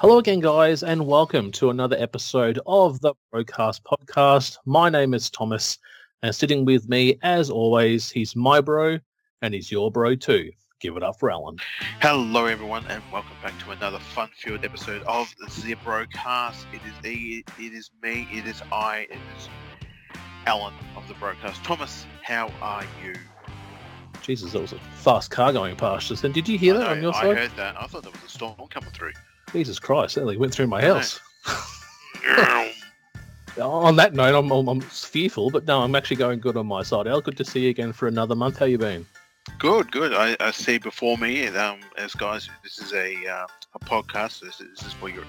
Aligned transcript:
Hello 0.00 0.18
again, 0.18 0.38
guys, 0.38 0.84
and 0.84 1.08
welcome 1.08 1.50
to 1.50 1.70
another 1.70 1.96
episode 1.98 2.60
of 2.68 3.00
the 3.00 3.14
BroKast 3.34 3.80
Podcast. 3.82 4.56
My 4.64 4.88
name 4.88 5.12
is 5.12 5.28
Thomas, 5.28 5.76
and 6.22 6.32
sitting 6.32 6.64
with 6.64 6.88
me, 6.88 7.18
as 7.24 7.50
always, 7.50 8.08
he's 8.08 8.36
my 8.36 8.60
bro, 8.60 9.00
and 9.42 9.52
he's 9.52 9.72
your 9.72 9.90
bro 9.90 10.14
too. 10.14 10.52
Give 10.78 10.96
it 10.96 11.02
up 11.02 11.18
for 11.18 11.32
Alan. 11.32 11.56
Hello, 12.00 12.44
everyone, 12.44 12.86
and 12.86 13.02
welcome 13.12 13.34
back 13.42 13.58
to 13.64 13.72
another 13.72 13.98
fun-filled 13.98 14.64
episode 14.64 15.02
of 15.02 15.34
the 15.40 15.74
BroKast. 15.84 16.64
It 16.72 16.80
is 16.86 17.44
it 17.58 17.72
is 17.72 17.90
me, 18.00 18.28
it 18.30 18.46
is 18.46 18.62
I, 18.70 19.08
it 19.10 19.18
is 19.36 19.48
Alan 20.46 20.74
of 20.94 21.08
the 21.08 21.14
BroKast. 21.14 21.64
Thomas, 21.64 22.06
how 22.22 22.52
are 22.62 22.84
you? 23.04 23.14
Jesus, 24.22 24.52
that 24.52 24.62
was 24.62 24.72
a 24.72 24.78
fast 24.94 25.32
car 25.32 25.52
going 25.52 25.74
past 25.74 26.12
us. 26.12 26.22
And 26.22 26.32
did 26.32 26.48
you 26.48 26.56
hear 26.56 26.76
I 26.76 26.78
that 26.78 26.84
know, 26.84 26.90
on 26.92 27.02
your 27.02 27.16
I 27.16 27.20
side? 27.20 27.30
I 27.30 27.34
heard 27.34 27.56
that. 27.56 27.82
I 27.82 27.86
thought 27.88 28.04
there 28.04 28.12
was 28.12 28.22
a 28.24 28.28
storm 28.28 28.54
coming 28.70 28.90
through. 28.90 29.10
Jesus 29.52 29.78
Christ, 29.78 30.14
that 30.16 30.38
went 30.38 30.52
through 30.52 30.66
my 30.66 30.82
house. 30.82 31.20
on 33.60 33.96
that 33.96 34.14
note, 34.14 34.34
I'm, 34.38 34.50
I'm, 34.50 34.68
I'm 34.68 34.80
fearful, 34.80 35.50
but 35.50 35.66
no, 35.66 35.82
I'm 35.82 35.94
actually 35.94 36.16
going 36.16 36.40
good 36.40 36.56
on 36.56 36.66
my 36.66 36.82
side. 36.82 37.06
Al, 37.06 37.20
good 37.20 37.36
to 37.38 37.44
see 37.44 37.60
you 37.60 37.70
again 37.70 37.92
for 37.92 38.06
another 38.08 38.34
month. 38.34 38.58
How 38.58 38.66
you 38.66 38.78
been? 38.78 39.06
Good, 39.58 39.90
good. 39.90 40.12
I, 40.12 40.36
I 40.40 40.50
see 40.50 40.78
before 40.78 41.16
me, 41.16 41.46
um, 41.48 41.80
as 41.96 42.12
guys, 42.14 42.48
this 42.62 42.78
is 42.78 42.92
a 42.92 43.14
uh, 43.26 43.46
a 43.74 43.78
podcast. 43.80 44.40
This, 44.40 44.60
is- 44.60 44.78
this 44.78 44.86
is 44.88 44.92
for 44.92 45.08
your 45.08 45.24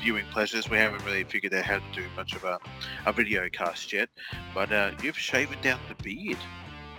viewing 0.00 0.24
pleasures. 0.30 0.70
We 0.70 0.76
haven't 0.78 1.04
really 1.04 1.24
figured 1.24 1.52
out 1.52 1.64
how 1.64 1.78
to 1.78 1.84
do 1.92 2.04
much 2.16 2.34
of 2.34 2.44
a, 2.44 2.58
a 3.06 3.12
video 3.12 3.48
cast 3.50 3.92
yet, 3.92 4.08
but 4.54 4.72
uh, 4.72 4.92
you've 5.02 5.18
shaven 5.18 5.60
down 5.62 5.80
the 5.88 6.00
beard. 6.02 6.38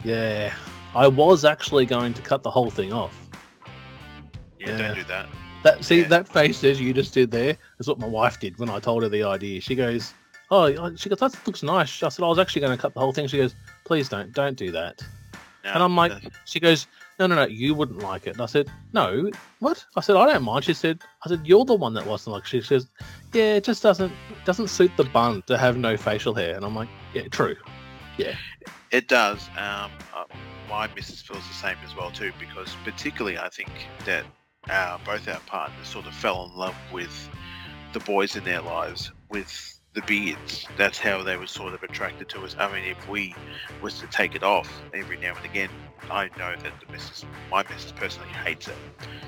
Yeah, 0.04 0.54
I 0.94 1.08
was 1.08 1.46
actually 1.46 1.86
going 1.86 2.14
to 2.16 2.22
cut 2.22 2.44
the 2.44 2.52
whole 2.52 2.70
thing 2.70 2.92
off. 2.94 3.18
Yeah, 4.60 4.70
Yeah. 4.72 4.78
don't 4.90 4.96
do 4.96 5.04
that. 5.06 5.28
That 5.68 5.84
see 5.84 6.00
Yeah. 6.00 6.08
that 6.08 6.30
face 6.30 6.64
as 6.64 6.80
you 6.80 6.94
just 6.94 7.14
did 7.14 7.30
there 7.30 7.58
is 7.78 7.90
what 7.90 8.00
my 8.00 8.08
wife 8.08 8.40
did 8.40 8.58
when 8.58 8.70
I 8.70 8.80
told 8.80 9.04
her 9.04 9.10
the 9.10 9.24
idea. 9.24 9.60
She 9.60 9.76
goes, 9.76 10.14
"Oh, 10.50 10.96
she 10.96 11.10
goes, 11.10 11.20
that 11.20 11.36
looks 11.46 11.62
nice." 11.62 12.02
I 12.02 12.08
said, 12.08 12.24
"I 12.24 12.28
was 12.30 12.40
actually 12.40 12.62
going 12.62 12.78
to 12.78 12.82
cut 12.82 12.94
the 12.94 13.02
whole 13.02 13.12
thing." 13.12 13.28
She 13.28 13.36
goes, 13.36 13.54
"Please 13.84 14.08
don't, 14.08 14.32
don't 14.32 14.58
do 14.58 14.72
that." 14.72 15.04
No, 15.66 15.72
And 15.74 15.84
I'm 15.84 15.94
like, 15.98 16.14
uh, 16.14 16.20
She 16.46 16.62
goes, 16.62 16.88
"No, 17.20 17.28
no, 17.28 17.36
no, 17.36 17.48
you 17.48 17.74
wouldn't 17.76 18.00
like 18.00 18.28
it." 18.28 18.36
And 18.36 18.42
I 18.42 18.46
said, 18.46 18.72
"No, 18.94 19.30
what?" 19.60 19.84
I 19.98 20.00
said, 20.00 20.16
"I 20.16 20.26
don't 20.32 20.44
mind." 20.44 20.64
She 20.64 20.74
said, 20.74 21.02
"I 21.26 21.28
said 21.28 21.42
you're 21.44 21.66
the 21.66 21.76
one 21.76 21.94
that 21.96 22.06
wasn't 22.08 22.36
like." 22.36 22.46
She 22.46 22.62
says, 22.62 22.88
"Yeah, 23.34 23.56
it 23.56 23.66
just 23.66 23.84
doesn't 23.84 24.14
doesn't 24.46 24.70
suit 24.70 24.92
the 24.96 25.04
bun 25.04 25.44
to 25.48 25.58
have 25.58 25.76
no 25.76 25.98
facial 25.98 26.34
hair." 26.34 26.56
And 26.56 26.64
I'm 26.64 26.76
like, 26.76 26.90
"Yeah, 27.14 27.28
true." 27.28 27.58
Yeah." 28.18 28.36
It 28.92 29.10
does. 29.10 29.50
Um, 29.58 29.92
uh, 30.16 30.24
my 30.70 30.88
missus 30.96 31.22
feels 31.22 31.46
the 31.46 31.54
same 31.54 31.76
as 31.86 31.94
well 31.94 32.10
too, 32.12 32.32
because 32.40 32.74
particularly 32.86 33.38
I 33.38 33.50
think 33.50 33.70
that 34.06 34.24
uh, 34.70 34.98
both 35.06 35.28
our 35.28 35.40
partners 35.42 35.88
sort 35.88 36.06
of 36.06 36.14
fell 36.14 36.46
in 36.46 36.56
love 36.58 36.76
with 36.92 37.30
the 37.94 38.00
boys 38.02 38.36
in 38.36 38.44
their 38.44 38.62
lives 38.62 39.12
with 39.30 39.80
the 39.94 40.02
beards. 40.04 40.68
That's 40.78 41.00
how 41.00 41.24
they 41.24 41.38
were 41.38 41.48
sort 41.48 41.74
of 41.74 41.84
attracted 41.84 42.30
to 42.30 42.42
us. 42.42 42.56
I 42.60 42.72
mean, 42.72 42.84
if 42.84 43.10
we 43.10 43.36
was 43.82 44.00
to 44.00 44.08
take 44.08 44.36
it 44.36 44.44
off 44.44 44.70
every 44.94 45.18
now 45.18 45.36
and 45.36 45.46
again, 45.46 45.70
I 46.12 46.30
know 46.38 46.56
that 46.62 46.74
the 46.86 46.92
missus, 46.92 47.26
my 47.52 47.64
missus 47.64 47.92
personally 47.94 48.30
hates 48.30 48.68
it. 48.68 48.76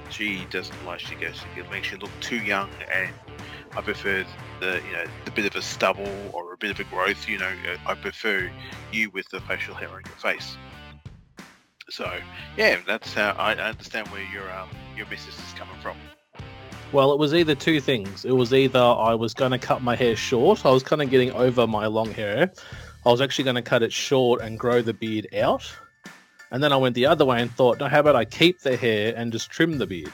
She 0.10 0.46
doesn't 0.50 0.86
like. 0.86 1.00
She 1.00 1.16
goes, 1.16 1.42
it 1.58 1.70
makes 1.72 1.92
you 1.92 1.98
look 1.98 2.12
too 2.22 2.38
young, 2.38 2.70
and 2.94 3.10
I 3.76 3.82
prefer 3.82 4.26
the 4.60 4.82
you 4.86 4.94
know 4.94 5.06
the 5.26 5.32
bit 5.32 5.46
of 5.46 5.56
a 5.56 5.62
stubble 5.62 6.10
or 6.34 6.54
a 6.54 6.58
bit 6.58 6.72
of 6.72 6.80
a 6.80 6.84
growth. 6.84 7.28
You 7.28 7.40
know, 7.40 7.52
I 7.86 7.96
prefer 7.96 8.50
you 8.92 9.10
with 9.10 9.30
the 9.30 9.40
facial 9.42 9.76
hair 9.76 9.90
on 9.90 10.02
your 10.06 10.16
face. 10.16 10.56
So 11.90 12.12
yeah, 12.58 12.78
that's 12.86 13.14
how 13.14 13.32
I 13.38 13.56
understand 13.56 14.08
where 14.10 14.24
your 14.32 14.52
um 14.52 14.70
your 14.96 15.08
missus 15.08 15.38
is 15.38 15.54
coming 15.54 15.76
from. 15.82 15.98
Well, 16.92 17.14
it 17.14 17.20
was 17.20 17.36
either 17.36 17.54
two 17.54 17.80
things. 17.80 18.26
It 18.26 18.32
was 18.32 18.52
either 18.52 18.80
I 18.80 19.14
was 19.14 19.36
going 19.36 19.52
to 19.52 19.60
cut 19.60 19.84
my 19.84 19.96
hair 19.96 20.16
short. 20.16 20.66
I 20.66 20.72
was 20.72 20.82
kind 20.82 21.04
of 21.04 21.12
getting 21.12 21.32
over 21.34 21.68
my 21.68 21.86
long 21.86 22.12
hair. 22.12 22.52
I 23.06 23.10
was 23.10 23.22
actually 23.22 23.44
going 23.44 23.58
to 23.58 23.62
cut 23.62 23.84
it 23.84 23.94
short 23.94 24.42
and 24.42 24.58
grow 24.58 24.82
the 24.82 24.94
beard 24.94 25.28
out. 25.36 25.72
And 26.52 26.64
then 26.64 26.74
I 26.74 26.78
went 26.78 26.96
the 26.96 27.06
other 27.06 27.26
way 27.26 27.42
and 27.42 27.52
thought, 27.52 27.80
no, 27.80 27.88
how 27.88 28.00
about 28.00 28.16
I 28.16 28.26
keep 28.26 28.62
the 28.62 28.76
hair 28.76 29.14
and 29.16 29.32
just 29.32 29.52
trim 29.52 29.78
the 29.78 29.86
beard? 29.86 30.12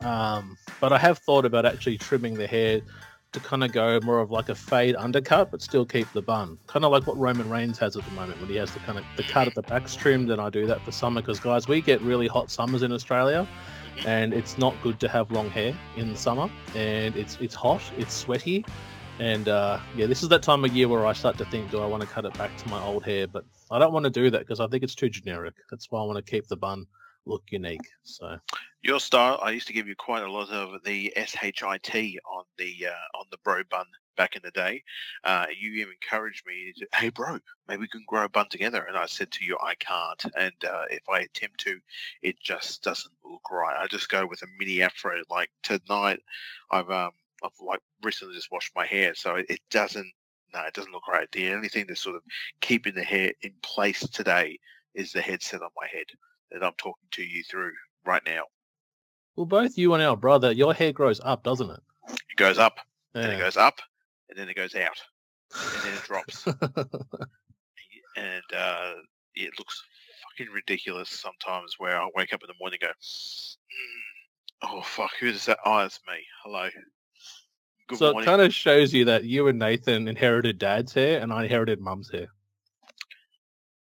Um, 0.00 0.58
but 0.80 0.92
I 0.92 0.98
have 0.98 1.18
thought 1.18 1.44
about 1.44 1.64
actually 1.64 1.98
trimming 1.98 2.34
the 2.34 2.48
hair 2.48 2.80
to 3.32 3.40
kind 3.40 3.62
of 3.62 3.72
go 3.72 4.00
more 4.02 4.20
of 4.20 4.30
like 4.30 4.48
a 4.48 4.54
fade 4.54 4.96
undercut, 4.96 5.50
but 5.50 5.60
still 5.60 5.84
keep 5.84 6.10
the 6.12 6.22
bun. 6.22 6.58
Kind 6.66 6.84
of 6.84 6.92
like 6.92 7.06
what 7.06 7.18
Roman 7.18 7.48
Reigns 7.48 7.78
has 7.78 7.96
at 7.96 8.04
the 8.04 8.10
moment 8.12 8.40
when 8.40 8.48
he 8.48 8.56
has 8.56 8.72
the 8.72 8.80
kind 8.80 8.98
of 8.98 9.04
the 9.16 9.22
cut 9.22 9.46
at 9.46 9.54
the 9.54 9.62
back's 9.62 9.94
trimmed, 9.94 10.30
and 10.30 10.40
I 10.40 10.48
do 10.50 10.66
that 10.66 10.80
for 10.82 10.92
summer 10.92 11.20
because 11.20 11.38
guys, 11.38 11.68
we 11.68 11.80
get 11.80 12.00
really 12.00 12.26
hot 12.26 12.50
summers 12.50 12.82
in 12.82 12.92
Australia 12.92 13.46
and 14.06 14.32
it's 14.32 14.58
not 14.58 14.74
good 14.82 15.00
to 15.00 15.08
have 15.08 15.30
long 15.30 15.50
hair 15.50 15.76
in 15.96 16.08
the 16.10 16.16
summer 16.16 16.48
and 16.74 17.16
it's 17.16 17.36
it's 17.40 17.54
hot 17.54 17.82
it's 17.96 18.14
sweaty 18.14 18.64
and 19.18 19.48
uh, 19.48 19.78
yeah 19.96 20.06
this 20.06 20.22
is 20.22 20.28
that 20.28 20.42
time 20.42 20.64
of 20.64 20.72
year 20.72 20.86
where 20.88 21.06
i 21.06 21.12
start 21.12 21.36
to 21.36 21.44
think 21.46 21.70
do 21.70 21.80
i 21.80 21.86
want 21.86 22.00
to 22.00 22.08
cut 22.08 22.24
it 22.24 22.36
back 22.38 22.56
to 22.56 22.68
my 22.68 22.80
old 22.84 23.04
hair? 23.04 23.26
But 23.26 23.44
i 23.70 23.78
don't 23.78 23.92
want 23.92 24.04
to 24.04 24.10
do 24.10 24.30
that 24.30 24.40
because 24.40 24.60
i 24.60 24.66
think 24.66 24.82
it's 24.82 24.94
too 24.94 25.08
generic. 25.08 25.54
That's 25.70 25.90
why 25.90 26.00
i 26.00 26.04
want 26.04 26.24
to 26.24 26.30
keep 26.30 26.46
the 26.46 26.56
bun 26.56 26.86
look 27.28 27.44
unique 27.50 27.88
so 28.02 28.38
Your 28.82 29.00
style, 29.00 29.38
I 29.42 29.50
used 29.50 29.66
to 29.66 29.72
give 29.72 29.86
you 29.86 29.94
quite 29.96 30.22
a 30.22 30.32
lot 30.32 30.50
of 30.50 30.82
the 30.84 31.12
shit 31.16 31.60
on 31.62 32.44
the 32.56 32.86
uh, 32.86 33.18
on 33.18 33.26
the 33.30 33.38
bro 33.44 33.62
bun 33.70 33.86
back 34.16 34.36
in 34.36 34.42
the 34.44 34.50
day. 34.50 34.82
Uh, 35.24 35.46
you 35.58 35.72
even 35.74 35.94
encouraged 35.94 36.44
me, 36.46 36.72
to, 36.76 36.86
hey 36.94 37.08
bro, 37.10 37.38
maybe 37.68 37.80
we 37.80 37.88
can 37.88 38.04
grow 38.06 38.24
a 38.24 38.28
bun 38.28 38.46
together. 38.50 38.84
And 38.88 38.96
I 38.96 39.06
said 39.06 39.30
to 39.32 39.44
you, 39.44 39.56
I 39.62 39.74
can't. 39.76 40.24
And 40.36 40.54
uh, 40.64 40.84
if 40.90 41.08
I 41.08 41.20
attempt 41.20 41.60
to, 41.60 41.78
it 42.22 42.40
just 42.40 42.82
doesn't 42.82 43.14
look 43.24 43.50
right. 43.50 43.76
I 43.78 43.86
just 43.86 44.08
go 44.08 44.26
with 44.26 44.42
a 44.42 44.46
mini 44.58 44.82
afro. 44.82 45.20
Like 45.30 45.50
tonight, 45.62 46.20
I've 46.70 46.90
um 46.90 47.12
I've 47.44 47.52
like 47.64 47.80
recently 48.02 48.34
just 48.34 48.52
washed 48.52 48.72
my 48.74 48.86
hair, 48.86 49.14
so 49.14 49.36
it, 49.36 49.46
it 49.48 49.60
doesn't. 49.70 50.12
No, 50.54 50.60
it 50.62 50.72
doesn't 50.72 50.92
look 50.92 51.08
right. 51.08 51.30
The 51.32 51.52
only 51.52 51.68
thing 51.68 51.84
that's 51.86 52.00
sort 52.00 52.16
of 52.16 52.22
keeping 52.62 52.94
the 52.94 53.02
hair 53.02 53.32
in 53.42 53.52
place 53.62 54.00
today 54.08 54.58
is 54.94 55.12
the 55.12 55.20
headset 55.20 55.62
on 55.62 55.70
my 55.76 55.86
head 55.86 56.06
that 56.50 56.64
I'm 56.64 56.74
talking 56.78 57.08
to 57.12 57.22
you 57.22 57.42
through 57.44 57.72
right 58.04 58.22
now. 58.26 58.42
well 59.36 59.46
both 59.46 59.76
you 59.78 59.94
and 59.94 60.02
our 60.02 60.16
brother 60.16 60.52
your 60.52 60.74
hair 60.74 60.92
grows 60.92 61.20
up 61.24 61.42
doesn't 61.44 61.70
it 61.70 61.80
It 62.10 62.36
goes 62.36 62.58
up, 62.58 62.78
and 63.14 63.32
it 63.32 63.38
goes 63.38 63.56
up, 63.56 63.80
and 64.28 64.38
then 64.38 64.48
it 64.48 64.56
goes 64.56 64.74
out, 64.74 64.98
and 65.54 65.82
then 65.84 65.94
it 65.94 66.02
drops, 66.04 66.46
and 68.16 68.42
uh, 68.56 68.94
it 69.34 69.52
looks 69.58 69.82
fucking 70.22 70.52
ridiculous 70.52 71.10
sometimes 71.10 71.74
where 71.78 72.00
I 72.00 72.08
wake 72.14 72.32
up 72.32 72.42
in 72.42 72.48
the 72.48 72.54
morning 72.60 72.78
and 72.82 72.90
go, 72.90 72.94
"Mm, 74.68 74.78
oh 74.78 74.82
fuck, 74.82 75.10
who 75.20 75.28
is 75.28 75.44
that? 75.46 75.58
Oh, 75.64 75.78
it's 75.80 76.00
me. 76.06 76.14
Hello. 76.44 76.68
Good 77.88 77.98
so 77.98 78.18
it 78.18 78.24
kind 78.24 78.42
of 78.42 78.52
shows 78.52 78.92
you 78.92 79.06
that 79.06 79.24
you 79.24 79.48
and 79.48 79.58
Nathan 79.58 80.08
inherited 80.08 80.58
dad's 80.58 80.92
hair 80.92 81.20
and 81.20 81.32
I 81.32 81.44
inherited 81.44 81.80
mum's 81.80 82.10
hair. 82.10 82.28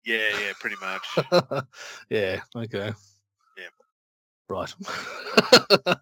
Yeah, 0.06 0.30
yeah, 0.40 0.54
pretty 0.60 0.76
much. 0.80 1.66
yeah. 2.10 2.42
Okay. 2.56 2.94
Yeah. 3.58 3.70
Right. 4.48 4.74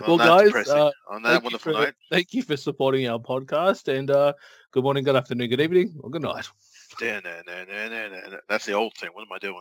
Well, 0.00 0.16
well, 0.16 0.40
guys, 0.48 0.68
uh, 0.68 0.90
on 1.10 1.22
that 1.24 1.42
wonderful 1.42 1.74
for, 1.74 1.78
note, 1.78 1.94
thank 2.10 2.32
you 2.32 2.42
for 2.42 2.56
supporting 2.56 3.06
our 3.08 3.18
podcast. 3.18 3.94
And 3.94 4.10
uh, 4.10 4.32
good 4.70 4.82
morning, 4.82 5.04
good 5.04 5.16
afternoon, 5.16 5.50
good 5.50 5.60
evening, 5.60 5.94
or 6.00 6.08
good 6.08 6.22
night. 6.22 6.48
no, 7.00 7.20
no, 7.20 7.42
no, 7.46 7.64
no, 7.64 7.88
no, 7.88 8.08
no, 8.08 8.28
no. 8.30 8.38
that's 8.48 8.64
the 8.64 8.72
old 8.72 8.94
thing. 8.94 9.10
What 9.12 9.22
am 9.22 9.32
I 9.34 9.38
doing? 9.38 9.60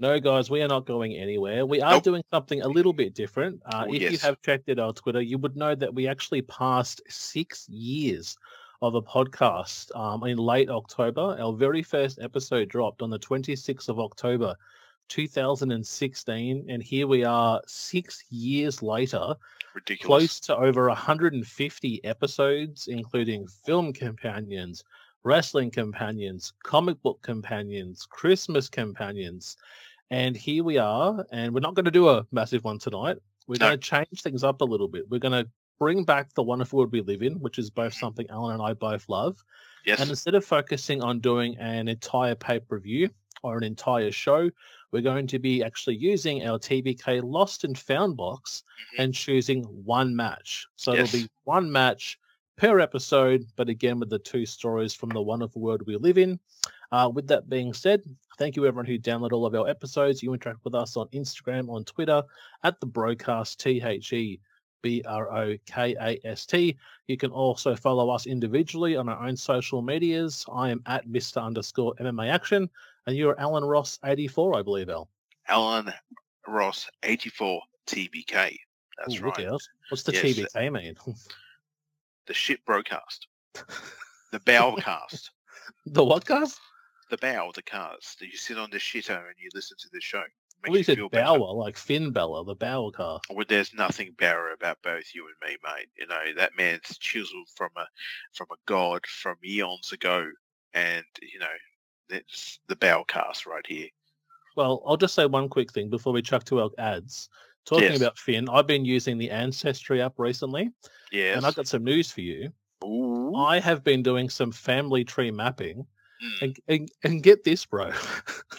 No, 0.00 0.18
guys, 0.20 0.48
we 0.50 0.62
are 0.62 0.68
not 0.68 0.86
going 0.86 1.14
anywhere. 1.14 1.66
We 1.66 1.80
are 1.80 1.94
Nope. 1.94 2.02
doing 2.04 2.22
something 2.32 2.62
a 2.62 2.68
little 2.68 2.92
bit 2.92 3.14
different. 3.14 3.60
Uh, 3.66 3.86
Oh, 3.88 3.94
if 3.94 4.12
you 4.12 4.18
have 4.18 4.40
checked 4.42 4.68
it 4.68 4.78
on 4.78 4.94
Twitter, 4.94 5.20
you 5.20 5.38
would 5.38 5.56
know 5.56 5.74
that 5.74 5.94
we 5.94 6.06
actually 6.06 6.42
passed 6.42 7.00
six 7.08 7.68
years 7.68 8.36
of 8.82 8.94
a 8.94 9.02
podcast 9.02 9.94
um, 9.96 10.22
in 10.24 10.38
late 10.38 10.70
October. 10.70 11.36
Our 11.40 11.52
very 11.52 11.82
first 11.82 12.18
episode 12.20 12.68
dropped 12.68 13.02
on 13.02 13.10
the 13.10 13.18
26th 13.18 13.88
of 13.88 13.98
October, 13.98 14.54
2016. 15.08 16.66
And 16.68 16.82
here 16.82 17.06
we 17.06 17.24
are 17.24 17.60
six 17.66 18.24
years 18.30 18.82
later, 18.82 19.34
Ridiculous. 19.74 20.06
close 20.06 20.40
to 20.40 20.56
over 20.56 20.86
150 20.88 22.04
episodes, 22.04 22.88
including 22.88 23.46
film 23.48 23.92
companions, 23.92 24.84
wrestling 25.24 25.70
companions, 25.70 26.52
comic 26.62 27.00
book 27.02 27.20
companions, 27.22 28.06
Christmas 28.08 28.68
companions. 28.68 29.56
And 30.10 30.36
here 30.36 30.64
we 30.64 30.78
are, 30.78 31.26
and 31.32 31.52
we're 31.52 31.60
not 31.60 31.74
going 31.74 31.84
to 31.84 31.90
do 31.90 32.08
a 32.08 32.26
massive 32.32 32.64
one 32.64 32.78
tonight. 32.78 33.18
We're 33.46 33.56
No. 33.60 33.68
going 33.68 33.78
to 33.80 33.84
change 33.88 34.22
things 34.22 34.44
up 34.44 34.60
a 34.60 34.64
little 34.64 34.88
bit. 34.88 35.08
We're 35.10 35.18
going 35.18 35.44
to 35.44 35.50
bring 35.78 36.04
back 36.04 36.32
the 36.34 36.42
wonderful 36.42 36.78
world 36.78 36.92
we 36.92 37.00
live 37.00 37.22
in, 37.22 37.34
which 37.40 37.58
is 37.58 37.70
both 37.70 37.94
something 37.94 38.26
Alan 38.30 38.54
and 38.54 38.62
I 38.62 38.72
both 38.74 39.08
love. 39.08 39.42
Yes. 39.84 40.00
And 40.00 40.10
instead 40.10 40.34
of 40.34 40.44
focusing 40.44 41.02
on 41.02 41.20
doing 41.20 41.56
an 41.58 41.88
entire 41.88 42.34
pay 42.34 42.58
per 42.58 42.78
view 42.78 43.08
or 43.42 43.56
an 43.56 43.64
entire 43.64 44.10
show, 44.10 44.50
we're 44.90 45.02
going 45.02 45.26
to 45.28 45.38
be 45.38 45.62
actually 45.62 45.96
using 45.96 46.46
our 46.46 46.58
TBK 46.58 47.20
Lost 47.22 47.64
and 47.64 47.78
Found 47.78 48.16
box 48.16 48.64
Mhm. 48.94 49.04
and 49.04 49.14
choosing 49.14 49.62
one 49.84 50.14
match. 50.16 50.66
So 50.76 50.94
Yes. 50.94 51.14
it'll 51.14 51.26
be 51.26 51.30
one 51.44 51.70
match 51.70 52.18
per 52.56 52.80
episode, 52.80 53.46
but 53.54 53.68
again 53.68 54.00
with 54.00 54.10
the 54.10 54.18
two 54.18 54.44
stories 54.44 54.92
from 54.94 55.10
the 55.10 55.22
wonderful 55.22 55.62
world 55.62 55.82
we 55.86 55.96
live 55.96 56.18
in. 56.18 56.40
Uh, 56.90 57.10
with 57.14 57.28
that 57.28 57.48
being 57.48 57.72
said, 57.72 58.02
thank 58.38 58.56
you 58.56 58.66
everyone 58.66 58.86
who 58.86 58.98
downloaded 58.98 59.32
all 59.32 59.46
of 59.46 59.54
our 59.54 59.68
episodes. 59.68 60.22
You 60.22 60.32
interact 60.32 60.64
with 60.64 60.74
us 60.74 60.96
on 60.96 61.06
Instagram, 61.08 61.68
on 61.70 61.84
Twitter, 61.84 62.22
at 62.64 62.80
the 62.80 62.86
BroKast 62.86 63.58
T 63.58 63.80
H 63.82 64.12
E 64.12 64.40
B 64.82 65.02
R 65.06 65.32
O 65.32 65.56
K 65.66 65.94
A 66.00 66.18
S 66.26 66.46
T. 66.46 66.76
You 67.06 67.16
can 67.16 67.30
also 67.30 67.74
follow 67.74 68.10
us 68.10 68.26
individually 68.26 68.96
on 68.96 69.08
our 69.08 69.26
own 69.26 69.36
social 69.36 69.82
medias. 69.82 70.44
I 70.52 70.70
am 70.70 70.82
at 70.86 71.06
Mr. 71.08 71.42
underscore 71.42 71.94
MMA 72.00 72.30
Action, 72.30 72.68
and 73.06 73.16
you're 73.16 73.38
Alan 73.40 73.64
Ross 73.64 73.98
84, 74.04 74.58
I 74.58 74.62
believe, 74.62 74.88
Al. 74.88 75.08
Alan 75.48 75.92
Ross, 76.46 76.88
84 77.02 77.60
TBK. 77.86 78.56
That's 78.98 79.20
Ooh, 79.20 79.24
right. 79.24 79.48
What's 79.90 80.02
the 80.02 80.12
Yes. 80.12 80.24
TBK 80.24 80.72
mean? 80.72 80.96
The 82.26 82.34
shit 82.34 82.64
BroKast. 82.66 83.26
The 84.30 84.40
bowcast. 84.40 85.30
the 85.86 86.04
what, 86.04 86.26
cast? 86.26 86.60
the 87.08 87.16
bow, 87.16 87.50
the 87.54 87.62
cast. 87.62 88.20
You 88.20 88.36
sit 88.36 88.58
on 88.58 88.68
the 88.70 88.76
shitter 88.76 89.16
and 89.16 89.34
you 89.38 89.48
listen 89.54 89.78
to 89.80 89.88
the 89.90 90.02
show. 90.02 90.22
Well, 90.66 90.76
you 90.76 90.82
said 90.82 90.96
feel 90.96 91.08
better. 91.08 91.38
Like 91.38 91.76
Finn 91.76 92.12
Bálor, 92.12 92.44
the 92.46 92.54
Bower 92.54 92.90
car. 92.90 93.20
Well, 93.30 93.46
there's 93.48 93.72
nothing 93.74 94.12
better 94.18 94.50
about 94.50 94.82
both 94.82 95.14
you 95.14 95.26
and 95.26 95.50
me, 95.50 95.56
mate. 95.64 95.88
You 95.96 96.06
know 96.06 96.34
that 96.36 96.56
man's 96.56 96.98
chiseled 96.98 97.48
from 97.54 97.70
a 97.76 97.86
from 98.32 98.48
a 98.52 98.56
god 98.66 99.06
from 99.06 99.36
eons 99.44 99.92
ago, 99.92 100.26
and 100.74 101.04
you 101.22 101.38
know 101.38 101.46
that's 102.08 102.58
the 102.68 102.76
Bálor 102.76 103.06
cast 103.06 103.46
right 103.46 103.66
here. 103.66 103.88
Well, 104.56 104.82
I'll 104.86 104.96
just 104.96 105.14
say 105.14 105.26
one 105.26 105.48
quick 105.48 105.72
thing 105.72 105.88
before 105.90 106.12
we 106.12 106.22
chuck 106.22 106.44
to 106.44 106.60
our 106.60 106.70
ads. 106.78 107.28
Talking 107.64 107.90
Yes. 107.90 108.00
about 108.00 108.18
Finn, 108.18 108.48
I've 108.48 108.66
been 108.66 108.84
using 108.84 109.18
the 109.18 109.30
Ancestry 109.30 110.00
app 110.00 110.14
recently, 110.18 110.70
Yes. 111.12 111.36
and 111.36 111.44
I've 111.46 111.54
got 111.54 111.68
some 111.68 111.84
news 111.84 112.10
for 112.10 112.22
you. 112.22 112.50
Ooh. 112.82 113.34
I 113.36 113.60
have 113.60 113.84
been 113.84 114.02
doing 114.02 114.28
some 114.30 114.50
family 114.50 115.04
tree 115.04 115.30
mapping, 115.30 115.86
Mm. 116.24 116.42
and 116.42 116.56
and, 116.66 116.92
and 117.04 117.22
get 117.22 117.44
this, 117.44 117.64
bro. 117.66 117.92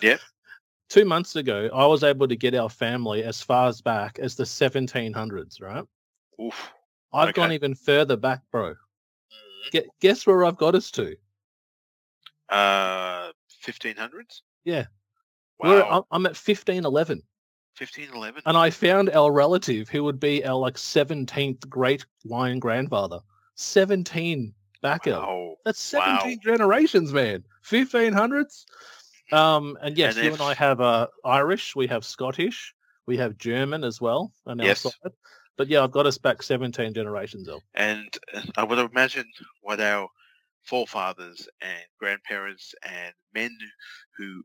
Yep. 0.01 0.21
Two 0.89 1.05
months 1.05 1.35
ago, 1.35 1.69
I 1.73 1.85
was 1.85 2.03
able 2.03 2.27
to 2.27 2.35
get 2.35 2.55
our 2.55 2.69
family 2.69 3.23
as 3.23 3.41
far 3.41 3.67
as 3.67 3.79
back 3.81 4.17
as 4.19 4.35
the 4.35 4.43
1700s. 4.43 5.61
Right? 5.61 5.83
Oof. 6.41 6.71
I've 7.13 7.33
gone 7.33 7.51
even 7.51 7.75
further 7.75 8.15
back, 8.17 8.41
bro. 8.51 8.71
Mm. 8.71 9.71
Get, 9.71 9.85
guess 9.99 10.25
where 10.27 10.45
I've 10.45 10.57
got 10.57 10.75
us 10.75 10.91
to? 10.91 11.15
Uh, 12.49 13.31
1500s. 13.63 14.41
Yeah. 14.63 14.85
We're, 15.59 15.81
Wow. 15.83 16.05
I'm, 16.11 16.21
I'm 16.21 16.25
at 16.25 16.37
1511. 16.37 17.21
1511. 17.77 18.41
and 18.45 18.57
I 18.57 18.69
found 18.69 19.09
our 19.11 19.31
relative 19.31 19.87
who 19.89 20.03
would 20.03 20.19
be 20.19 20.43
our 20.45 20.55
like 20.55 20.77
seventeenth 20.77 21.69
great 21.69 22.05
line 22.25 22.59
grandfather. 22.59 23.19
Seventeen 23.55 24.53
back 24.81 25.07
out. 25.07 25.21
Wow. 25.27 25.55
That's 25.63 25.93
Wow. 25.93 26.17
seventeen 26.17 26.39
generations, 26.43 27.13
man. 27.13 27.43
Fifteen 27.61 28.11
hundreds. 28.11 28.65
Um, 29.31 29.77
and 29.81 29.97
yes, 29.97 30.15
And 30.17 30.25
you 30.25 30.33
and 30.33 30.41
I 30.41 30.53
have 30.55 30.81
uh, 30.81 31.07
Irish, 31.23 31.75
we 31.75 31.87
have 31.87 32.05
Scottish, 32.05 32.73
we 33.05 33.17
have 33.17 33.37
German 33.37 33.83
as 33.83 34.01
well 34.01 34.33
on 34.45 34.59
our 34.61 34.65
Yes. 34.65 34.83
side. 34.83 35.13
But 35.57 35.67
yeah, 35.67 35.83
I've 35.83 35.91
got 35.91 36.05
us 36.07 36.17
back 36.17 36.41
seventeen 36.41 36.93
generations, 36.93 37.47
El. 37.49 37.63
And 37.75 38.17
uh, 38.33 38.41
I 38.57 38.63
would 38.63 38.79
imagine 38.79 39.25
what 39.61 39.79
our 39.81 40.09
forefathers 40.63 41.47
and 41.61 41.83
grandparents 41.99 42.73
and 42.83 43.13
men 43.33 43.57
who 44.17 44.43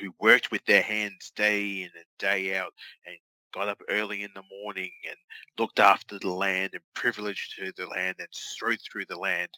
who 0.00 0.12
worked 0.20 0.50
with 0.50 0.64
their 0.66 0.82
hands 0.82 1.32
day 1.36 1.82
in 1.82 1.90
and 1.94 2.04
day 2.18 2.56
out 2.56 2.72
and 3.06 3.16
got 3.54 3.68
up 3.68 3.80
early 3.88 4.22
in 4.22 4.30
the 4.34 4.42
morning 4.62 4.90
and 5.08 5.16
looked 5.58 5.78
after 5.78 6.18
the 6.18 6.30
land 6.30 6.70
and 6.74 6.82
privileged 6.94 7.54
to 7.56 7.72
the 7.76 7.86
land 7.86 8.16
and 8.18 8.28
strode 8.32 8.80
through 8.80 9.04
the 9.06 9.18
land 9.18 9.48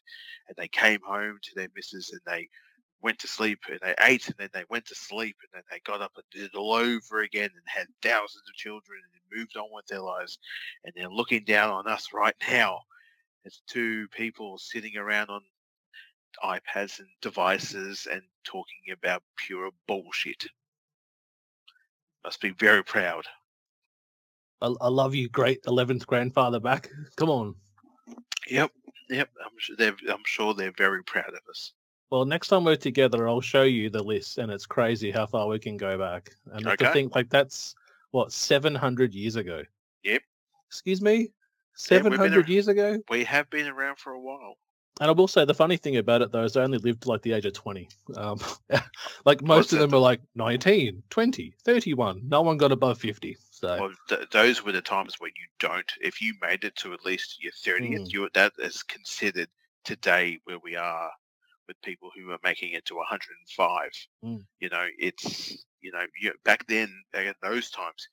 and 0.47 0.57
they 0.57 0.69
came 0.69 1.01
home 1.05 1.39
to 1.43 1.51
their 1.55 1.69
missus 1.75 2.13
and 2.13 2.21
they 2.27 2.49
went 3.03 3.19
to 3.21 3.29
sleep 3.29 3.61
and 3.71 3.79
they 3.83 3.95
ate 4.01 4.27
and 4.27 4.37
then 4.39 4.49
they 4.53 4.65
went 4.69 4.85
to 4.87 4.95
sleep 4.95 5.37
and 5.43 5.51
then 5.53 5.63
they 5.71 5.81
got 5.81 6.03
up 6.03 6.13
and 6.17 6.25
did 6.31 6.45
it 6.45 6.57
all 6.57 6.75
over 6.75 7.21
again 7.21 7.51
and 7.55 7.63
had 7.67 7.87
thousands 8.03 8.43
of 8.49 8.55
children 8.55 9.01
and 9.13 9.39
moved 9.39 9.57
on 9.57 9.69
with 9.73 9.87
their 9.87 10.01
lives 10.01 10.39
and 10.85 10.93
they're 10.97 11.09
looking 11.09 11.45
down 11.45 11.71
on 11.71 11.87
us 11.87 12.09
right 12.13 12.35
now 12.49 12.81
as 13.47 13.61
two 13.67 14.09
people 14.09 14.59
sitting 14.59 14.97
around 14.97 15.31
on 15.31 15.41
iPads 16.45 16.99
and 16.99 17.09
devices 17.21 18.07
and 18.11 18.23
talking 18.45 18.93
about 18.93 19.23
pure 19.37 19.71
bullshit. 19.87 20.47
Must 22.25 22.41
be 22.41 22.51
very 22.51 22.85
proud. 22.85 23.25
I, 24.61 24.75
I 24.81 24.89
love 24.89 25.15
you, 25.15 25.29
great 25.29 25.61
eleventh 25.67 26.07
grandfather 26.07 26.61
back. 26.61 26.91
Come 27.17 27.31
on. 27.31 27.55
Yep, 28.49 28.71
yep. 29.09 29.31
I'm 29.45 29.53
sure 29.59 29.77
they're. 29.77 29.97
I'm 30.11 30.25
sure 30.27 30.55
they're 30.55 30.73
very 30.77 31.03
proud 31.05 31.29
of 31.29 31.41
us. 31.49 31.73
Well, 32.11 32.25
next 32.25 32.49
time 32.49 32.65
we're 32.65 32.77
together, 32.77 33.29
I'll 33.29 33.41
show 33.41 33.65
you 33.65 33.91
the 33.91 34.03
list, 34.03 34.39
and 34.39 34.51
it's 34.51 34.65
crazy 34.67 35.11
how 35.11 35.27
far 35.27 35.47
we 35.47 35.59
can 35.59 35.77
go 35.77 35.99
back. 35.99 36.35
And 36.53 36.65
to 36.79 36.93
think 36.93 37.15
like 37.15 37.29
that's 37.29 37.75
what 38.13 38.33
seven 38.33 38.75
hundred 38.75 39.15
years 39.15 39.37
ago. 39.37 39.63
Yep. 40.05 40.23
Excuse 40.69 41.03
me, 41.03 41.17
Yeah, 41.21 41.27
seven 41.75 42.13
hundred 42.13 42.45
ar- 42.47 42.51
years 42.51 42.69
ago. 42.69 42.99
We 43.11 43.25
have 43.25 43.51
been 43.51 43.67
around 43.67 43.99
for 43.99 44.13
a 44.13 44.21
while. 44.21 44.57
And 45.01 45.09
I 45.09 45.13
will 45.13 45.29
say 45.29 45.45
the 45.45 45.55
funny 45.55 45.77
thing 45.77 45.97
about 45.99 46.23
it 46.23 46.33
though 46.33 46.43
is 46.43 46.57
I 46.57 46.63
only 46.65 46.79
lived 46.79 47.03
to 47.03 47.09
like 47.11 47.23
the 47.23 47.33
age 47.33 47.45
of 47.47 47.53
twenty. 47.53 47.89
Um, 48.17 48.41
like 49.27 49.43
most 49.43 49.73
of 49.73 49.79
that 49.79 49.85
them 49.85 49.91
were 49.93 49.99
like 49.99 50.21
19, 50.35 51.03
20, 51.11 51.55
31. 51.65 52.21
No 52.25 52.43
one 52.43 52.57
got 52.57 52.73
above 52.73 52.99
fifty. 52.99 53.37
So 53.51 53.77
Well, 53.81 53.93
th- 54.09 54.31
those 54.31 54.65
were 54.65 54.73
the 54.73 54.81
times 54.83 55.17
when 55.21 55.31
you 55.37 55.47
don't. 55.59 55.91
If 56.01 56.21
you 56.23 56.35
made 56.41 56.65
it 56.65 56.75
to 56.77 56.95
at 56.95 57.05
least 57.05 57.43
your 57.43 57.53
thirtieth, 57.53 58.09
Mm. 58.09 58.13
you 58.13 58.29
that 58.33 58.55
is 58.59 58.83
considered 58.83 59.49
today 59.85 60.39
where 60.45 60.59
we 60.59 60.75
are 60.75 61.11
with 61.69 61.81
people 61.83 62.11
who 62.17 62.31
are 62.33 62.39
making 62.43 62.73
it 62.73 62.85
to 62.87 62.97
105. 62.97 63.91
Mm. 64.25 64.45
You 64.59 64.69
know, 64.71 64.87
it's 64.99 65.65
you 65.81 65.93
know, 65.93 66.05
you, 66.21 66.33
back 66.45 66.67
then, 66.67 66.89
back 67.13 67.27
in 67.27 67.35
those 67.43 67.71
times, 67.71 68.09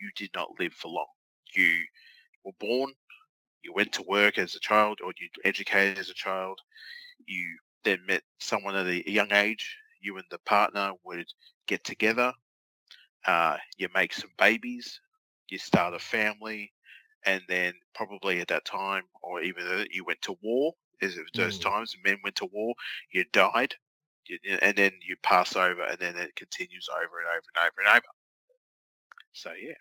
you 0.00 0.10
did 0.16 0.30
not 0.34 0.58
live 0.58 0.72
for 0.72 0.88
long. 0.88 1.06
You 1.54 1.72
were 2.44 2.52
born, 2.58 2.92
you 3.62 3.72
went 3.72 3.92
to 3.92 4.02
work 4.02 4.38
as 4.38 4.54
a 4.54 4.60
child, 4.60 4.98
or 5.04 5.12
you 5.18 5.28
educated 5.44 5.98
as 5.98 6.10
a 6.10 6.14
child. 6.14 6.58
You 7.26 7.44
then 7.84 8.00
met 8.06 8.22
someone 8.40 8.74
at 8.74 8.86
a 8.86 9.10
young 9.10 9.32
age. 9.32 9.76
You 10.00 10.16
and 10.16 10.26
the 10.30 10.38
partner 10.38 10.92
would 11.04 11.26
get 11.66 11.84
together. 11.84 12.32
Uh, 13.26 13.56
you 13.76 13.88
make 13.94 14.12
some 14.12 14.30
babies. 14.38 15.00
You 15.48 15.58
start 15.58 15.94
a 15.94 15.98
family, 15.98 16.72
and 17.24 17.42
then 17.48 17.72
probably 17.94 18.40
at 18.40 18.48
that 18.48 18.64
time, 18.64 19.02
or 19.22 19.42
even 19.42 19.86
you 19.90 20.04
went 20.04 20.22
to 20.22 20.36
war. 20.42 20.72
Is 21.00 21.16
it 21.18 21.26
those 21.34 21.58
Mm. 21.58 21.62
times 21.62 21.96
men 22.04 22.18
went 22.22 22.36
to 22.36 22.46
war? 22.46 22.74
You 23.10 23.24
died. 23.32 23.74
You- 24.26 24.38
And 24.62 24.76
then 24.76 24.92
you 25.02 25.16
pass 25.22 25.54
over, 25.56 25.82
and 25.84 25.98
then 25.98 26.16
it 26.16 26.34
continues 26.36 26.88
over 26.88 27.20
and 27.20 27.28
over 27.28 27.42
and 27.54 27.66
over 27.66 27.80
and 27.80 27.88
over. 27.88 28.06
So 29.32 29.52
yeah, 29.52 29.74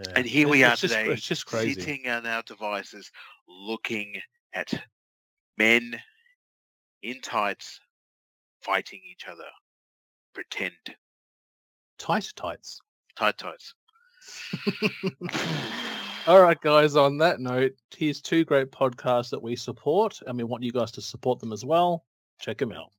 Yeah. 0.00 0.12
and 0.16 0.26
here 0.26 0.48
we 0.48 0.62
It's- 0.62 0.78
are 0.78 0.80
just, 0.80 0.94
today, 0.94 1.12
It's 1.12 1.26
just 1.26 1.46
crazy. 1.46 1.80
sitting 1.80 2.08
on 2.08 2.26
our 2.26 2.42
devices, 2.42 3.10
looking 3.46 4.20
at 4.52 4.72
men 5.56 6.02
in 7.02 7.20
tights 7.22 7.80
fighting 8.62 9.02
each 9.04 9.26
other. 9.26 9.50
Pretend 10.34 10.96
Tight 11.98 12.30
tights. 12.36 12.80
tight 13.16 13.38
tights. 13.38 13.74
All 16.24 16.40
right, 16.40 16.60
guys. 16.60 16.94
On 16.94 17.18
that 17.18 17.40
note, 17.40 17.72
here's 17.96 18.20
two 18.20 18.44
great 18.44 18.70
podcasts 18.70 19.30
that 19.30 19.42
we 19.42 19.56
support, 19.56 20.20
and 20.24 20.38
we 20.38 20.44
want 20.44 20.62
you 20.62 20.70
guys 20.70 20.92
to 20.92 21.02
support 21.02 21.40
them 21.40 21.52
as 21.52 21.64
well. 21.64 22.04
Check 22.38 22.58
them 22.58 22.70
out. 22.70 22.92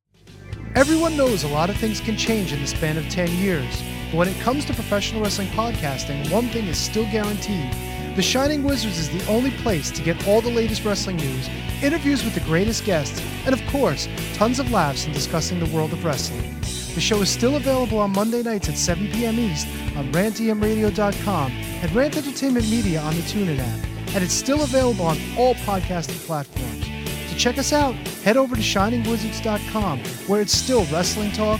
Everyone 0.75 1.15
knows 1.15 1.45
a 1.45 1.47
lot 1.47 1.69
of 1.69 1.77
things 1.77 2.01
can 2.01 2.17
change 2.17 2.51
in 2.51 2.59
the 2.59 2.67
span 2.67 2.97
of 2.97 3.07
10 3.07 3.31
years. 3.37 3.81
But 4.11 4.17
when 4.17 4.27
it 4.27 4.37
comes 4.41 4.65
to 4.65 4.73
professional 4.73 5.21
wrestling 5.21 5.47
podcasting, 5.49 6.29
one 6.31 6.49
thing 6.49 6.65
is 6.65 6.77
still 6.77 7.05
guaranteed. 7.11 7.71
The 8.17 8.21
Shining 8.21 8.61
Wizards 8.61 8.99
is 8.99 9.09
the 9.09 9.31
only 9.31 9.51
place 9.51 9.89
to 9.91 10.03
get 10.03 10.27
all 10.27 10.41
the 10.41 10.49
latest 10.49 10.83
wrestling 10.83 11.15
news, 11.15 11.47
interviews 11.81 12.25
with 12.25 12.33
the 12.33 12.41
greatest 12.41 12.83
guests, 12.83 13.21
and 13.45 13.53
of 13.53 13.65
course, 13.67 14.09
tons 14.33 14.59
of 14.59 14.69
laughs 14.69 15.05
in 15.05 15.13
discussing 15.13 15.59
the 15.59 15.73
world 15.73 15.93
of 15.93 16.03
wrestling. 16.03 16.62
The 16.93 17.01
show 17.01 17.21
is 17.21 17.29
still 17.29 17.55
available 17.55 17.97
on 17.97 18.11
Monday 18.11 18.43
nights 18.43 18.69
at 18.69 18.77
7 18.77 19.07
p.m. 19.11 19.39
East 19.39 19.67
on 19.97 20.11
rantemradio.com 20.11 21.51
and 21.51 21.95
Rant 21.95 22.17
Entertainment 22.17 22.69
Media 22.69 23.01
on 23.01 23.15
the 23.15 23.21
TuneIn 23.21 23.59
app. 23.59 23.87
And 24.13 24.23
it's 24.23 24.33
still 24.33 24.61
available 24.61 25.05
on 25.05 25.17
all 25.37 25.55
podcasting 25.55 26.23
platforms. 26.27 26.85
To 27.31 27.35
check 27.35 27.57
us 27.57 27.73
out, 27.73 27.95
head 28.23 28.37
over 28.37 28.55
to 28.55 28.61
shiningwizards.com 28.61 29.99
where 30.27 30.41
it's 30.41 30.53
still 30.53 30.85
wrestling 30.85 31.31
talk 31.31 31.59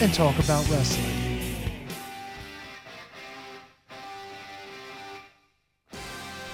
and 0.00 0.12
talk 0.12 0.36
about 0.40 0.68
wrestling. 0.68 1.21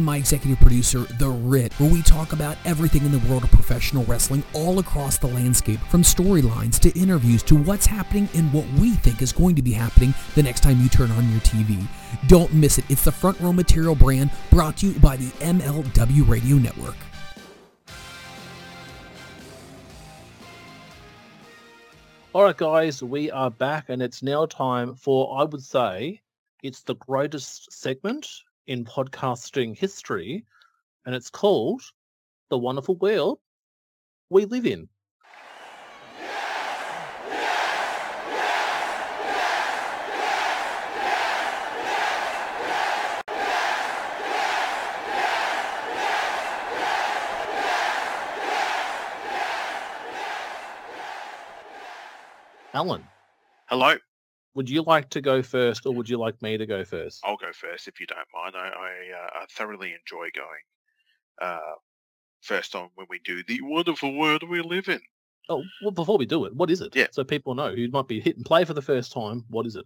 my 0.00 0.16
executive 0.16 0.60
producer, 0.60 1.00
The 1.18 1.28
Rit, 1.28 1.72
where 1.80 1.90
we 1.90 2.02
talk 2.02 2.32
about 2.32 2.56
everything 2.64 3.04
in 3.04 3.10
the 3.10 3.18
world 3.28 3.42
of 3.42 3.50
professional 3.50 4.04
wrestling 4.04 4.44
all 4.52 4.78
across 4.78 5.18
the 5.18 5.26
landscape, 5.26 5.80
from 5.90 6.02
storylines 6.02 6.78
to 6.80 6.98
interviews 6.98 7.42
to 7.42 7.56
what's 7.56 7.86
happening 7.86 8.28
and 8.34 8.52
what 8.52 8.66
we 8.78 8.92
think 8.92 9.20
is 9.20 9.32
going 9.32 9.56
to 9.56 9.62
be 9.62 9.72
happening 9.72 10.14
the 10.36 10.42
next 10.42 10.60
time 10.60 10.80
you 10.80 10.88
turn 10.88 11.10
on 11.10 11.28
your 11.32 11.40
TV. 11.40 11.84
Don't 12.28 12.54
miss 12.54 12.78
it. 12.78 12.84
It's 12.88 13.04
the 13.04 13.10
Front 13.10 13.40
Row 13.40 13.52
Material 13.52 13.96
brand 13.96 14.30
brought 14.50 14.76
to 14.78 14.86
you 14.86 15.00
by 15.00 15.16
the 15.16 15.30
MLW 15.40 16.28
Radio 16.28 16.56
Network. 16.56 16.96
All 22.34 22.44
right, 22.44 22.56
guys, 22.56 23.02
we 23.02 23.30
are 23.30 23.50
back, 23.50 23.90
and 23.90 24.00
it's 24.00 24.22
now 24.22 24.46
time 24.46 24.94
for, 24.94 25.38
I 25.38 25.44
would 25.44 25.62
say, 25.62 26.22
it's 26.62 26.80
the 26.80 26.94
greatest 26.94 27.70
segment 27.70 28.26
in 28.66 28.84
podcasting 28.84 29.76
history, 29.76 30.44
and 31.04 31.14
it's 31.14 31.30
called 31.30 31.82
The 32.48 32.58
Wonderful 32.58 32.96
World 32.96 33.38
We 34.30 34.44
Live 34.44 34.66
In. 34.66 34.88
Alan, 52.74 53.06
Hello. 53.66 53.96
Would 54.54 54.68
you 54.68 54.82
like 54.82 55.08
to 55.10 55.20
go 55.20 55.42
first, 55.42 55.86
or 55.86 55.94
would 55.94 56.08
you 56.08 56.18
like 56.18 56.40
me 56.42 56.56
to 56.56 56.66
go 56.66 56.84
first? 56.84 57.20
I'll 57.24 57.36
go 57.36 57.52
first 57.52 57.88
if 57.88 58.00
you 58.00 58.06
don't 58.06 58.18
mind. 58.34 58.54
I, 58.56 58.68
I, 58.68 59.18
uh, 59.18 59.40
I 59.40 59.46
thoroughly 59.50 59.94
enjoy 59.94 60.28
going 60.34 60.62
uh, 61.40 61.74
first 62.42 62.74
on 62.74 62.90
when 62.94 63.06
we 63.08 63.18
do 63.20 63.42
the 63.44 63.60
wonderful 63.62 64.14
world 64.14 64.48
we 64.48 64.60
live 64.60 64.88
in. 64.88 65.00
Oh, 65.48 65.62
well, 65.82 65.90
before 65.90 66.18
we 66.18 66.26
do 66.26 66.44
it, 66.44 66.54
what 66.54 66.70
is 66.70 66.80
it? 66.80 66.94
Yeah. 66.94 67.08
So 67.10 67.24
people 67.24 67.54
know 67.54 67.74
who 67.74 67.88
might 67.88 68.08
be 68.08 68.20
hitting 68.20 68.44
play 68.44 68.64
for 68.64 68.74
the 68.74 68.82
first 68.82 69.12
time. 69.12 69.44
What 69.48 69.66
is 69.66 69.76
it? 69.76 69.84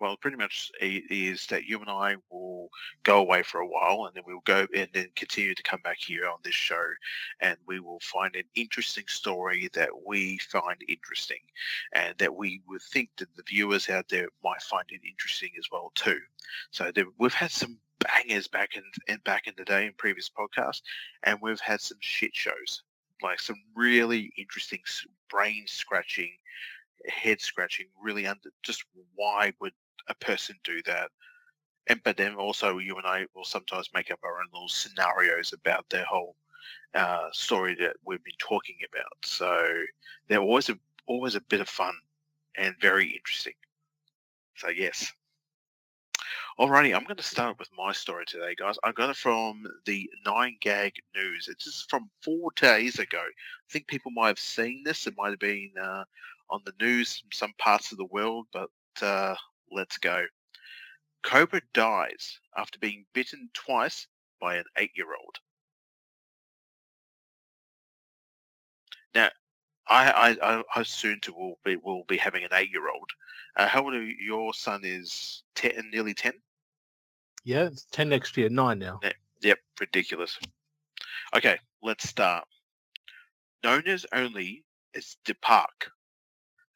Well, 0.00 0.16
pretty 0.16 0.36
much 0.36 0.70
is 0.80 1.46
that 1.46 1.64
you 1.64 1.80
and 1.80 1.90
I 1.90 2.16
will 2.30 2.68
go 3.02 3.18
away 3.18 3.42
for 3.42 3.60
a 3.60 3.66
while, 3.66 4.06
and 4.06 4.14
then 4.14 4.22
we'll 4.24 4.40
go 4.44 4.66
and 4.74 4.88
then 4.92 5.08
continue 5.16 5.56
to 5.56 5.62
come 5.64 5.80
back 5.82 5.96
here 5.98 6.28
on 6.28 6.38
this 6.44 6.54
show, 6.54 6.84
and 7.40 7.56
we 7.66 7.80
will 7.80 7.98
find 8.00 8.36
an 8.36 8.44
interesting 8.54 9.08
story 9.08 9.68
that 9.74 9.90
we 10.06 10.38
find 10.38 10.76
interesting, 10.88 11.40
and 11.94 12.16
that 12.18 12.36
we 12.36 12.62
would 12.68 12.82
think 12.82 13.10
that 13.16 13.34
the 13.34 13.42
viewers 13.42 13.88
out 13.88 14.08
there 14.08 14.28
might 14.44 14.62
find 14.62 14.84
it 14.90 15.00
interesting 15.04 15.50
as 15.58 15.68
well 15.72 15.90
too. 15.96 16.20
So 16.70 16.92
there, 16.94 17.06
we've 17.18 17.34
had 17.34 17.50
some 17.50 17.80
bangers 17.98 18.46
back 18.46 18.76
in, 18.76 18.84
in 19.08 19.18
back 19.24 19.48
in 19.48 19.54
the 19.56 19.64
day 19.64 19.86
in 19.86 19.94
previous 19.94 20.30
podcasts, 20.30 20.82
and 21.24 21.40
we've 21.42 21.60
had 21.60 21.80
some 21.80 21.98
shit 22.00 22.36
shows, 22.36 22.84
like 23.20 23.40
some 23.40 23.60
really 23.74 24.32
interesting, 24.38 24.80
brain 25.28 25.64
scratching, 25.66 26.30
head 27.08 27.40
scratching. 27.40 27.86
Really 28.00 28.28
under 28.28 28.50
just 28.62 28.84
why 29.16 29.52
would 29.60 29.72
a 30.08 30.14
person 30.16 30.56
do 30.64 30.80
that? 30.86 31.10
And 31.88 32.02
but 32.02 32.16
then 32.16 32.34
also 32.34 32.78
you 32.78 32.96
and 32.96 33.06
I 33.06 33.26
will 33.34 33.44
sometimes 33.44 33.90
make 33.94 34.10
up 34.10 34.20
our 34.22 34.40
own 34.40 34.46
little 34.52 34.68
scenarios 34.68 35.52
about 35.52 35.88
their 35.88 36.04
whole 36.04 36.36
uh, 36.94 37.28
story 37.32 37.74
that 37.76 37.96
we've 38.04 38.22
been 38.24 38.34
talking 38.38 38.76
about. 38.92 39.12
So 39.24 39.82
they're 40.28 40.40
always 40.40 40.68
a 40.68 40.78
always 41.06 41.34
a 41.34 41.40
bit 41.40 41.60
of 41.60 41.68
fun 41.68 41.94
and 42.56 42.74
very 42.80 43.10
interesting. 43.10 43.54
So 44.56 44.68
yes. 44.68 45.12
Alrighty, 46.58 46.94
I'm 46.94 47.04
going 47.04 47.16
to 47.16 47.22
start 47.22 47.56
with 47.60 47.70
my 47.78 47.92
story 47.92 48.24
today, 48.26 48.56
guys. 48.58 48.76
I 48.82 48.90
got 48.90 49.10
it 49.10 49.16
from 49.16 49.64
the 49.84 50.10
Nine 50.26 50.56
Gag 50.60 50.92
News. 51.14 51.46
It's 51.48 51.64
just 51.64 51.88
from 51.88 52.10
four 52.20 52.50
days 52.56 52.98
ago. 52.98 53.20
I 53.20 53.70
think 53.70 53.86
people 53.86 54.10
might 54.10 54.26
have 54.26 54.40
seen 54.40 54.82
this. 54.84 55.06
It 55.06 55.14
might 55.16 55.30
have 55.30 55.38
been 55.38 55.70
uh, 55.80 56.02
on 56.50 56.60
the 56.64 56.74
news 56.80 57.22
in 57.24 57.30
some 57.32 57.52
parts 57.58 57.92
of 57.92 57.98
the 57.98 58.06
world, 58.06 58.48
but 58.52 58.70
uh, 59.00 59.36
let's 59.70 59.98
go. 59.98 60.24
Cobra 61.22 61.60
dies 61.74 62.38
after 62.56 62.78
being 62.78 63.04
bitten 63.12 63.50
twice 63.54 64.06
by 64.40 64.56
an 64.56 64.64
eight-year-old. 64.76 65.36
Now, 69.14 69.30
I, 69.88 70.10
I, 70.42 70.56
I, 70.58 70.62
I 70.76 70.82
soon 70.82 71.20
to 71.22 71.32
will 71.32 71.58
be 71.64 71.76
will 71.76 72.04
be 72.08 72.16
having 72.16 72.44
an 72.44 72.52
eight-year-old. 72.52 73.10
Uh, 73.56 73.66
how 73.66 73.82
old 73.82 73.94
are 73.94 74.02
you? 74.02 74.14
your 74.20 74.54
son? 74.54 74.82
Is 74.84 75.42
ten, 75.54 75.90
nearly 75.90 76.14
ten? 76.14 76.34
Yeah, 77.44 77.64
it's 77.64 77.86
10 77.92 78.10
next 78.10 78.36
year, 78.36 78.50
9 78.50 78.78
now. 78.78 79.00
Yep, 79.40 79.58
ridiculous. 79.80 80.38
Okay, 81.34 81.56
let's 81.82 82.06
start. 82.06 82.46
Known 83.64 83.86
as 83.86 84.04
only 84.12 84.64
as 84.94 85.16
Deepak, 85.24 85.88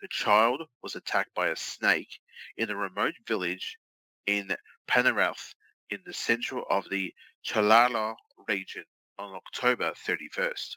the 0.03 0.09
child 0.09 0.69
was 0.83 0.97
attacked 0.97 1.33
by 1.33 1.49
a 1.49 1.57
snake 1.57 2.19
in 2.57 2.69
a 2.69 2.77
remote 2.77 3.15
village 3.27 3.79
in 4.27 4.55
Panarath 4.89 5.55
in 5.91 6.01
the 6.05 6.13
central 6.13 6.65
of 6.69 6.91
the 6.91 7.15
Chalala 7.47 8.17
region 8.49 8.85
on 9.19 9.35
October 9.35 9.93
31st. 9.93 10.77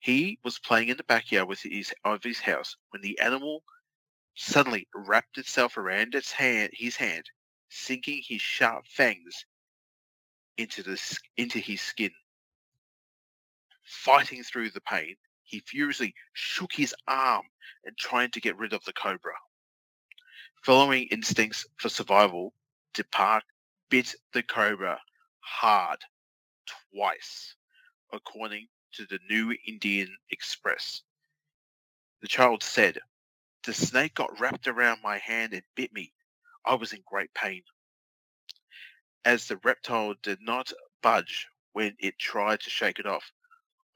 He 0.00 0.38
was 0.42 0.58
playing 0.58 0.88
in 0.88 0.96
the 0.96 1.04
backyard 1.04 1.48
his, 1.62 1.92
of 2.02 2.24
his 2.24 2.40
house 2.40 2.76
when 2.90 3.02
the 3.02 3.18
animal 3.20 3.62
suddenly 4.34 4.88
wrapped 4.94 5.36
itself 5.36 5.76
around 5.76 6.14
its 6.14 6.32
hand, 6.32 6.70
his 6.72 6.96
hand, 6.96 7.24
sinking 7.68 8.22
his 8.26 8.40
sharp 8.40 8.86
fangs 8.86 9.44
into 10.56 10.82
the 10.82 11.18
into 11.36 11.58
his 11.58 11.82
skin. 11.82 12.12
Fighting 13.82 14.42
through 14.42 14.70
the 14.70 14.80
pain, 14.80 15.16
he 15.48 15.60
furiously 15.60 16.14
shook 16.34 16.72
his 16.74 16.94
arm 17.06 17.46
and 17.84 17.96
trying 17.96 18.30
to 18.30 18.40
get 18.40 18.58
rid 18.58 18.74
of 18.74 18.84
the 18.84 18.92
cobra. 18.92 19.32
Following 20.62 21.04
instincts 21.04 21.66
for 21.76 21.88
survival, 21.88 22.52
Deepak 22.92 23.42
bit 23.88 24.14
the 24.34 24.42
cobra 24.42 25.00
hard 25.40 26.04
twice, 26.92 27.54
according 28.12 28.68
to 28.92 29.06
the 29.06 29.18
New 29.30 29.56
Indian 29.66 30.14
Express. 30.30 31.02
The 32.20 32.28
child 32.28 32.62
said, 32.62 32.98
The 33.62 33.72
snake 33.72 34.14
got 34.14 34.38
wrapped 34.38 34.68
around 34.68 35.00
my 35.02 35.16
hand 35.16 35.54
and 35.54 35.62
bit 35.74 35.94
me. 35.94 36.12
I 36.66 36.74
was 36.74 36.92
in 36.92 37.02
great 37.06 37.32
pain. 37.32 37.62
As 39.24 39.46
the 39.46 39.56
reptile 39.64 40.14
did 40.22 40.42
not 40.42 40.72
budge 41.02 41.46
when 41.72 41.96
it 41.98 42.18
tried 42.18 42.60
to 42.60 42.70
shake 42.70 42.98
it 42.98 43.06
off, 43.06 43.32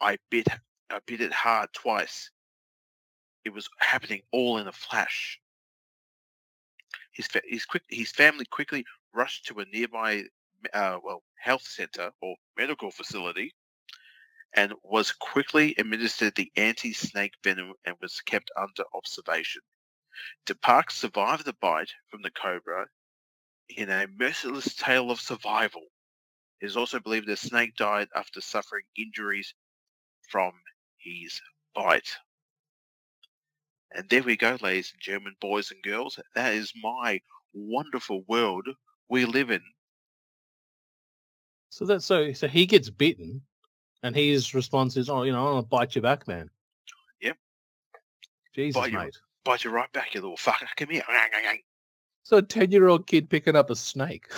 I 0.01 0.17
bit 0.31 0.49
I 0.93 1.01
bit 1.07 1.21
it 1.21 1.33
hard 1.33 1.73
twice. 1.73 2.31
It 3.45 3.51
was 3.51 3.69
happening 3.79 4.23
all 4.31 4.59
in 4.59 4.69
a 4.69 4.73
flash. 4.73 5.41
His 7.13 7.27
fa- 7.27 7.43
his 7.45 7.65
quick 7.65 7.83
his 7.89 8.13
family 8.13 8.45
quickly 8.45 8.85
rushed 9.13 9.47
to 9.47 9.61
a 9.61 9.65
nearby 9.67 10.25
uh, 10.73 10.99
well 11.03 11.23
health 11.39 11.63
center 11.63 12.13
or 12.21 12.37
medical 12.57 12.91
facility, 12.91 13.55
and 14.55 14.75
was 14.83 15.13
quickly 15.13 15.75
administered 15.79 16.35
the 16.35 16.53
anti-snake 16.57 17.35
venom 17.43 17.73
and 17.85 17.97
was 18.01 18.21
kept 18.21 18.51
under 18.57 18.85
observation. 18.95 19.63
Deepak 20.47 20.91
survived 20.91 21.45
the 21.45 21.55
bite 21.55 21.93
from 22.09 22.23
the 22.23 22.31
cobra 22.31 22.87
in 23.71 23.91
a 23.91 24.07
merciless 24.07 24.75
tale 24.75 25.11
of 25.11 25.21
survival. 25.21 25.83
It 26.61 26.67
is 26.67 26.77
also 26.77 27.01
believed 27.01 27.27
the 27.27 27.37
snake 27.37 27.77
died 27.77 28.09
after 28.15 28.41
suffering 28.41 28.85
injuries 28.97 29.55
from 30.29 30.53
his 31.03 31.41
bite. 31.75 32.11
And 33.95 34.09
there 34.09 34.23
we 34.23 34.37
go, 34.37 34.57
ladies 34.63 34.93
and 34.95 35.03
gentlemen, 35.03 35.35
boys 35.41 35.71
and 35.71 35.83
girls. 35.83 36.19
That 36.35 36.55
is 36.55 36.73
my 36.83 37.21
wonderful 37.53 38.25
world 38.27 38.67
we 39.09 39.25
live 39.25 39.51
in. 39.51 39.63
So 41.69 41.85
that 41.87 42.03
so 42.03 42.33
so 42.33 42.49
he 42.49 42.67
gets 42.67 42.91
bitten, 42.91 43.43
and 44.03 44.15
his 44.15 44.55
response 44.55 44.97
is, 44.97 45.09
"Oh, 45.09 45.23
you 45.23 45.33
know, 45.33 45.47
I'll 45.47 45.63
bite 45.63 45.95
you 45.95 46.03
back, 46.03 46.29
man." 46.29 46.51
Yep. 47.21 47.37
Jesus, 48.55 48.81
Bite 48.81 48.93
you. 48.93 48.99
mate. 48.99 49.17
Bite 49.45 49.65
you 49.65 49.71
right 49.71 49.93
back, 49.93 50.15
you 50.15 50.21
little 50.21 50.37
fucker. 50.37 50.69
Come 50.77 50.91
here. 50.91 51.03
So 52.23 52.37
a 52.39 52.43
ten-year-old 52.43 53.07
kid 53.07 53.29
picking 53.29 53.57
up 53.57 53.71
a 53.71 53.77
snake. 53.77 54.31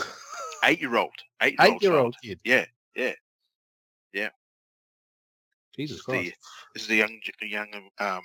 Eight 0.65 0.81
year 0.81 0.97
old. 0.97 1.15
Eight 1.43 1.59
year 1.59 1.69
old. 1.69 1.77
Eight-year-old 1.77 2.17
kid. 2.23 2.41
Yeah, 2.45 2.65
yeah, 2.97 3.13
yeah. 4.13 4.31
Jesus 5.77 6.03
Christ. 6.03 6.31
the 6.31 6.35
this 6.75 6.83
is 6.83 6.89
the 6.89 6.97
young 6.97 7.21
the 7.41 7.49
young 7.49 7.69
um 7.99 8.23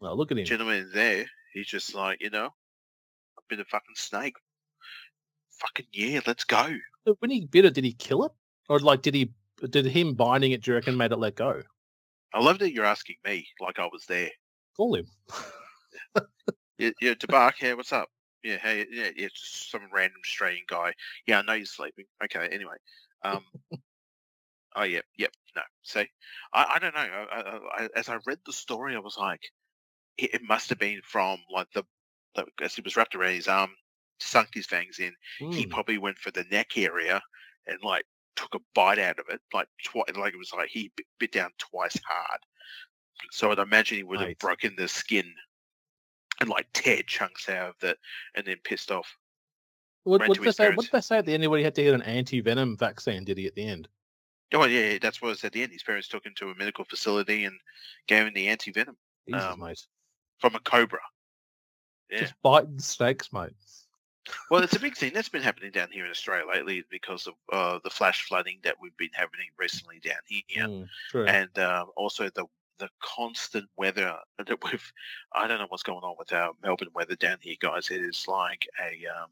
Well, 0.00 0.16
look 0.16 0.32
at 0.32 0.38
him. 0.38 0.44
gentleman 0.44 0.90
there. 0.92 1.26
He's 1.52 1.66
just 1.66 1.94
like, 1.94 2.22
you 2.22 2.30
know, 2.30 2.46
I've 3.38 3.48
been 3.48 3.60
a 3.60 3.64
fucking 3.64 3.96
snake. 3.96 4.34
Fucking 5.60 5.86
yeah, 5.92 6.20
let's 6.26 6.44
go. 6.44 6.76
When 7.18 7.30
he 7.30 7.46
bit 7.46 7.64
it, 7.64 7.74
did 7.74 7.84
he 7.84 7.92
kill 7.92 8.24
it, 8.24 8.32
or 8.68 8.78
like 8.78 9.02
did 9.02 9.14
he? 9.14 9.32
Did 9.70 9.86
him 9.86 10.14
binding 10.14 10.52
it? 10.52 10.62
Do 10.62 10.70
you 10.70 10.74
reckon 10.76 10.96
made 10.96 11.10
it 11.10 11.18
let 11.18 11.34
go? 11.34 11.62
I 12.32 12.40
love 12.40 12.60
that 12.60 12.72
you're 12.72 12.84
asking 12.84 13.16
me 13.24 13.48
like 13.60 13.78
I 13.78 13.86
was 13.86 14.04
there. 14.06 14.30
Call 14.76 14.94
him. 14.94 15.06
Yeah, 16.78 16.90
yeah, 17.00 17.14
Tabark, 17.14 17.60
yeah, 17.60 17.74
what's 17.74 17.92
up? 17.92 18.08
Yeah, 18.44 18.56
hey, 18.58 18.86
yeah, 18.90 19.10
yeah, 19.16 19.26
just 19.34 19.70
some 19.70 19.88
random 19.92 20.20
Australian 20.24 20.62
guy. 20.68 20.92
Yeah, 21.26 21.40
I 21.40 21.42
know 21.42 21.54
you're 21.54 21.66
sleeping. 21.66 22.04
Okay, 22.22 22.48
anyway. 22.52 22.76
Um, 23.24 23.44
oh, 24.78 24.84
yeah, 24.84 25.00
yep, 25.16 25.32
no. 25.56 25.62
See, 25.82 26.06
I, 26.52 26.72
I 26.74 26.78
don't 26.78 26.94
know. 26.94 27.00
I, 27.00 27.60
I, 27.84 27.88
as 27.96 28.08
I 28.08 28.18
read 28.26 28.38
the 28.46 28.52
story, 28.52 28.94
I 28.94 29.00
was 29.00 29.16
like, 29.18 29.42
it, 30.16 30.34
it 30.34 30.42
must 30.42 30.68
have 30.70 30.78
been 30.78 31.00
from 31.02 31.38
like 31.50 31.70
the, 31.72 31.84
the, 32.34 32.46
as 32.62 32.74
he 32.74 32.82
was 32.82 32.96
wrapped 32.96 33.14
around 33.14 33.34
his 33.34 33.48
arm, 33.48 33.70
sunk 34.20 34.48
his 34.54 34.66
fangs 34.66 34.98
in. 34.98 35.14
He 35.50 35.66
Hmm. 35.66 35.70
probably 35.70 35.98
went 35.98 36.18
for 36.18 36.30
the 36.30 36.44
neck 36.50 36.78
area 36.78 37.20
and 37.66 37.78
like 37.82 38.04
took 38.36 38.54
a 38.54 38.60
bite 38.74 38.98
out 38.98 39.18
of 39.18 39.26
it, 39.28 39.40
like 39.52 39.68
twice. 39.84 40.16
Like 40.16 40.34
it 40.34 40.38
was 40.38 40.52
like 40.56 40.68
he 40.70 40.92
bit, 40.96 41.06
bit 41.18 41.32
down 41.32 41.50
twice 41.58 41.98
hard. 42.06 42.40
So 43.30 43.50
I'd 43.50 43.58
imagine 43.58 43.98
he 43.98 44.04
would 44.04 44.20
have 44.20 44.28
Right. 44.28 44.38
broken 44.38 44.74
the 44.76 44.88
skin 44.88 45.34
and 46.40 46.48
like 46.48 46.68
tear 46.72 47.02
chunks 47.02 47.48
out 47.48 47.70
of 47.70 47.82
it, 47.82 47.98
and 48.34 48.46
then 48.46 48.56
pissed 48.64 48.90
off. 48.92 49.16
What, 50.04 50.26
what 50.26 50.36
did 50.38 50.44
they 50.44 50.52
say? 50.52 50.70
What 50.70 50.84
did 50.86 50.92
they 50.92 51.00
say 51.00 51.18
at 51.18 51.26
the 51.26 51.34
end? 51.34 51.42
Anybody 51.42 51.62
had 51.62 51.74
to 51.76 51.82
get 51.82 51.94
an 51.94 52.02
anti-venom 52.02 52.76
vaccine? 52.76 53.24
Did 53.24 53.38
he 53.38 53.46
at 53.46 53.54
the 53.54 53.64
end? 53.66 53.88
Oh 54.54 54.64
yeah, 54.64 54.92
yeah, 54.92 54.98
that's 55.00 55.20
what 55.20 55.36
said 55.38 55.48
at 55.48 55.52
the 55.52 55.62
end. 55.62 55.72
His 55.72 55.82
parents 55.82 56.08
took 56.08 56.24
him 56.24 56.32
to 56.36 56.50
a 56.50 56.54
medical 56.54 56.84
facility 56.84 57.44
and 57.44 57.58
gave 58.06 58.26
him 58.26 58.32
the 58.34 58.48
anti 58.48 58.70
venom 58.72 58.96
Um, 59.34 59.60
mate. 59.60 59.86
from 60.38 60.54
a 60.54 60.60
cobra. 60.60 61.00
Yeah. 62.10 62.20
Just 62.20 62.34
biting 62.42 62.78
snakes, 62.78 63.32
mate. 63.32 63.52
Well, 64.50 64.62
it's 64.62 64.76
a 64.76 64.80
big 64.80 64.96
thing 64.96 65.12
that's 65.12 65.28
been 65.28 65.42
happening 65.42 65.70
down 65.72 65.90
here 65.90 66.04
in 66.06 66.10
Australia 66.10 66.46
lately 66.50 66.82
because 66.90 67.26
of 67.26 67.34
uh, 67.52 67.78
the 67.84 67.90
flash 67.90 68.22
flooding 68.24 68.58
that 68.62 68.76
we've 68.80 68.96
been 68.96 69.10
having 69.12 69.32
recently 69.58 70.00
down 70.00 70.20
here. 70.26 70.66
Mm, 70.66 70.88
true. 71.10 71.26
and 71.26 71.58
um, 71.58 71.88
also 71.96 72.30
the 72.30 72.44
the 72.78 72.88
constant 73.02 73.68
weather 73.76 74.16
that 74.38 74.64
we've 74.64 74.92
I 75.32 75.46
don't 75.48 75.58
know 75.58 75.66
what's 75.68 75.82
going 75.82 76.04
on 76.04 76.14
with 76.18 76.32
our 76.32 76.52
Melbourne 76.62 76.88
weather 76.94 77.16
down 77.16 77.38
here, 77.40 77.56
guys. 77.60 77.90
It 77.90 78.00
is 78.00 78.24
like 78.28 78.66
a 78.80 79.04
um 79.08 79.30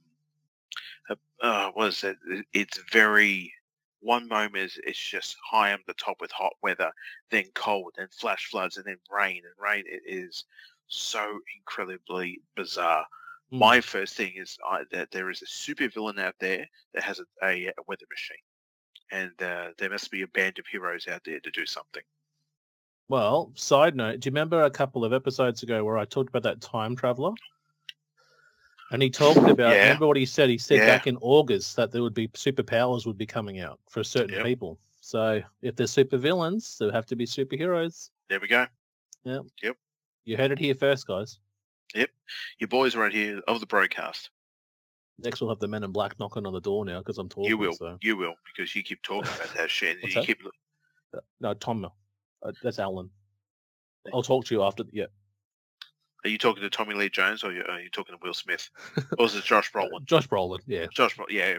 a, 1.40 1.46
uh, 1.46 1.70
what 1.72 1.88
is? 1.88 2.04
It- 2.04 2.18
It's 2.52 2.78
very 2.92 3.52
one 4.06 4.28
moment 4.28 4.64
is 4.64 4.78
it's 4.84 4.98
just 4.98 5.36
high 5.44 5.72
on 5.72 5.80
the 5.86 5.94
top 5.94 6.20
with 6.20 6.30
hot 6.30 6.54
weather, 6.62 6.92
then 7.30 7.44
cold, 7.54 7.92
then 7.96 8.08
flash 8.10 8.46
floods, 8.50 8.76
and 8.76 8.86
then 8.86 8.98
rain 9.10 9.42
and 9.44 9.54
rain. 9.58 9.84
It 9.86 10.02
is 10.06 10.44
so 10.86 11.40
incredibly 11.58 12.40
bizarre. 12.54 13.04
Mm. 13.52 13.58
My 13.58 13.80
first 13.80 14.16
thing 14.16 14.34
is 14.36 14.56
I, 14.64 14.82
that 14.92 15.10
there 15.10 15.28
is 15.30 15.42
a 15.42 15.46
super 15.46 15.88
villain 15.88 16.18
out 16.20 16.36
there 16.38 16.66
that 16.94 17.02
has 17.02 17.18
a, 17.20 17.24
a, 17.44 17.66
a 17.66 17.82
weather 17.88 18.06
machine, 18.08 18.44
and 19.10 19.42
uh, 19.42 19.72
there 19.76 19.90
must 19.90 20.10
be 20.10 20.22
a 20.22 20.28
band 20.28 20.58
of 20.60 20.66
heroes 20.66 21.08
out 21.08 21.22
there 21.24 21.40
to 21.40 21.50
do 21.50 21.66
something. 21.66 22.02
Well, 23.08 23.52
side 23.54 23.94
note, 23.94 24.20
do 24.20 24.28
you 24.28 24.32
remember 24.32 24.62
a 24.62 24.70
couple 24.70 25.04
of 25.04 25.12
episodes 25.12 25.62
ago 25.62 25.84
where 25.84 25.98
I 25.98 26.04
talked 26.04 26.28
about 26.28 26.42
that 26.42 26.60
time 26.60 26.96
traveler? 26.96 27.32
And 28.90 29.02
he 29.02 29.10
talked 29.10 29.38
about 29.38 29.74
Yeah. 29.74 29.82
remember 29.84 30.06
what 30.06 30.16
he 30.16 30.26
said? 30.26 30.48
He 30.48 30.58
said 30.58 30.78
Yeah. 30.78 30.86
back 30.86 31.06
in 31.06 31.16
August 31.18 31.74
that 31.76 31.90
there 31.90 32.02
would 32.02 32.14
be 32.14 32.28
superpowers 32.28 33.04
would 33.06 33.18
be 33.18 33.26
coming 33.26 33.58
out 33.60 33.80
for 33.88 34.04
certain 34.04 34.34
Yep. 34.36 34.44
people. 34.44 34.78
So 35.00 35.42
if 35.62 35.74
they're 35.76 35.86
super 35.86 36.16
villains, 36.16 36.78
there 36.78 36.90
have 36.92 37.06
to 37.06 37.16
be 37.16 37.26
superheroes. 37.26 38.10
There 38.28 38.38
we 38.40 38.48
go. 38.48 38.66
Yep. 39.24 39.42
Yep. 39.62 39.76
You 40.24 40.36
heard 40.36 40.52
it 40.52 40.58
here 40.58 40.74
first, 40.74 41.06
guys. 41.06 41.38
Yep. 41.94 42.10
Your 42.58 42.68
boys 42.68 42.94
are 42.94 43.00
right 43.00 43.12
here 43.12 43.40
of 43.48 43.60
the 43.60 43.66
BroKast. 43.66 44.28
Next 45.18 45.40
we'll 45.40 45.50
have 45.50 45.60
the 45.60 45.68
men 45.68 45.82
in 45.82 45.92
black 45.92 46.18
knocking 46.18 46.46
on 46.46 46.52
the 46.52 46.60
door 46.60 46.84
now 46.84 46.98
because 46.98 47.18
I'm 47.18 47.28
talking. 47.28 47.48
you 47.48 47.56
will, 47.58 47.72
So. 47.72 47.98
you 48.02 48.16
will, 48.16 48.34
because 48.44 48.74
you 48.76 48.82
keep 48.82 49.02
talking 49.02 49.32
about 49.32 49.54
that 49.54 49.70
shit. 49.70 49.98
You 50.02 50.12
that? 50.14 50.26
keep 50.26 50.42
Uh, 51.14 51.20
No, 51.40 51.54
Tom. 51.54 51.84
Uh, 52.42 52.52
that's 52.62 52.78
Alan. 52.78 53.10
I'll 54.12 54.22
talk 54.22 54.44
to 54.46 54.54
you 54.54 54.62
after. 54.62 54.84
Yeah. 54.92 55.06
Are 56.26 56.28
you 56.28 56.38
talking 56.38 56.64
to 56.64 56.70
Tommy 56.70 56.92
Lee 56.94 57.08
Jones 57.08 57.44
or 57.44 57.50
are 57.50 57.52
you, 57.52 57.62
are 57.68 57.80
you 57.80 57.88
talking 57.88 58.12
to 58.12 58.18
Will 58.20 58.34
Smith? 58.34 58.68
or 59.16 59.26
is 59.26 59.36
it 59.36 59.44
Josh 59.44 59.70
Uh, 59.74 59.78
Brolin? 59.78 60.04
Josh 60.06 60.26
Brolin. 60.26 60.58
Yeah. 60.66 60.86
Josh 60.92 61.16
Brolin, 61.16 61.26
yeah. 61.30 61.50
yeah. 61.50 61.58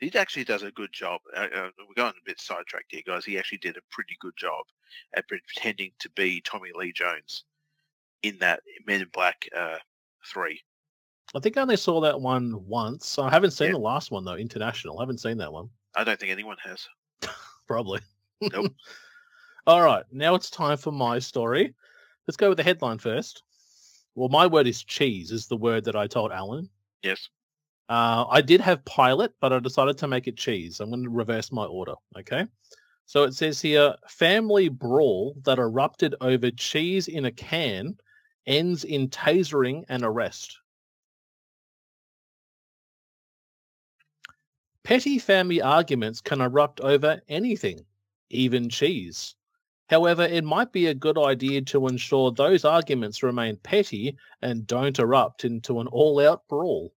He 0.00 0.14
actually 0.18 0.44
does 0.44 0.62
a 0.64 0.70
good 0.70 0.92
job. 0.92 1.22
Uh, 1.34 1.46
uh, 1.54 1.70
we're 1.88 1.94
going 1.94 2.10
a 2.10 2.26
bit 2.26 2.38
sidetracked 2.38 2.90
here, 2.90 3.00
guys. 3.06 3.24
He 3.24 3.38
actually 3.38 3.56
did 3.56 3.78
a 3.78 3.80
pretty 3.90 4.18
good 4.20 4.34
job 4.36 4.66
at 5.14 5.26
pretending 5.28 5.92
to 6.00 6.10
be 6.10 6.42
Tommy 6.42 6.68
Lee 6.74 6.92
Jones 6.92 7.44
in 8.22 8.36
that 8.40 8.60
Men 8.86 9.00
in 9.00 9.08
Black 9.14 9.48
uh, 9.56 9.76
3. 10.30 10.60
I 11.34 11.40
think 11.40 11.56
I 11.56 11.62
only 11.62 11.78
saw 11.78 12.02
that 12.02 12.20
one 12.20 12.66
once. 12.66 13.18
I 13.18 13.30
haven't 13.30 13.52
seen 13.52 13.68
Yeah. 13.68 13.72
the 13.74 13.78
last 13.78 14.10
one 14.10 14.26
though. 14.26 14.34
International. 14.36 14.98
I 14.98 15.02
haven't 15.04 15.20
seen 15.20 15.38
that 15.38 15.50
one. 15.50 15.70
I 15.94 16.04
don't 16.04 16.20
think 16.20 16.32
anyone 16.32 16.58
has. 16.64 16.86
Probably. 17.66 18.00
Nope. 18.42 18.74
All 19.66 19.80
right. 19.82 20.04
Now 20.12 20.34
it's 20.34 20.50
time 20.50 20.76
for 20.76 20.92
my 20.92 21.18
story. 21.18 21.72
Let's 22.30 22.36
go 22.36 22.50
with 22.50 22.58
the 22.58 22.62
headline 22.62 22.98
first. 22.98 23.42
Well, 24.14 24.28
my 24.28 24.46
word 24.46 24.68
is 24.68 24.84
cheese, 24.84 25.32
is 25.32 25.48
the 25.48 25.56
word 25.56 25.84
that 25.86 25.96
I 25.96 26.06
told 26.06 26.30
Alan. 26.30 26.70
Yes. 27.02 27.28
Uh, 27.88 28.24
I 28.30 28.40
did 28.40 28.60
have 28.60 28.84
pilot, 28.84 29.34
but 29.40 29.52
I 29.52 29.58
decided 29.58 29.98
to 29.98 30.06
make 30.06 30.28
it 30.28 30.36
cheese. 30.36 30.78
I'm 30.78 30.90
going 30.90 31.02
to 31.02 31.10
reverse 31.10 31.50
my 31.50 31.64
order. 31.64 31.94
Okay. 32.16 32.46
So 33.06 33.24
it 33.24 33.34
says 33.34 33.60
here 33.60 33.96
family 34.06 34.68
brawl 34.68 35.34
that 35.42 35.58
erupted 35.58 36.14
over 36.20 36.52
cheese 36.52 37.08
in 37.08 37.24
a 37.24 37.32
can 37.32 37.96
ends 38.46 38.84
in 38.84 39.08
tasering 39.08 39.82
and 39.88 40.04
arrest. 40.04 40.56
Petty 44.84 45.18
family 45.18 45.60
arguments 45.60 46.20
can 46.20 46.40
erupt 46.40 46.80
over 46.80 47.20
anything, 47.28 47.84
even 48.28 48.68
cheese. 48.68 49.34
However, 49.90 50.22
it 50.22 50.44
might 50.44 50.70
be 50.70 50.86
a 50.86 50.94
good 50.94 51.18
idea 51.18 51.62
to 51.62 51.88
ensure 51.88 52.30
those 52.30 52.64
arguments 52.64 53.24
remain 53.24 53.56
petty 53.56 54.16
and 54.40 54.64
don't 54.64 54.96
erupt 54.96 55.44
into 55.44 55.80
an 55.80 55.88
all 55.88 56.20
out 56.20 56.46
brawl. 56.46 56.94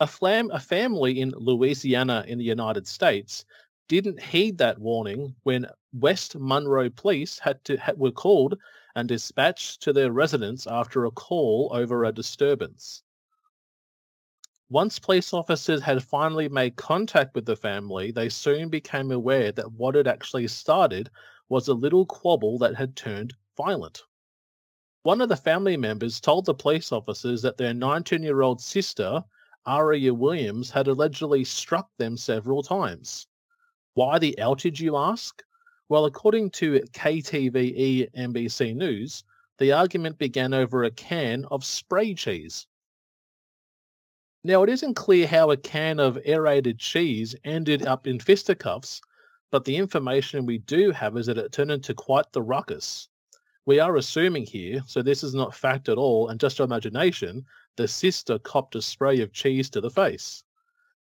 A, 0.00 0.08
flam- 0.08 0.50
a 0.50 0.58
family 0.58 1.20
in 1.20 1.30
Louisiana 1.30 2.24
in 2.26 2.38
the 2.38 2.44
United 2.44 2.88
States 2.88 3.44
didn't 3.86 4.20
heed 4.20 4.58
that 4.58 4.80
warning 4.80 5.36
when 5.44 5.68
West 5.92 6.34
Monroe 6.34 6.90
police 6.90 7.38
had 7.38 7.64
to 7.66 7.76
ha- 7.76 7.92
were 7.96 8.10
called 8.10 8.58
and 8.96 9.08
dispatched 9.08 9.80
to 9.82 9.92
their 9.92 10.10
residence 10.10 10.66
after 10.66 11.04
a 11.04 11.10
call 11.12 11.70
over 11.72 12.02
a 12.02 12.10
disturbance. 12.10 13.04
Once 14.70 14.98
police 14.98 15.32
officers 15.32 15.80
had 15.80 16.02
finally 16.02 16.48
made 16.48 16.74
contact 16.74 17.36
with 17.36 17.46
the 17.46 17.54
family, 17.54 18.10
they 18.10 18.28
soon 18.28 18.68
became 18.68 19.12
aware 19.12 19.52
that 19.52 19.70
what 19.70 19.94
had 19.94 20.08
actually 20.08 20.48
started 20.48 21.08
was 21.52 21.68
a 21.68 21.74
little 21.74 22.06
quabble 22.06 22.56
that 22.56 22.74
had 22.74 22.96
turned 22.96 23.34
violent. 23.58 24.04
One 25.02 25.20
of 25.20 25.28
the 25.28 25.36
family 25.36 25.76
members 25.76 26.18
told 26.18 26.46
the 26.46 26.54
police 26.54 26.90
officers 26.92 27.42
that 27.42 27.58
their 27.58 27.74
19 27.74 28.22
year 28.22 28.40
old 28.40 28.58
sister, 28.58 29.22
Aria 29.66 30.14
Williams, 30.14 30.70
had 30.70 30.88
allegedly 30.88 31.44
struck 31.44 31.90
them 31.98 32.16
several 32.16 32.62
times. 32.62 33.26
Why 33.92 34.18
the 34.18 34.34
outage, 34.38 34.80
you 34.80 34.96
ask? 34.96 35.42
Well, 35.90 36.06
according 36.06 36.52
to 36.52 36.80
KTVE 36.94 38.10
NBC 38.16 38.74
News, 38.74 39.22
the 39.58 39.72
argument 39.72 40.16
began 40.16 40.54
over 40.54 40.84
a 40.84 40.90
can 40.90 41.44
of 41.50 41.66
spray 41.66 42.14
cheese. 42.14 42.66
Now, 44.42 44.62
it 44.62 44.70
isn't 44.70 44.94
clear 44.94 45.26
how 45.26 45.50
a 45.50 45.58
can 45.58 46.00
of 46.00 46.18
aerated 46.24 46.78
cheese 46.78 47.36
ended 47.44 47.84
up 47.84 48.06
in 48.06 48.20
fisticuffs, 48.20 49.02
but 49.52 49.66
the 49.66 49.76
information 49.76 50.46
we 50.46 50.56
do 50.56 50.90
have 50.92 51.14
is 51.18 51.26
that 51.26 51.36
it 51.36 51.52
turned 51.52 51.70
into 51.70 51.92
quite 51.92 52.32
the 52.32 52.40
ruckus. 52.40 53.08
We 53.66 53.78
are 53.78 53.96
assuming 53.96 54.46
here, 54.46 54.82
so 54.86 55.02
this 55.02 55.22
is 55.22 55.34
not 55.34 55.54
fact 55.54 55.90
at 55.90 55.98
all 55.98 56.28
and 56.28 56.40
just 56.40 56.58
our 56.58 56.64
imagination, 56.64 57.44
the 57.76 57.86
sister 57.86 58.38
copped 58.38 58.76
a 58.76 58.82
spray 58.82 59.20
of 59.20 59.34
cheese 59.34 59.68
to 59.70 59.82
the 59.82 59.90
face. 59.90 60.42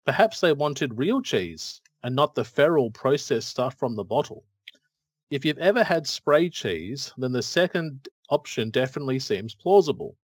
Perhaps 0.06 0.39
they 0.39 0.54
wanted 0.54 1.00
real 1.00 1.19
cheese 1.19 1.82
and 2.04 2.15
not 2.15 2.36
the 2.36 2.45
feral 2.45 2.91
processed 2.91 3.50
stuff 3.50 3.73
from 3.73 3.95
the 3.95 4.04
bottle. 4.04 4.45
If 5.32 5.43
you've 5.43 5.58
ever 5.58 5.84
had 5.84 6.06
spray 6.06 6.47
cheese, 6.47 7.12
then 7.17 7.32
the 7.32 7.41
second 7.41 8.08
option 8.30 8.69
definitely 8.69 9.17
seems 9.17 9.56
plausible. 9.56 10.15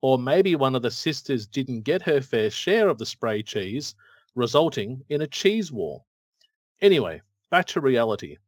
Or 0.00 0.18
maybe 0.18 0.56
one 0.56 0.74
of 0.74 0.82
the 0.82 0.90
sisters 0.90 1.46
didn't 1.46 1.82
get 1.82 2.02
her 2.02 2.20
fair 2.20 2.50
share 2.50 2.88
of 2.88 2.98
the 2.98 3.06
spray 3.06 3.44
cheese, 3.44 3.94
resulting 4.34 5.04
in 5.08 5.22
a 5.22 5.28
cheese 5.28 5.70
war. 5.70 6.02
Anyway, 6.80 7.22
back 7.52 7.66
to 7.66 7.82
reality. 7.82 8.38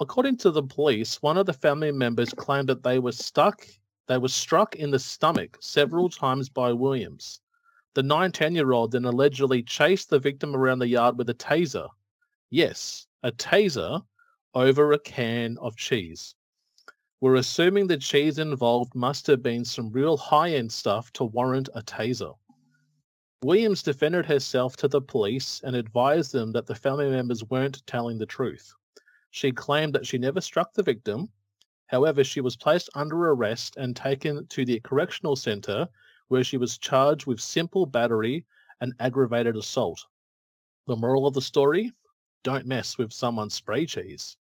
According 0.00 0.36
to 0.38 0.50
the 0.50 0.64
police, 0.64 1.22
one 1.22 1.38
of 1.38 1.46
the 1.46 1.52
family 1.52 1.92
members 1.92 2.34
claimed 2.34 2.68
that 2.68 2.82
they 2.82 2.98
were 2.98 3.12
stuck 3.12 3.64
they 4.08 4.18
were 4.18 4.26
struck 4.26 4.74
in 4.74 4.90
the 4.90 4.98
stomach 4.98 5.56
several 5.60 6.08
mm-hmm. 6.08 6.18
times 6.18 6.48
by 6.48 6.72
Williams. 6.72 7.40
The 7.94 8.02
19 8.02 8.56
year 8.56 8.72
old 8.72 8.90
then 8.90 9.04
allegedly 9.04 9.62
chased 9.62 10.10
the 10.10 10.18
victim 10.18 10.56
around 10.56 10.80
the 10.80 10.88
yard 10.88 11.16
with 11.16 11.30
a 11.30 11.34
taser. 11.34 11.88
Yes, 12.50 13.06
a 13.22 13.30
taser 13.30 14.04
over 14.52 14.92
a 14.92 14.98
can 14.98 15.56
of 15.58 15.76
cheese. 15.76 16.34
We're 17.20 17.36
assuming 17.36 17.86
the 17.86 17.98
cheese 17.98 18.40
involved 18.40 18.96
must 18.96 19.28
have 19.28 19.44
been 19.44 19.64
some 19.64 19.92
real 19.92 20.16
high 20.16 20.54
end 20.54 20.72
stuff 20.72 21.12
to 21.12 21.22
warrant 21.22 21.68
a 21.76 21.82
taser. 21.82 22.34
Williams 23.42 23.82
defended 23.82 24.26
herself 24.26 24.76
to 24.76 24.86
the 24.86 25.00
police 25.00 25.62
and 25.64 25.74
advised 25.74 26.30
them 26.30 26.52
that 26.52 26.66
the 26.66 26.74
family 26.74 27.08
members 27.08 27.42
weren't 27.44 27.86
telling 27.86 28.18
the 28.18 28.26
truth. 28.26 28.74
She 29.30 29.50
claimed 29.50 29.94
that 29.94 30.06
she 30.06 30.18
never 30.18 30.42
struck 30.42 30.74
the 30.74 30.82
victim. 30.82 31.30
However, 31.86 32.22
she 32.22 32.42
was 32.42 32.54
placed 32.54 32.90
under 32.94 33.30
arrest 33.30 33.78
and 33.78 33.96
taken 33.96 34.46
to 34.48 34.64
the 34.66 34.80
correctional 34.80 35.36
center 35.36 35.88
where 36.28 36.44
she 36.44 36.58
was 36.58 36.76
charged 36.76 37.24
with 37.24 37.40
simple 37.40 37.86
battery 37.86 38.44
and 38.82 38.92
aggravated 39.00 39.56
assault. 39.56 40.04
The 40.86 40.96
moral 40.96 41.26
of 41.26 41.32
the 41.32 41.40
story 41.40 41.92
don't 42.42 42.66
mess 42.66 42.98
with 42.98 43.10
someone's 43.10 43.54
spray 43.54 43.86
cheese. 43.86 44.36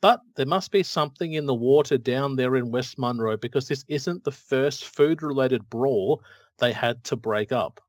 But 0.00 0.20
there 0.34 0.46
must 0.46 0.72
be 0.72 0.82
something 0.82 1.34
in 1.34 1.46
the 1.46 1.54
water 1.54 1.96
down 1.96 2.34
there 2.34 2.56
in 2.56 2.72
West 2.72 2.98
Monroe 2.98 3.36
because 3.36 3.68
this 3.68 3.84
isn't 3.86 4.24
the 4.24 4.32
first 4.32 4.84
food 4.84 5.22
related 5.22 5.70
brawl 5.70 6.24
they 6.58 6.72
had 6.72 7.04
to 7.04 7.14
break 7.14 7.52
up. 7.52 7.80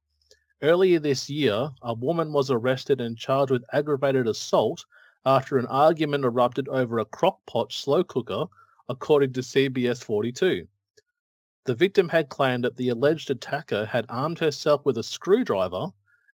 Earlier 0.61 0.99
this 0.99 1.29
year, 1.29 1.71
a 1.81 1.93
woman 1.93 2.33
was 2.33 2.49
arrested 2.49 2.99
and 2.99 3.17
charged 3.17 3.51
with 3.51 3.65
aggravated 3.73 4.27
assault 4.27 4.85
after 5.25 5.57
an 5.57 5.67
argument 5.67 6.25
erupted 6.25 6.67
over 6.67 6.99
a 6.99 7.05
crockpot 7.05 7.71
slow 7.71 8.03
cooker, 8.03 8.45
according 8.89 9.33
to 9.33 9.41
CBS 9.41 10.03
42. 10.03 10.67
The 11.65 11.75
victim 11.75 12.09
had 12.09 12.29
claimed 12.29 12.63
that 12.63 12.77
the 12.77 12.89
alleged 12.89 13.29
attacker 13.29 13.85
had 13.85 14.05
armed 14.09 14.39
herself 14.39 14.83
with 14.85 14.97
a 14.97 15.03
screwdriver 15.03 15.87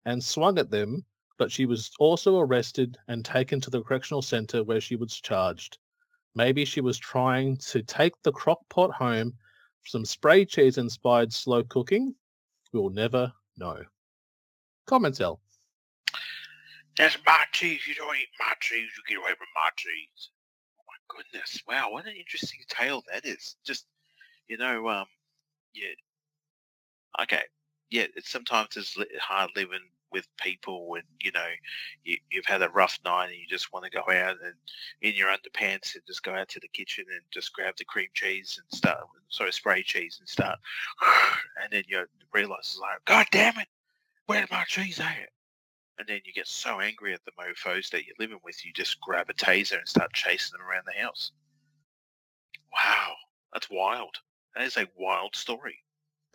and 0.06 0.24
swung 0.24 0.58
at 0.58 0.72
them 0.72 1.06
but 1.38 1.52
she 1.52 1.66
was 1.66 1.92
also 2.00 2.40
arrested 2.40 2.98
and 3.08 3.26
taken 3.26 3.60
to 3.60 3.70
the 3.70 3.82
correctional 3.82 4.22
center 4.22 4.64
where 4.64 4.80
she 4.80 4.96
was 4.96 5.20
charged. 5.20 5.78
Maybe 6.36 6.66
she 6.66 6.82
was 6.82 6.98
trying 6.98 7.58
to 7.58 7.82
take 7.82 8.14
the 8.22 8.32
crock 8.32 8.60
pot 8.70 8.92
home 8.92 9.34
for 9.82 9.88
some 9.90 10.06
spray 10.06 10.46
cheese 10.46 10.78
inspired 10.78 11.34
slow 11.34 11.64
cooking. 11.64 12.16
We'll 12.72 12.90
never 12.90 13.34
know. 13.58 13.84
Comments, 14.86 15.20
L. 15.20 15.40
That's 16.98 17.18
my 17.26 17.44
cheese. 17.52 17.88
You 17.88 17.96
don't 17.96 18.16
eat 18.16 18.28
my 18.40 18.54
cheese. 18.60 18.90
You 18.96 19.04
get 19.08 19.22
away 19.22 19.32
from 19.38 19.48
my 19.56 19.70
cheese. 19.76 20.30
Oh 20.80 20.84
my 20.88 21.16
goodness. 21.16 21.62
Wow, 21.68 21.92
what 21.92 22.06
an 22.06 22.16
interesting 22.16 22.60
tale 22.68 23.04
that 23.12 23.26
is. 23.26 23.56
Just, 23.64 23.86
you 24.48 24.58
know, 24.58 24.88
um, 24.90 25.06
yeah. 25.74 25.94
Okay. 27.22 27.44
Yeah, 27.90 28.06
it's 28.16 28.30
sometimes 28.30 28.76
it's 28.76 28.98
hard 29.20 29.52
living 29.56 29.80
with 30.14 30.28
people 30.38 30.88
when 30.88 31.02
you 31.20 31.32
know 31.32 31.48
you, 32.06 32.16
you've 32.32 32.46
had 32.46 32.62
a 32.62 32.70
rough 32.70 33.00
night 33.04 33.30
and 33.30 33.36
you 33.36 33.48
just 33.50 33.74
want 33.74 33.84
to 33.84 33.92
go 33.92 34.02
out 34.02 34.38
and 34.44 34.54
in 35.02 35.16
your 35.16 35.28
underpants 35.28 35.96
and 35.96 36.04
just 36.08 36.24
go 36.24 36.34
out 36.34 36.48
to 36.48 36.60
the 36.60 36.68
kitchen 36.70 37.04
and 37.12 37.22
just 37.32 37.52
grab 37.54 37.74
the 37.78 37.84
cream 37.84 38.08
cheese 38.14 38.62
and 38.62 38.78
start 38.78 39.00
sorry 39.30 39.52
spray 39.52 39.82
cheese 39.82 40.18
and 40.20 40.30
start 40.30 40.60
and 41.62 41.72
then 41.72 41.84
you 41.88 42.06
realize 42.32 42.78
like 42.80 43.04
god 43.06 43.26
damn 43.32 43.58
it 43.58 43.68
where's 44.28 44.50
my 44.52 44.64
cheese 44.66 45.00
at 45.00 45.30
and 46.00 46.08
then 46.08 46.20
you 46.26 46.34
get 46.34 46.48
so 46.48 46.80
angry 46.80 47.14
at 47.14 47.22
the 47.26 47.32
mofos 47.32 47.90
that 47.90 48.06
you're 48.06 48.16
living 48.20 48.40
with 48.44 48.66
you 48.66 48.72
just 48.74 49.00
grab 49.02 49.30
a 49.30 49.34
taser 49.34 49.78
and 49.78 49.88
start 49.88 50.12
chasing 50.14 50.58
them 50.58 50.68
around 50.68 50.84
the 50.86 51.02
house 51.02 51.32
wow 52.72 53.14
that's 53.52 53.70
wild 53.70 54.16
that 54.56 54.66
is 54.66 54.78
a 54.78 54.88
wild 54.98 55.36
story 55.36 55.78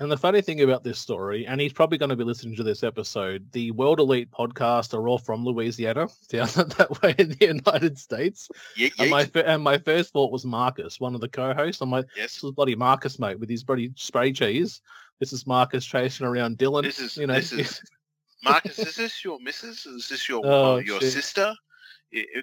and 0.00 0.12
the 0.12 0.16
funny 0.16 0.40
thing 0.42 0.60
about 0.60 0.84
this 0.84 0.96
story, 0.96 1.44
and 1.44 1.60
he's 1.60 1.72
probably 1.72 1.98
going 1.98 2.10
to 2.10 2.16
be 2.16 2.22
listening 2.22 2.54
to 2.54 2.62
this 2.62 2.84
episode, 2.84 3.50
the 3.50 3.72
World 3.72 3.98
Elite 3.98 4.30
podcast 4.30 4.94
are 4.94 5.08
all 5.08 5.18
from 5.18 5.44
Louisiana, 5.44 6.06
down 6.28 6.46
that 6.54 7.02
way 7.02 7.16
in 7.18 7.30
the 7.30 7.46
United 7.46 7.98
States. 7.98 8.48
Yeah, 8.76 8.90
and 9.00 9.10
my 9.10 9.28
and 9.34 9.60
my 9.60 9.76
first 9.78 10.12
thought 10.12 10.30
was 10.30 10.44
Marcus, 10.44 11.00
one 11.00 11.16
of 11.16 11.20
the 11.20 11.28
co-hosts. 11.28 11.82
I'm 11.82 11.90
like, 11.90 12.06
yes. 12.16 12.34
this 12.34 12.44
is 12.44 12.52
bloody 12.52 12.76
Marcus, 12.76 13.18
mate, 13.18 13.40
with 13.40 13.50
his 13.50 13.64
bloody 13.64 13.90
spray 13.96 14.32
cheese. 14.32 14.82
This 15.18 15.32
is 15.32 15.46
Marcus 15.46 15.84
chasing 15.84 16.26
around 16.26 16.58
Dylan. 16.58 16.82
This 16.82 17.00
is 17.00 17.16
you 17.16 17.26
know. 17.26 17.34
This 17.34 17.52
is, 17.52 17.82
Marcus, 18.44 18.78
is 18.78 18.94
this 18.94 19.24
your 19.24 19.40
missus? 19.40 19.84
Is 19.84 20.08
this 20.08 20.28
your 20.28 20.42
oh, 20.44 20.74
uh, 20.74 20.76
your 20.78 21.00
shit. 21.00 21.12
sister? 21.12 21.54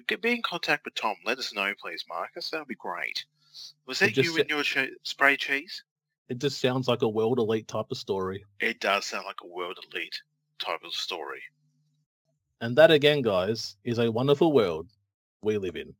Get 0.06 0.22
be 0.22 0.32
in 0.32 0.42
contact 0.42 0.84
with 0.84 0.94
Tom. 0.94 1.16
Let 1.24 1.38
us 1.38 1.54
know, 1.54 1.72
please, 1.80 2.04
Marcus. 2.08 2.50
That 2.50 2.58
would 2.58 2.68
be 2.68 2.74
great. 2.74 3.24
Was 3.86 3.98
that 4.00 4.16
you 4.16 4.36
and 4.36 4.48
your 4.48 4.62
spray 5.02 5.36
cheese? 5.36 5.82
It 6.28 6.38
just 6.38 6.60
sounds 6.60 6.88
like 6.88 7.02
a 7.02 7.08
world 7.08 7.38
elite 7.38 7.68
type 7.68 7.86
of 7.90 7.96
story. 7.96 8.44
It 8.60 8.80
does 8.80 9.06
sound 9.06 9.26
like 9.26 9.40
a 9.42 9.46
world 9.46 9.78
elite 9.90 10.20
type 10.58 10.80
of 10.84 10.92
story. 10.92 11.40
And 12.60 12.76
that 12.76 12.90
again, 12.90 13.22
guys, 13.22 13.76
is 13.84 13.98
a 13.98 14.10
wonderful 14.10 14.52
world 14.52 14.88
we 15.42 15.58
live 15.58 15.76
in. 15.76 15.94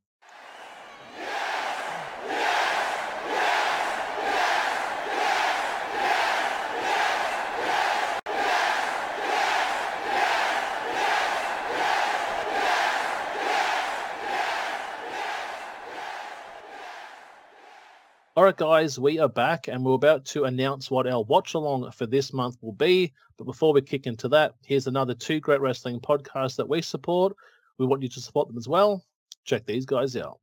All 18.37 18.43
right, 18.43 18.55
guys, 18.55 18.99
we 18.99 19.17
are 19.17 19.27
back 19.27 19.67
and 19.67 19.83
we're 19.83 19.95
about 19.95 20.23
to 20.25 20.43
announce 20.43 20.91
what 20.91 21.07
our 21.07 21.23
watch 21.23 21.55
along 21.55 21.89
for 21.89 22.05
this 22.05 22.31
month 22.31 22.55
will 22.61 22.71
be. 22.71 23.11
But 23.35 23.45
before 23.45 23.73
we 23.73 23.81
kick 23.81 24.05
into 24.05 24.27
that, 24.27 24.53
here's 24.63 24.85
another 24.85 25.15
two 25.15 25.39
great 25.39 25.59
wrestling 25.59 25.99
podcasts 25.99 26.55
that 26.57 26.69
we 26.69 26.83
support. 26.83 27.35
We 27.79 27.87
want 27.87 28.03
you 28.03 28.09
to 28.09 28.21
support 28.21 28.47
them 28.47 28.59
as 28.59 28.67
well. 28.67 29.03
Check 29.43 29.65
these 29.65 29.87
guys 29.87 30.15
out. 30.15 30.39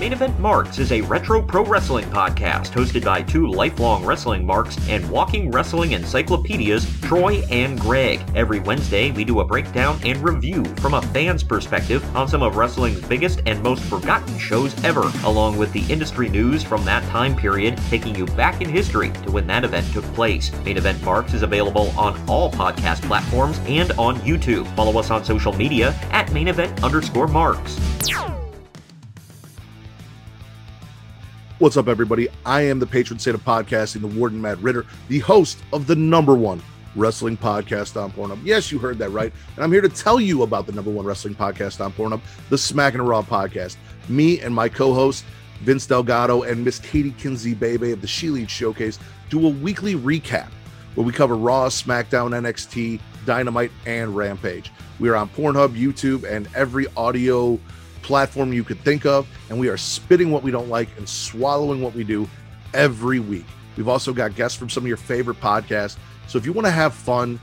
Main 0.00 0.12
Event 0.12 0.38
Marks 0.40 0.80
is 0.80 0.90
a 0.90 1.02
retro 1.02 1.40
pro 1.40 1.64
wrestling 1.64 2.04
podcast 2.06 2.72
hosted 2.72 3.04
by 3.04 3.22
two 3.22 3.46
lifelong 3.46 4.04
wrestling 4.04 4.44
marks 4.44 4.76
and 4.88 5.08
walking 5.08 5.52
wrestling 5.52 5.92
encyclopedias, 5.92 6.84
Troy 7.00 7.44
and 7.48 7.80
Greg. 7.80 8.20
Every 8.34 8.58
Wednesday, 8.58 9.12
we 9.12 9.24
do 9.24 9.38
a 9.38 9.44
breakdown 9.44 10.00
and 10.04 10.18
review 10.18 10.64
from 10.76 10.94
a 10.94 11.02
fan's 11.02 11.44
perspective 11.44 12.04
on 12.16 12.26
some 12.26 12.42
of 12.42 12.56
wrestling's 12.56 13.00
biggest 13.02 13.40
and 13.46 13.62
most 13.62 13.84
forgotten 13.84 14.36
shows 14.36 14.74
ever, 14.82 15.10
along 15.22 15.56
with 15.58 15.72
the 15.72 15.84
industry 15.90 16.28
news 16.28 16.64
from 16.64 16.84
that 16.84 17.08
time 17.10 17.36
period, 17.36 17.78
taking 17.88 18.16
you 18.16 18.26
back 18.26 18.60
in 18.60 18.68
history 18.68 19.12
to 19.22 19.30
when 19.30 19.46
that 19.46 19.62
event 19.62 19.86
took 19.92 20.04
place. 20.06 20.50
Main 20.64 20.76
Event 20.76 21.00
Marks 21.04 21.34
is 21.34 21.42
available 21.42 21.88
on 21.96 22.20
all 22.28 22.50
podcast 22.50 23.00
platforms 23.02 23.60
and 23.66 23.92
on 23.92 24.16
YouTube. 24.16 24.66
Follow 24.74 24.98
us 24.98 25.12
on 25.12 25.24
social 25.24 25.52
media 25.52 25.94
at 26.10 26.32
main 26.32 26.48
event 26.48 26.82
underscore 26.82 27.28
marks. 27.28 27.78
What's 31.60 31.76
up, 31.76 31.86
everybody? 31.86 32.26
I 32.44 32.62
am 32.62 32.80
the 32.80 32.86
patron 32.86 33.20
saint 33.20 33.36
of 33.36 33.44
podcasting, 33.44 34.00
the 34.00 34.08
Warden 34.08 34.42
Matt 34.42 34.58
Ridder, 34.58 34.86
the 35.06 35.20
host 35.20 35.58
of 35.72 35.86
the 35.86 35.94
number 35.94 36.34
one 36.34 36.60
wrestling 36.96 37.36
podcast 37.36 38.00
on 38.00 38.10
Pornhub. 38.10 38.40
Yes, 38.42 38.72
you 38.72 38.78
heard 38.80 38.98
that 38.98 39.10
right. 39.10 39.32
And 39.54 39.62
I'm 39.62 39.70
here 39.70 39.80
to 39.80 39.88
tell 39.88 40.18
you 40.18 40.42
about 40.42 40.66
the 40.66 40.72
number 40.72 40.90
one 40.90 41.04
wrestling 41.04 41.36
podcast 41.36 41.82
on 41.82 41.92
Pornhub, 41.92 42.22
the 42.50 42.58
Smack 42.58 42.94
and 42.94 43.06
Raw 43.06 43.22
podcast. 43.22 43.76
Me 44.08 44.40
and 44.40 44.52
my 44.52 44.68
co 44.68 44.94
host, 44.94 45.24
Vince 45.60 45.86
Delgado 45.86 46.42
and 46.42 46.64
Miss 46.64 46.80
Katie 46.80 47.12
Kinsey 47.12 47.54
Bebe 47.54 47.92
of 47.92 48.00
the 48.00 48.08
She 48.08 48.30
Lead 48.30 48.50
Showcase 48.50 48.98
do 49.30 49.46
a 49.46 49.50
weekly 49.50 49.94
recap 49.94 50.48
where 50.96 51.06
we 51.06 51.12
cover 51.12 51.36
Raw, 51.36 51.68
SmackDown, 51.68 52.32
NXT, 52.32 53.00
Dynamite, 53.26 53.70
and 53.86 54.16
Rampage. 54.16 54.72
We 54.98 55.08
are 55.08 55.14
on 55.14 55.28
Pornhub, 55.28 55.80
YouTube, 55.80 56.28
and 56.28 56.48
every 56.56 56.88
audio 56.96 57.60
platform 58.04 58.52
you 58.52 58.62
could 58.62 58.78
think 58.80 59.04
of, 59.06 59.26
and 59.48 59.58
we 59.58 59.68
are 59.68 59.76
spitting 59.76 60.30
what 60.30 60.42
we 60.42 60.50
don't 60.50 60.68
like 60.68 60.88
and 60.96 61.08
swallowing 61.08 61.80
what 61.80 61.94
we 61.94 62.04
do 62.04 62.28
every 62.74 63.18
week. 63.18 63.46
We've 63.76 63.88
also 63.88 64.12
got 64.12 64.36
guests 64.36 64.56
from 64.56 64.70
some 64.70 64.84
of 64.84 64.88
your 64.88 64.96
favorite 64.96 65.40
podcasts. 65.40 65.96
So 66.28 66.38
if 66.38 66.46
you 66.46 66.52
want 66.52 66.66
to 66.66 66.70
have 66.70 66.94
fun, 66.94 67.40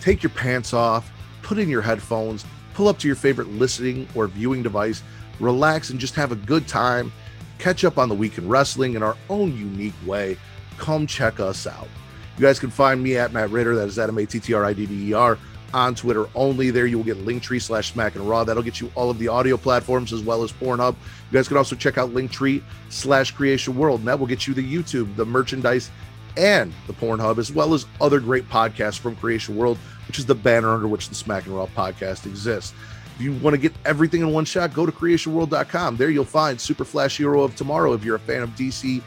take 0.00 0.22
your 0.22 0.30
pants 0.30 0.72
off, 0.72 1.10
put 1.42 1.58
in 1.58 1.68
your 1.68 1.82
headphones, 1.82 2.44
pull 2.74 2.88
up 2.88 2.98
to 3.00 3.08
your 3.08 3.16
favorite 3.16 3.48
listening 3.48 4.06
or 4.14 4.28
viewing 4.28 4.62
device, 4.62 5.02
relax, 5.40 5.90
and 5.90 5.98
just 5.98 6.14
have 6.14 6.30
a 6.30 6.36
good 6.36 6.68
time. 6.68 7.10
Catch 7.58 7.84
up 7.84 7.96
on 7.98 8.08
the 8.08 8.14
week 8.14 8.38
in 8.38 8.48
wrestling 8.48 8.94
in 8.94 9.02
our 9.02 9.16
own 9.30 9.56
unique 9.56 9.94
way. 10.04 10.36
Come 10.76 11.06
check 11.06 11.40
us 11.40 11.66
out. 11.66 11.88
You 12.36 12.42
guys 12.42 12.58
can 12.58 12.70
find 12.70 13.02
me 13.02 13.16
at 13.16 13.32
Matt 13.32 13.50
Ridder. 13.50 13.74
That 13.74 13.88
is 13.88 13.98
at 13.98 14.10
M 14.10 14.18
A 14.18 14.26
T 14.26 14.38
T 14.38 14.52
R 14.52 14.62
I 14.62 14.74
D 14.74 14.84
D 14.84 15.08
E 15.08 15.12
R 15.14 15.38
on 15.74 15.94
Twitter 15.94 16.26
only. 16.34 16.70
There 16.70 16.86
you 16.86 16.96
will 16.96 17.04
get 17.04 17.24
Linktree 17.24 17.60
slash 17.60 17.92
Smack 17.92 18.14
and 18.14 18.28
Raw. 18.28 18.44
That'll 18.44 18.62
get 18.62 18.80
you 18.80 18.90
all 18.94 19.10
of 19.10 19.18
the 19.18 19.28
audio 19.28 19.56
platforms 19.56 20.12
as 20.12 20.22
well 20.22 20.42
as 20.42 20.52
Pornhub. 20.52 20.94
You 20.94 21.32
guys 21.32 21.48
can 21.48 21.56
also 21.56 21.76
check 21.76 21.98
out 21.98 22.10
Linktree 22.10 22.62
slash 22.88 23.30
Creation 23.30 23.76
World, 23.76 24.00
and 24.00 24.08
that 24.08 24.18
will 24.18 24.26
get 24.26 24.46
you 24.46 24.54
the 24.54 24.62
YouTube, 24.62 25.14
the 25.16 25.26
merchandise, 25.26 25.90
and 26.36 26.72
the 26.86 26.92
Pornhub, 26.92 27.38
as 27.38 27.52
well 27.52 27.74
as 27.74 27.86
other 28.00 28.20
great 28.20 28.48
podcasts 28.48 28.98
from 28.98 29.16
Creation 29.16 29.56
World, 29.56 29.78
which 30.08 30.18
is 30.18 30.26
the 30.26 30.34
banner 30.34 30.72
under 30.72 30.88
which 30.88 31.08
the 31.08 31.14
Smack 31.14 31.46
and 31.46 31.54
Raw 31.56 31.66
podcast 31.66 32.26
exists. 32.26 32.74
If 33.16 33.22
you 33.22 33.32
want 33.32 33.54
to 33.54 33.58
get 33.58 33.72
everything 33.86 34.20
in 34.20 34.30
one 34.30 34.44
shot, 34.44 34.74
go 34.74 34.84
to 34.84 34.92
creationworld.com. 34.92 35.96
There 35.96 36.10
you'll 36.10 36.24
find 36.24 36.60
Super 36.60 36.84
Flash 36.84 37.16
Hero 37.16 37.42
of 37.42 37.56
Tomorrow 37.56 37.94
if 37.94 38.04
you're 38.04 38.16
a 38.16 38.20
fan 38.20 38.42
of 38.42 38.50
DC 38.50 39.02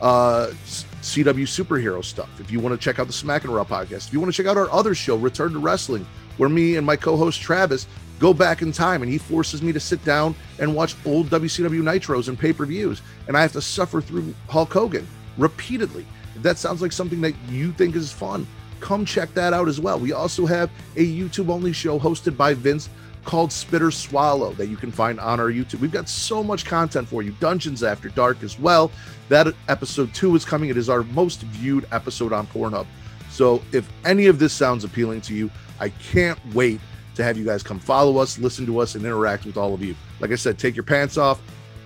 uh, 0.00 0.52
CW 1.02 1.42
superhero 1.42 2.04
stuff. 2.04 2.28
If 2.40 2.50
you 2.50 2.60
want 2.60 2.78
to 2.78 2.82
check 2.82 2.98
out 2.98 3.06
the 3.06 3.12
Smack 3.12 3.44
and 3.44 3.54
Raw 3.54 3.64
podcast, 3.64 4.08
if 4.08 4.12
you 4.12 4.20
want 4.20 4.32
to 4.32 4.36
check 4.36 4.50
out 4.50 4.56
our 4.56 4.70
other 4.70 4.94
show, 4.94 5.16
Return 5.16 5.52
to 5.52 5.58
Wrestling, 5.58 6.06
where 6.36 6.48
me 6.48 6.76
and 6.76 6.86
my 6.86 6.96
co-host 6.96 7.40
Travis 7.40 7.86
go 8.18 8.34
back 8.34 8.62
in 8.62 8.72
time 8.72 9.02
and 9.02 9.10
he 9.10 9.18
forces 9.18 9.62
me 9.62 9.72
to 9.72 9.80
sit 9.80 10.04
down 10.04 10.34
and 10.58 10.74
watch 10.74 10.96
old 11.06 11.28
WCW 11.28 11.82
Nitros 11.82 12.28
and 12.28 12.38
pay-per-views, 12.38 13.00
and 13.28 13.36
I 13.36 13.42
have 13.42 13.52
to 13.52 13.62
suffer 13.62 14.00
through 14.00 14.34
Hulk 14.48 14.72
Hogan 14.72 15.06
repeatedly. 15.36 16.04
If 16.34 16.42
that 16.42 16.58
sounds 16.58 16.82
like 16.82 16.92
something 16.92 17.20
that 17.20 17.34
you 17.48 17.72
think 17.72 17.94
is 17.94 18.12
fun, 18.12 18.46
come 18.80 19.04
check 19.04 19.32
that 19.34 19.52
out 19.52 19.68
as 19.68 19.80
well. 19.80 19.98
We 19.98 20.12
also 20.12 20.46
have 20.46 20.70
a 20.96 21.04
YouTube-only 21.04 21.72
show 21.72 21.98
hosted 21.98 22.36
by 22.36 22.54
Vince 22.54 22.88
called 23.24 23.52
Spitter 23.52 23.90
Swallow 23.90 24.52
that 24.54 24.68
you 24.68 24.76
can 24.76 24.90
find 24.90 25.20
on 25.20 25.40
our 25.40 25.50
YouTube. 25.50 25.80
We've 25.80 25.92
got 25.92 26.08
so 26.08 26.42
much 26.42 26.64
content 26.64 27.08
for 27.08 27.22
you. 27.22 27.32
Dungeons 27.40 27.82
After 27.82 28.08
Dark 28.08 28.42
as 28.42 28.58
well. 28.58 28.90
That 29.28 29.54
episode 29.68 30.14
two 30.14 30.34
is 30.36 30.44
coming. 30.44 30.70
It 30.70 30.76
is 30.76 30.88
our 30.88 31.02
most 31.02 31.42
viewed 31.42 31.86
episode 31.92 32.32
on 32.32 32.46
Pornhub. 32.46 32.86
So 33.30 33.62
if 33.72 33.90
any 34.04 34.26
of 34.26 34.38
this 34.38 34.52
sounds 34.52 34.84
appealing 34.84 35.20
to 35.22 35.34
you, 35.34 35.50
I 35.80 35.90
can't 35.90 36.38
wait 36.54 36.80
to 37.14 37.24
have 37.24 37.36
you 37.36 37.44
guys 37.44 37.62
come 37.62 37.78
follow 37.78 38.18
us, 38.18 38.38
listen 38.38 38.64
to 38.66 38.78
us, 38.78 38.94
and 38.94 39.04
interact 39.04 39.44
with 39.44 39.56
all 39.56 39.74
of 39.74 39.82
you. 39.82 39.94
Like 40.20 40.32
I 40.32 40.36
said, 40.36 40.58
take 40.58 40.76
your 40.76 40.84
pants 40.84 41.18
off, 41.18 41.40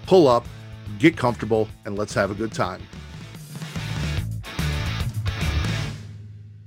pull 0.07 0.29
up, 0.29 0.47
get 0.99 1.17
comfortable, 1.17 1.69
and 1.85 1.99
let's 1.99 2.15
have 2.15 2.31
a 2.31 2.35
good 2.35 2.53
time. 2.53 2.83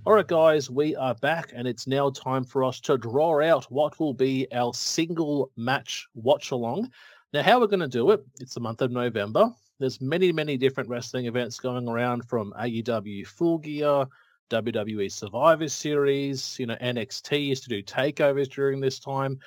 All 0.08 0.14
right, 0.14 0.28
guys, 0.28 0.70
we 0.70 0.96
are 0.96 1.16
back, 1.16 1.52
and 1.56 1.68
it's 1.68 1.88
now 1.88 2.12
time 2.12 2.44
for 2.44 2.64
us 2.64 2.80
to 2.82 2.96
draw 2.96 3.42
out 3.42 3.66
what 3.72 4.00
will 4.00 4.14
be 4.14 4.46
our 4.52 4.72
single 4.72 5.50
match 5.58 6.06
watch 6.14 6.52
along. 6.52 6.92
Now, 7.34 7.42
how 7.42 7.60
we're 7.60 7.66
going 7.66 7.80
to 7.80 7.88
do 7.88 8.12
it, 8.12 8.24
it's 8.40 8.54
the 8.54 8.60
month 8.60 8.84
of 8.84 8.92
November. 8.92 9.50
There's 9.80 10.00
many, 10.02 10.32
many 10.32 10.58
different 10.58 10.90
wrestling 10.90 11.26
events 11.26 11.60
going 11.60 11.90
around 11.90 12.30
from 12.30 12.54
AEW 12.54 13.26
Full 13.26 13.58
Gear, 13.58 14.06
WWE 14.52 15.12
Survivor 15.12 15.68
Series, 15.68 16.60
you 16.60 16.68
know, 16.68 16.76
NXT 16.76 17.44
used 17.44 17.64
to 17.64 17.70
do 17.70 17.82
takeovers 17.82 18.48
during 18.48 18.80
this 18.80 19.00
time. 19.00 19.40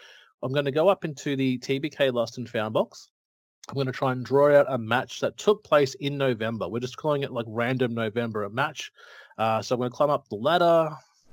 I'm 0.42 0.52
going 0.52 0.64
to 0.64 0.72
go 0.72 0.88
up 0.88 1.04
into 1.04 1.36
the 1.36 1.58
TBK 1.58 2.12
Lost 2.12 2.36
and 2.36 2.48
Found 2.48 2.74
box. 2.74 3.10
I'm 3.68 3.74
going 3.74 3.86
to 3.86 3.92
try 3.92 4.10
and 4.10 4.24
draw 4.24 4.58
out 4.58 4.66
a 4.68 4.76
match 4.76 5.20
that 5.20 5.36
took 5.36 5.62
place 5.62 5.94
in 6.00 6.18
November. 6.18 6.68
We're 6.68 6.80
just 6.80 6.96
calling 6.96 7.22
it 7.22 7.30
like 7.30 7.46
random 7.46 7.94
November 7.94 8.42
a 8.42 8.50
match. 8.50 8.90
Uh, 9.38 9.62
so 9.62 9.74
I'm 9.74 9.78
going 9.80 9.90
to 9.90 9.96
climb 9.96 10.10
up 10.10 10.28
the 10.28 10.34
ladder, 10.36 10.90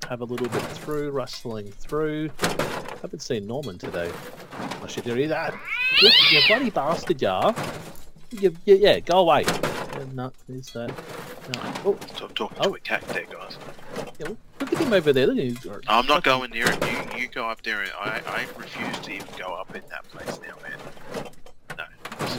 have 0.08 0.22
a 0.22 0.26
little 0.26 0.48
bit 0.48 0.62
through, 0.62 1.10
rustling 1.12 1.72
through. 1.72 2.30
I 2.42 2.98
haven't 3.02 3.22
seen 3.22 3.48
Norman 3.48 3.78
today. 3.78 4.12
I 4.84 4.88
should 4.88 5.04
do 5.06 5.28
that. 5.28 5.54
You, 6.02 6.12
you 6.32 6.42
bloody 6.48 6.70
bastard, 6.70 7.22
yeah. 7.22 7.52
You, 8.32 8.56
you, 8.66 8.76
yeah, 8.76 9.00
go 9.00 9.20
away. 9.20 9.44
Yeah, 9.46 10.06
no, 10.14 10.32
there's 10.48 10.72
that. 10.74 10.90
No. 10.90 11.74
Oh, 11.86 11.98
Stop 12.16 12.34
talking 12.36 12.58
Oh. 12.62 12.70
to 12.70 12.76
a 12.76 12.80
cat 12.80 13.02
there, 13.10 13.26
guys. 13.26 13.58
yeah, 14.20 14.28
look 14.60 14.74
at 14.74 14.80
him 14.80 14.94
over 14.94 15.14
there. 15.14 15.28
Look 15.28 15.38
at 15.40 15.64
him. 15.64 15.82
I'm 15.88 16.06
not 16.06 16.24
going 16.24 16.52
near 16.52 16.70
him. 16.70 16.80
You, 17.14 17.22
you 17.22 17.28
go 17.28 17.48
up 17.50 17.62
there. 17.64 17.86
I, 18.00 18.22
I 18.28 18.46
refuse 18.58 19.00
to 19.00 19.14
even 19.14 19.28
go 19.38 19.54
up 19.54 19.76
in 19.76 19.82
that 19.90 20.04
place 20.10 20.40
now, 20.42 20.56
man. 20.62 21.26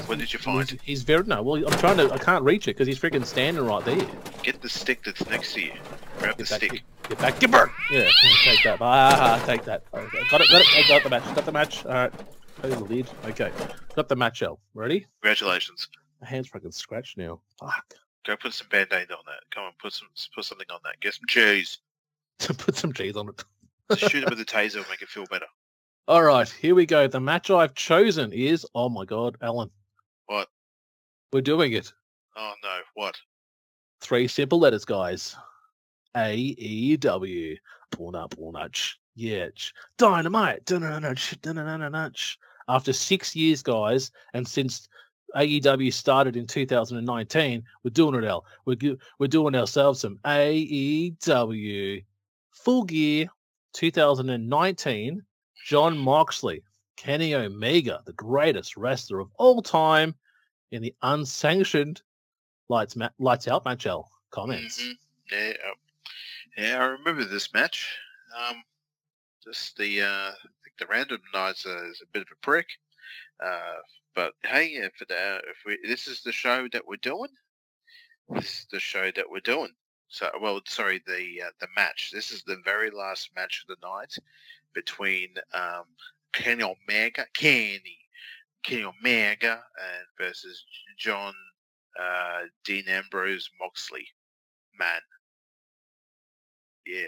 What 0.06 0.18
did 0.18 0.32
you 0.32 0.38
find? 0.38 0.68
He's, 0.70 0.80
he's 0.82 1.02
very 1.02 1.24
no. 1.24 1.42
Well, 1.42 1.64
I'm 1.64 1.78
trying 1.78 1.96
to. 1.98 2.10
I 2.12 2.18
can't 2.18 2.44
reach 2.44 2.68
it 2.68 2.76
because 2.76 2.86
he's 2.86 2.98
freaking 2.98 3.24
standing 3.24 3.64
right 3.64 3.84
there. 3.84 4.06
Get 4.42 4.60
the 4.62 4.68
stick 4.68 5.04
that's 5.04 5.26
next 5.28 5.54
to 5.54 5.62
you. 5.62 5.72
Grab 6.18 6.36
the 6.36 6.44
back, 6.44 6.58
stick. 6.58 6.70
get, 6.72 6.82
get 7.08 7.18
back, 7.18 7.40
get 7.40 7.50
back. 7.50 7.72
Yeah, 7.90 8.08
take 8.44 8.62
that. 8.64 8.78
Ah, 8.80 9.42
take 9.46 9.64
that. 9.64 9.84
Okay. 9.92 10.18
Got 10.30 10.40
it, 10.40 10.48
got 10.50 10.60
it. 10.60 10.66
I 10.76 10.88
got 10.88 11.02
the 11.02 11.10
match. 11.10 11.34
Got 11.34 11.46
the 11.46 11.52
match. 11.52 11.86
All 11.86 11.92
right. 11.92 12.12
Close 12.60 12.74
the 12.74 12.84
lid. 12.84 13.08
Okay. 13.26 13.52
Got 13.94 14.08
the 14.08 14.16
match, 14.16 14.42
L. 14.42 14.58
Ready? 14.74 15.06
Congratulations. 15.22 15.88
My 16.20 16.28
hand's 16.28 16.48
fucking 16.48 16.72
scratched 16.72 17.18
now. 17.18 17.40
Fuck. 17.60 17.94
Go 18.26 18.36
put 18.36 18.54
some 18.54 18.68
band-aid 18.70 19.10
on 19.10 19.18
that. 19.26 19.40
Come 19.54 19.64
on, 19.64 19.72
put 19.80 19.92
some 19.92 20.08
put 20.34 20.44
something 20.44 20.66
on 20.70 20.80
that. 20.84 20.98
Get 21.00 21.14
some 21.14 21.26
cheese. 21.28 21.78
Put 22.38 22.76
some 22.76 22.92
cheese 22.92 23.16
on 23.16 23.30
it. 23.30 23.98
Shoot 23.98 24.24
it 24.24 24.28
with 24.28 24.40
a 24.40 24.44
taser 24.44 24.86
make 24.90 25.00
it 25.00 25.08
feel 25.08 25.24
better. 25.26 25.46
All 26.08 26.22
right, 26.22 26.48
here 26.48 26.76
we 26.76 26.86
go. 26.86 27.08
The 27.08 27.18
match 27.18 27.50
I've 27.50 27.74
chosen 27.74 28.32
is 28.32 28.64
oh 28.76 28.88
my 28.88 29.04
god, 29.04 29.36
Alan. 29.42 29.70
What? 30.26 30.46
We're 31.32 31.40
doing 31.40 31.72
it. 31.72 31.92
Oh 32.36 32.52
no, 32.62 32.78
what? 32.94 33.16
Three 34.00 34.28
simple 34.28 34.60
letters, 34.60 34.84
guys. 34.84 35.34
A 36.16 36.36
E 36.36 36.96
W. 36.96 37.56
Porna 37.92 38.30
pornach. 38.30 38.92
Yeah. 39.16 39.48
Dynamite. 39.98 40.64
After 42.68 42.92
six 42.92 43.34
years, 43.34 43.62
guys, 43.64 44.12
and 44.32 44.46
since 44.46 44.88
AEW 45.34 45.92
started 45.92 46.36
in 46.36 46.46
2019, 46.46 47.64
we're 47.82 47.90
doing 47.90 48.22
it, 48.22 48.28
Al. 48.28 48.44
We're, 48.64 48.96
we're 49.18 49.26
doing 49.26 49.56
ourselves 49.56 50.00
some 50.00 50.20
AEW 50.24 52.04
Full 52.52 52.84
Gear 52.84 53.26
2019. 53.72 55.22
Jon 55.66 55.98
Moxley, 55.98 56.62
Kenny 56.96 57.34
Omega, 57.34 58.00
the 58.06 58.12
greatest 58.12 58.76
wrestler 58.76 59.18
of 59.18 59.32
all 59.34 59.60
time, 59.60 60.14
in 60.70 60.80
the 60.80 60.94
unsanctioned 61.02 62.02
lights 62.68 62.94
ma- 62.94 63.08
lights 63.18 63.48
out 63.48 63.64
match. 63.64 63.84
L 63.84 64.08
comments. 64.30 64.80
Mhm. 64.80 64.96
Yeah, 65.32 65.52
yeah, 66.56 66.78
I 66.78 66.84
remember 66.84 67.24
this 67.24 67.52
match. 67.52 67.98
Um, 68.36 68.62
just 69.42 69.76
the 69.76 70.02
uh, 70.02 70.32
the 70.78 70.86
randomizer 70.86 71.90
is 71.90 72.00
a 72.00 72.06
bit 72.12 72.22
of 72.22 72.28
a 72.30 72.36
prick. 72.42 72.68
Uh, 73.40 73.78
but 74.14 74.34
hey, 74.44 74.66
if 74.66 75.02
it, 75.02 75.10
uh, 75.10 75.40
if 75.50 75.64
we 75.66 75.80
this 75.84 76.06
is 76.06 76.22
the 76.22 76.30
show 76.30 76.68
that 76.68 76.86
we're 76.86 76.94
doing, 76.98 77.30
this 78.28 78.60
is 78.60 78.66
the 78.70 78.78
show 78.78 79.10
that 79.16 79.28
we're 79.28 79.40
doing. 79.40 79.74
So, 80.06 80.30
well, 80.40 80.60
sorry, 80.68 81.02
the 81.08 81.42
uh, 81.44 81.50
the 81.58 81.66
match. 81.74 82.12
This 82.12 82.30
is 82.30 82.44
the 82.44 82.58
very 82.64 82.90
last 82.92 83.34
match 83.34 83.64
of 83.68 83.76
the 83.76 83.84
night 83.84 84.16
between 84.76 85.30
um, 85.54 85.84
Kenny 86.32 86.62
Omega, 86.62 87.24
Kenny, 87.32 87.98
Kenny 88.62 88.84
Omega, 88.84 89.52
and 89.54 90.06
versus 90.20 90.64
Jon 90.98 91.34
uh, 91.98 92.40
Dean 92.64 92.84
Ambrose 92.86 93.50
Moxley. 93.58 94.06
Man, 94.78 95.00
yeah. 96.86 97.06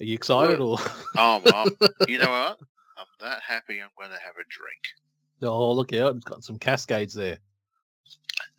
Are 0.00 0.04
you 0.04 0.14
excited 0.14 0.60
or? 0.60 0.76
Oh, 1.16 1.42
well, 1.44 1.66
you 2.06 2.18
know 2.18 2.30
what? 2.30 2.58
I'm 2.98 3.06
that 3.20 3.40
happy. 3.42 3.80
I'm 3.80 3.88
going 3.98 4.10
to 4.10 4.22
have 4.22 4.34
a 4.34 4.44
drink. 4.48 4.82
oh, 5.42 5.72
look 5.72 5.92
out! 5.94 6.16
It's 6.16 6.24
got 6.24 6.44
some 6.44 6.58
cascades 6.58 7.14
there. 7.14 7.38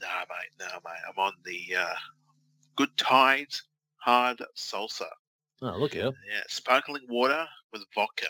Nah, 0.01 0.25
mate. 0.27 0.51
Nah, 0.59 0.79
mate. 0.83 0.99
I'm 1.07 1.17
on 1.23 1.33
the 1.45 1.75
uh, 1.77 1.95
Good 2.75 2.97
Tides 2.97 3.63
Hard 3.97 4.41
Salsa. 4.57 5.07
Oh, 5.63 5.77
look 5.77 5.93
here. 5.93 6.11
Yeah, 6.29 6.41
sparkling 6.49 7.03
water 7.07 7.45
with 7.71 7.83
vodka. 7.95 8.27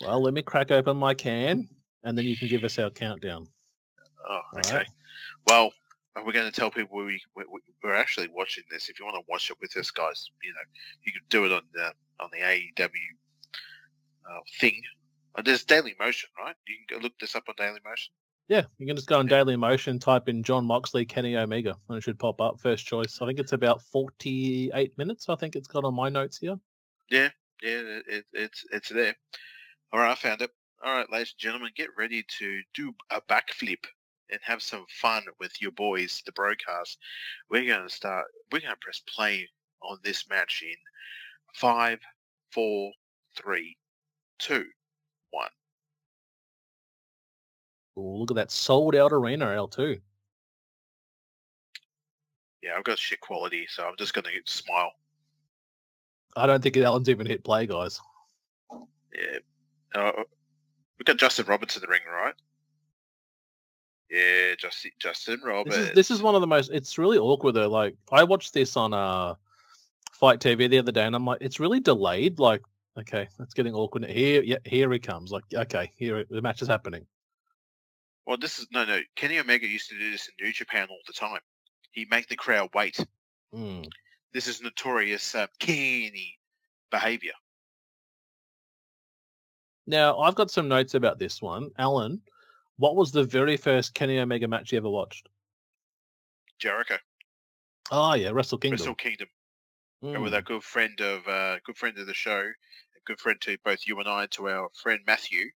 Well, 0.00 0.22
let 0.22 0.32
me 0.32 0.42
crack 0.42 0.70
open 0.70 0.96
my 0.96 1.12
can, 1.12 1.68
and 2.04 2.16
then 2.16 2.24
you 2.24 2.36
can 2.36 2.46
give 2.46 2.62
us 2.62 2.78
our 2.78 2.88
countdown. 2.88 3.48
Oh, 4.28 4.40
okay. 4.58 4.76
right. 4.76 4.86
Well, 5.48 5.72
are 6.14 6.24
we 6.24 6.32
going 6.32 6.46
to 6.46 6.52
tell 6.52 6.70
people 6.70 6.98
we, 6.98 7.20
we 7.34 7.44
we- 7.52 7.60
we're 7.82 7.94
actually 7.94 8.28
watching 8.28 8.62
this? 8.70 8.88
If 8.88 9.00
you 9.00 9.06
want 9.06 9.16
to 9.16 9.24
watch 9.28 9.50
it 9.50 9.56
with 9.60 9.76
us, 9.76 9.90
guys, 9.90 10.30
you 10.42 10.50
know, 10.52 10.60
you 11.02 11.12
can 11.12 11.22
do 11.30 11.46
it 11.46 11.52
on 11.52 11.62
the 11.74 11.92
on 12.20 12.30
the 12.32 12.38
AEW 12.38 12.88
uh, 14.30 14.40
thing. 14.60 14.80
Uh, 15.34 15.42
there's 15.42 15.64
Daily 15.64 15.94
Motion, 15.98 16.28
right? 16.38 16.54
You 16.68 16.76
can 16.86 16.98
go 16.98 17.02
look 17.02 17.18
this 17.18 17.34
up 17.34 17.44
on 17.48 17.54
Daily 17.58 17.80
Motion. 17.84 18.12
Yeah, 18.50 18.64
you 18.78 18.86
can 18.88 18.96
just 18.96 19.06
go 19.06 19.20
on 19.20 19.28
Daily 19.28 19.54
Motion, 19.54 20.00
type 20.00 20.28
in 20.28 20.42
Jon 20.42 20.66
Moxley, 20.66 21.04
Kenny 21.04 21.36
Omega, 21.36 21.76
and 21.88 21.96
it 21.96 22.00
should 22.00 22.18
pop 22.18 22.40
up. 22.40 22.58
First 22.58 22.84
choice. 22.84 23.22
I 23.22 23.26
think 23.26 23.38
it's 23.38 23.52
about 23.52 23.80
48 23.80 24.98
minutes. 24.98 25.28
I 25.28 25.36
think 25.36 25.54
it's 25.54 25.68
got 25.68 25.84
on 25.84 25.94
my 25.94 26.08
notes 26.08 26.38
here. 26.38 26.58
Yeah, 27.10 27.28
it, 27.62 28.04
it, 28.08 28.24
it's 28.32 28.64
it's 28.72 28.88
there. 28.88 29.14
All 29.92 30.00
right, 30.00 30.10
I 30.10 30.14
found 30.16 30.42
it. 30.42 30.50
All 30.84 30.92
right, 30.92 31.08
ladies 31.12 31.32
and 31.32 31.38
gentlemen, 31.38 31.70
get 31.76 31.90
ready 31.96 32.24
to 32.40 32.60
do 32.74 32.92
a 33.12 33.20
backflip 33.20 33.84
and 34.32 34.40
have 34.42 34.62
some 34.62 34.84
fun 34.88 35.22
with 35.38 35.62
your 35.62 35.70
boys, 35.70 36.20
the 36.26 36.32
broadcast. 36.32 36.98
We're 37.50 37.72
going 37.72 37.88
to 37.88 37.94
start. 37.94 38.26
We're 38.50 38.62
going 38.62 38.72
to 38.72 38.80
press 38.80 39.00
play 39.14 39.48
on 39.80 39.98
this 40.02 40.28
match 40.28 40.64
in 40.66 40.76
five, 41.54 42.00
four, 42.50 42.90
three, 43.36 43.76
two, 44.40 44.64
one. 45.30 45.50
Ooh, 47.98 48.18
look 48.18 48.30
at 48.30 48.36
that 48.36 48.50
sold 48.50 48.94
out 48.94 49.12
arena 49.12 49.46
L2. 49.46 50.00
Yeah, 52.62 52.70
I've 52.76 52.84
got 52.84 52.98
shit 52.98 53.20
quality, 53.20 53.66
so 53.68 53.84
I'm 53.84 53.96
just 53.98 54.14
going 54.14 54.24
to 54.24 54.30
smile. 54.44 54.92
I 56.36 56.46
don't 56.46 56.62
think 56.62 56.76
Alan's 56.76 57.08
even 57.08 57.26
hit 57.26 57.42
play, 57.42 57.66
guys. 57.66 58.00
Yeah. 59.14 59.38
Uh, 59.94 60.12
we've 60.98 61.06
got 61.06 61.16
Justin 61.16 61.46
Roberts 61.46 61.76
in 61.76 61.82
the 61.82 61.88
ring, 61.88 62.02
right? 62.12 62.34
Yeah, 64.10 64.54
Justin 64.58 64.90
Justin 64.98 65.40
Roberts. 65.44 65.76
This 65.76 65.88
is, 65.88 65.94
this 65.94 66.10
is 66.10 66.22
one 66.22 66.34
of 66.34 66.40
the 66.40 66.46
most. 66.46 66.70
It's 66.72 66.98
really 66.98 67.18
awkward 67.18 67.54
though. 67.54 67.68
Like 67.68 67.96
I 68.10 68.24
watched 68.24 68.52
this 68.52 68.76
on 68.76 68.92
uh, 68.92 69.34
FITE 70.12 70.40
TV 70.40 70.68
the 70.68 70.78
other 70.78 70.92
day, 70.92 71.04
and 71.04 71.14
I'm 71.14 71.24
like, 71.24 71.38
it's 71.40 71.60
really 71.60 71.78
delayed. 71.78 72.40
Like, 72.40 72.62
okay, 72.98 73.28
it's 73.38 73.54
getting 73.54 73.72
awkward. 73.72 74.04
Here, 74.06 74.42
yeah, 74.42 74.58
here 74.64 74.90
he 74.92 74.98
comes. 74.98 75.30
Like, 75.30 75.44
okay, 75.54 75.92
here 75.96 76.24
the 76.28 76.42
match 76.42 76.60
is 76.60 76.68
happening. 76.68 77.06
Well, 78.26 78.36
this 78.36 78.58
is 78.58 78.66
no, 78.70 78.84
no. 78.84 79.00
Kenny 79.16 79.38
Omega 79.38 79.66
used 79.66 79.88
to 79.90 79.98
do 79.98 80.10
this 80.10 80.28
in 80.28 80.44
New 80.44 80.52
Japan 80.52 80.86
all 80.90 80.98
the 81.06 81.12
time. 81.12 81.40
He 81.92 82.06
make 82.10 82.28
the 82.28 82.36
crowd 82.36 82.70
wait. 82.74 83.04
Mm. 83.54 83.86
This 84.32 84.46
is 84.46 84.62
notorious 84.62 85.34
uh, 85.34 85.46
Kenny 85.58 86.38
behavior. 86.90 87.32
Now, 89.86 90.18
I've 90.20 90.36
got 90.36 90.50
some 90.50 90.68
notes 90.68 90.94
about 90.94 91.18
this 91.18 91.42
one. 91.42 91.70
Alan, 91.78 92.20
what 92.76 92.94
was 92.94 93.10
the 93.10 93.24
very 93.24 93.56
first 93.56 93.94
Kenny 93.94 94.18
Omega 94.20 94.46
match 94.46 94.70
you 94.70 94.78
ever 94.78 94.90
watched? 94.90 95.28
Jericho, 96.58 96.96
Oh 97.90 98.14
yeah, 98.14 98.30
Wrestle 98.30 98.58
Kingdom. 98.58 98.78
Wrestle 98.78 98.94
Kingdom, 98.94 99.28
Mm. 100.04 100.14
and 100.14 100.22
with 100.22 100.32
a 100.34 100.40
good 100.42 100.62
friend 100.62 100.98
of 101.00 101.26
uh, 101.26 101.58
good 101.64 101.76
friend 101.76 101.98
of 101.98 102.06
the 102.06 102.14
show, 102.14 102.40
a 102.40 103.00
good 103.04 103.18
friend 103.18 103.38
to 103.42 103.58
both 103.64 103.86
you 103.86 103.98
and 103.98 104.08
I, 104.08 104.26
to 104.28 104.48
our 104.48 104.68
friend 104.80 105.00
Matthew. 105.06 105.50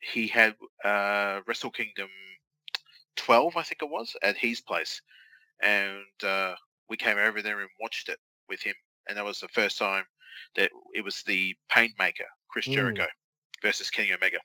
He 0.00 0.26
had 0.26 0.54
uh, 0.84 1.40
Wrestle 1.46 1.70
Kingdom 1.70 2.08
12, 3.16 3.56
I 3.56 3.62
think 3.62 3.82
it 3.82 3.90
was, 3.90 4.16
at 4.22 4.36
his 4.36 4.60
place, 4.60 5.02
and 5.62 6.04
uh, 6.24 6.54
we 6.88 6.96
came 6.96 7.18
over 7.18 7.42
there 7.42 7.60
and 7.60 7.68
watched 7.80 8.08
it 8.08 8.18
with 8.48 8.62
him, 8.62 8.74
and 9.08 9.16
that 9.16 9.24
was 9.24 9.40
the 9.40 9.48
first 9.48 9.78
time 9.78 10.04
that 10.56 10.70
it 10.94 11.04
was 11.04 11.22
the 11.22 11.54
Painmaker, 11.70 12.24
Chris 12.48 12.66
Mm. 12.66 12.74
Jericho, 12.74 13.06
versus 13.62 13.90
Kenny 13.90 14.12
Omega. 14.12 14.38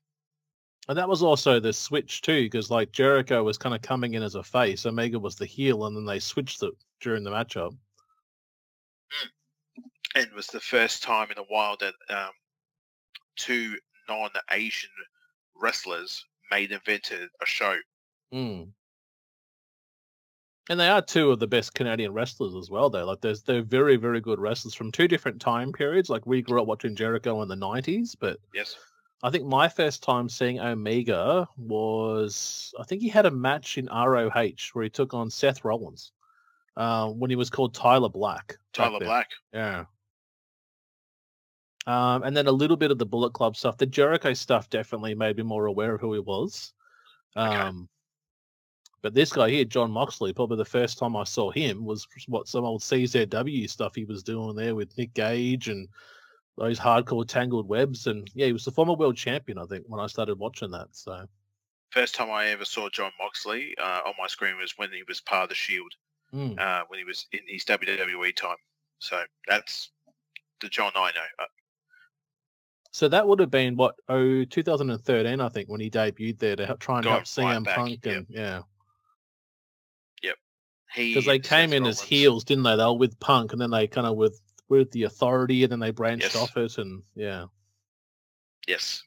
And 0.88 0.98
that 0.98 1.10
was 1.10 1.24
also 1.24 1.60
the 1.60 1.74
switch 1.74 2.22
too, 2.22 2.44
because 2.44 2.70
like 2.70 2.92
Jericho 2.92 3.44
was 3.44 3.58
kind 3.58 3.74
of 3.74 3.82
coming 3.82 4.14
in 4.14 4.22
as 4.22 4.36
a 4.36 4.44
face, 4.44 4.86
Omega 4.86 5.18
was 5.18 5.36
the 5.36 5.46
heel, 5.46 5.86
and 5.86 5.96
then 5.96 6.06
they 6.06 6.20
switched 6.20 6.62
it 6.62 6.74
during 7.00 7.24
the 7.24 7.32
matchup. 7.32 7.76
and 10.16 10.26
it 10.26 10.34
was 10.34 10.48
the 10.48 10.60
first 10.60 11.02
time 11.02 11.32
in 11.32 11.38
a 11.38 11.44
while 11.44 11.78
that 11.78 11.94
um, 12.10 12.32
two 13.36 13.78
non-Asian 14.08 14.90
wrestlers 15.60 16.24
made 16.52 16.72
invented 16.72 17.30
a 17.42 17.46
show. 17.46 17.76
Mm. 18.34 18.70
And 20.70 20.80
they 20.80 20.88
are 20.88 21.02
two 21.02 21.32
of 21.32 21.40
the 21.40 21.48
best 21.48 21.76
Canadian 21.76 22.12
wrestlers 22.12 22.56
as 22.56 22.72
well, 22.72 22.90
though. 22.90 23.06
Like, 23.06 23.22
there's 23.22 23.44
they're 23.44 23.62
very, 23.62 23.98
very 23.98 24.20
good 24.20 24.40
wrestlers 24.40 24.74
from 24.74 24.92
two 24.92 25.08
different 25.08 25.40
time 25.40 25.72
periods. 25.72 26.10
Like, 26.10 26.26
we 26.26 26.42
grew 26.42 26.60
up 26.62 26.68
watching 26.68 26.96
Jericho 26.96 27.42
in 27.44 27.48
the 27.48 27.56
'90s, 27.56 28.16
but 28.20 28.40
Yes. 28.54 28.76
I 29.24 29.30
think 29.30 29.46
my 29.46 29.68
first 29.68 30.04
time 30.04 30.28
seeing 30.28 30.60
Omega 30.60 31.48
was 31.58 32.74
I 32.80 32.84
think 32.84 33.02
he 33.02 33.10
had 33.10 33.26
a 33.26 33.32
match 33.32 33.78
in 33.78 33.88
ROH 33.88 34.72
where 34.74 34.84
he 34.84 34.90
took 34.90 35.14
on 35.14 35.30
Seth 35.30 35.64
Rollins 35.64 36.12
uh, 36.78 37.10
when 37.10 37.30
he 37.30 37.36
was 37.36 37.50
called 37.50 37.74
Tyler 37.74 38.10
Black. 38.10 38.58
Tyler. 38.74 39.00
Black. 39.00 39.30
Yeah. 39.54 39.86
Um, 41.88 42.24
and 42.24 42.36
then 42.36 42.48
a 42.48 42.52
little 42.52 42.78
bit 42.78 42.92
of 42.92 42.98
the 42.98 43.06
Bullet 43.06 43.34
Club 43.34 43.56
stuff. 43.56 43.78
The 43.78 43.86
Jericho 43.86 44.34
stuff 44.34 44.70
definitely 44.70 45.14
made 45.14 45.38
me 45.38 45.44
more 45.44 45.68
aware 45.68 45.96
of 45.96 46.02
who 46.02 46.14
he 46.14 46.20
was. 46.20 46.74
Okay. 47.38 47.56
Um, 47.56 47.88
but 49.04 49.14
this 49.14 49.32
guy 49.32 49.52
here, 49.52 49.66
Jon 49.66 49.92
Moxley, 49.92 50.34
probably 50.34 50.58
the 50.58 50.66
first 50.66 50.98
time 50.98 51.16
I 51.16 51.26
saw 51.26 51.52
him 51.52 51.86
was 51.86 52.08
what 52.28 52.48
some 52.48 52.66
old 52.66 52.82
CZW 52.82 53.70
stuff 53.70 53.94
he 53.94 54.04
was 54.04 54.24
doing 54.24 54.56
there 54.56 54.74
with 54.74 54.98
Nick 54.98 55.14
Gage 55.14 55.68
and 55.68 55.88
those 56.58 56.80
hardcore 56.80 57.28
tangled 57.28 57.68
webs. 57.68 58.08
And 58.08 58.28
yeah, 58.34 58.48
he 58.48 58.54
was 58.54 58.66
the 58.66 58.72
former 58.72 58.94
world 58.94 59.16
champion, 59.16 59.60
I 59.60 59.66
think, 59.66 59.86
when 59.88 60.00
I 60.00 60.08
started 60.08 60.40
watching 60.40 60.72
that. 60.72 60.88
So 60.94 61.28
First 61.92 62.16
time 62.16 62.32
I 62.32 62.48
ever 62.48 62.66
saw 62.66 62.90
Jon 62.90 63.12
Moxley 63.22 63.76
uh, 63.78 64.02
on 64.06 64.14
my 64.20 64.28
screen 64.28 64.58
was 64.58 64.74
when 64.78 64.92
he 64.92 65.04
was 65.08 65.22
part 65.22 65.44
of 65.44 65.50
the 65.50 65.56
Shield, 65.56 65.94
mm. 66.34 66.60
uh, 66.60 66.84
when 66.88 67.00
he 67.00 67.06
was 67.06 67.28
in 67.32 67.40
his 67.48 67.64
WWE 67.64 68.36
time. 68.36 68.58
So 69.00 69.22
that's 69.48 69.92
the 70.62 70.68
Jon 70.68 70.92
I 70.96 71.12
know. 71.12 71.46
So 72.96 73.10
that 73.10 73.28
would 73.28 73.42
have 73.42 73.52
been 73.52 73.76
what 73.76 73.96
oh 74.08 74.46
2013, 74.46 75.42
I 75.42 75.50
think, 75.50 75.68
when 75.68 75.82
he 75.82 75.90
debuted 75.90 76.40
there 76.40 76.56
to 76.56 76.66
help, 76.66 76.80
try 76.80 77.00
and 77.00 77.04
Going 77.04 77.14
help 77.14 77.26
CM 77.26 77.66
back, 77.66 77.76
Punk 77.76 78.00
yep. 78.06 78.16
and 78.16 78.26
yeah. 78.30 78.62
he 80.94 81.10
because 81.10 81.26
they 81.26 81.40
came 81.40 81.72
Seth 81.72 81.78
in 81.78 81.86
as 81.86 82.00
heels, 82.00 82.46
didn't 82.46 82.64
they? 82.64 82.78
They 82.78 82.86
were 82.86 82.94
with 82.94 83.20
Punk, 83.20 83.52
and 83.52 83.60
then 83.60 83.70
they 83.70 83.86
kind 83.86 84.08
of 84.08 84.16
with 84.16 84.40
with 84.70 84.92
the 84.92 85.04
Authority, 85.04 85.64
and 85.64 85.74
then 85.74 85.80
they 85.82 85.92
branched 85.92 86.24
Yes. 86.24 86.36
off 86.38 86.56
it, 86.56 86.78
and 86.78 87.04
yeah, 87.16 87.48
Yes. 88.66 89.04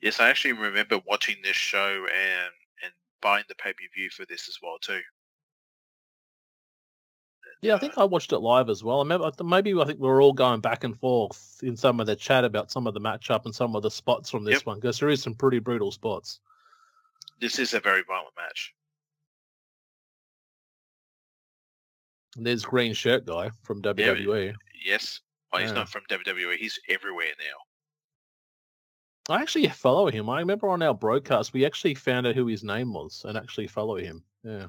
Yes, 0.00 0.20
I 0.20 0.30
actually 0.30 0.52
remember 0.52 1.00
watching 1.08 1.38
this 1.42 1.56
show 1.56 2.06
and 2.06 2.52
and 2.84 2.92
buying 3.20 3.42
the 3.48 3.56
pay 3.56 3.72
per 3.72 3.80
view 3.92 4.10
for 4.10 4.24
this 4.26 4.48
as 4.48 4.58
well 4.62 4.78
too. 4.80 5.00
Yeah. 7.62 7.74
I 7.74 7.78
think 7.78 7.98
I 7.98 8.04
watched 8.04 8.32
it 8.32 8.38
live 8.38 8.68
as 8.68 8.82
well. 8.84 8.98
I 8.98 9.02
remember 9.02 9.30
maybe 9.44 9.74
I 9.78 9.84
think 9.84 9.98
we 10.00 10.08
were 10.08 10.22
all 10.22 10.32
going 10.32 10.60
back 10.60 10.84
and 10.84 10.98
forth 10.98 11.58
in 11.62 11.76
some 11.76 12.00
of 12.00 12.06
the 12.06 12.16
chat 12.16 12.44
about 12.44 12.70
some 12.70 12.86
of 12.86 12.94
the 12.94 13.00
matchup 13.00 13.44
and 13.44 13.54
some 13.54 13.74
of 13.76 13.82
the 13.82 13.90
spots 13.90 14.30
from 14.30 14.44
this 14.44 14.56
Yep. 14.60 14.66
one 14.66 14.76
because 14.80 14.98
there 14.98 15.08
is 15.08 15.22
some 15.22 15.34
pretty 15.34 15.58
brutal 15.58 15.90
spots. 15.92 16.40
This 17.40 17.58
is 17.58 17.74
a 17.74 17.80
very 17.80 18.02
violent 18.02 18.34
match. 18.36 18.74
And 22.36 22.46
there's 22.46 22.64
green 22.64 22.92
shirt 22.94 23.26
guy 23.26 23.50
from. 23.62 23.82
WWE. 23.82 24.54
Yes. 24.84 25.20
Oh, 25.52 25.58
he's 25.58 25.70
Yeah. 25.70 25.74
not 25.76 25.88
from 25.88 26.02
WWE. 26.08 26.56
He's 26.56 26.78
everywhere 26.88 27.32
now. 27.38 29.34
I 29.34 29.40
actually 29.42 29.68
follow 29.68 30.08
him. 30.10 30.28
I 30.30 30.38
remember 30.40 30.68
on 30.68 30.82
our 30.82 30.94
broadcast 30.94 31.52
we 31.52 31.66
actually 31.66 31.94
found 31.94 32.26
out 32.26 32.34
who 32.34 32.46
his 32.46 32.64
name 32.64 32.92
was 32.94 33.24
and 33.26 33.36
actually 33.36 33.66
follow 33.66 33.96
him. 33.96 34.24
Yeah. 34.42 34.66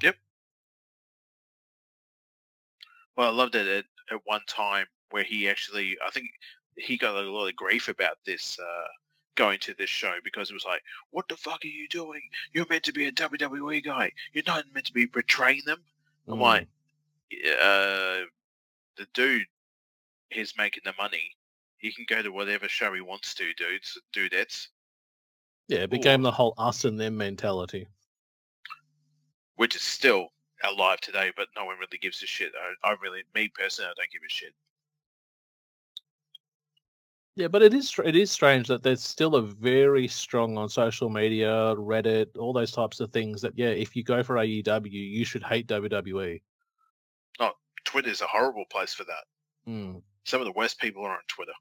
Well, 3.20 3.28
I 3.28 3.32
loved 3.34 3.54
it 3.54 3.66
at, 3.66 3.84
at 4.10 4.20
one 4.24 4.40
time 4.46 4.86
where 5.10 5.22
he 5.22 5.46
actually, 5.46 5.94
I 6.06 6.08
think 6.10 6.30
he 6.78 6.96
got 6.96 7.22
a 7.22 7.30
lot 7.30 7.48
of 7.48 7.54
grief 7.54 7.88
about 7.90 8.16
this 8.24 8.58
uh, 8.58 8.86
going 9.34 9.58
to 9.58 9.74
this 9.74 9.90
show 9.90 10.14
because 10.24 10.48
it 10.48 10.54
was 10.54 10.64
like, 10.64 10.80
what 11.10 11.28
the 11.28 11.36
fuck 11.36 11.62
are 11.62 11.68
you 11.68 11.86
doing? 11.88 12.22
You're 12.54 12.64
meant 12.70 12.84
to 12.84 12.94
be 12.94 13.08
a 13.08 13.12
WWE 13.12 13.84
guy. 13.84 14.10
You're 14.32 14.44
not 14.46 14.64
meant 14.72 14.86
to 14.86 14.94
be 14.94 15.04
betraying 15.04 15.60
them. 15.66 15.82
I'm 16.28 16.38
Mm. 16.38 16.40
like, 16.40 16.68
uh, 17.62 18.24
the 18.96 19.06
dude 19.12 19.44
is 20.30 20.54
making 20.56 20.84
the 20.86 20.94
money. 20.96 21.36
He 21.76 21.92
can 21.92 22.06
go 22.08 22.22
to 22.22 22.32
whatever 22.32 22.68
show 22.70 22.94
he 22.94 23.02
wants 23.02 23.34
to, 23.34 23.52
dudes, 23.52 23.98
dudettes. 24.16 24.68
Yeah, 25.68 25.80
it 25.80 25.90
became 25.90 26.20
Ooh. 26.20 26.22
the 26.22 26.32
whole 26.32 26.54
us 26.56 26.86
and 26.86 26.98
them 26.98 27.18
mentality. 27.18 27.86
which 29.56 29.76
is 29.76 29.82
still 29.82 30.28
alive 30.64 31.00
today, 31.00 31.32
but 31.36 31.48
no 31.56 31.64
one 31.64 31.76
really 31.76 31.98
gives 32.00 32.22
a 32.22 32.26
shit. 32.26 32.52
I, 32.84 32.88
I 32.90 32.94
really, 33.02 33.22
me 33.34 33.50
personally, 33.54 33.90
I 33.90 33.94
don't 33.96 34.10
give 34.10 34.22
a 34.26 34.32
shit. 34.32 34.54
Yeah, 37.36 37.48
but 37.48 37.62
it 37.62 37.72
is 37.72 37.94
it 38.04 38.16
is 38.16 38.30
strange 38.30 38.68
that 38.68 38.82
there's 38.82 39.02
still 39.02 39.36
a 39.36 39.42
very 39.42 40.08
strong 40.08 40.58
on 40.58 40.68
social 40.68 41.08
media, 41.08 41.74
Reddit, 41.76 42.36
all 42.36 42.52
those 42.52 42.72
types 42.72 43.00
of 43.00 43.12
things. 43.12 43.40
That 43.40 43.52
yeah, 43.56 43.68
if 43.68 43.94
you 43.96 44.02
go 44.02 44.22
for 44.22 44.34
AEW, 44.34 44.90
you 44.90 45.24
should 45.24 45.42
hate 45.42 45.66
WWE. 45.68 46.42
No, 47.38 47.52
Twitter's 47.84 48.20
a 48.20 48.26
horrible 48.26 48.64
place 48.66 48.92
for 48.92 49.04
that. 49.04 49.24
Mm. 49.66 50.02
Some 50.24 50.40
of 50.40 50.46
the 50.46 50.52
worst 50.52 50.80
people 50.80 51.04
are 51.04 51.12
on 51.12 51.20
Twitter. 51.28 51.52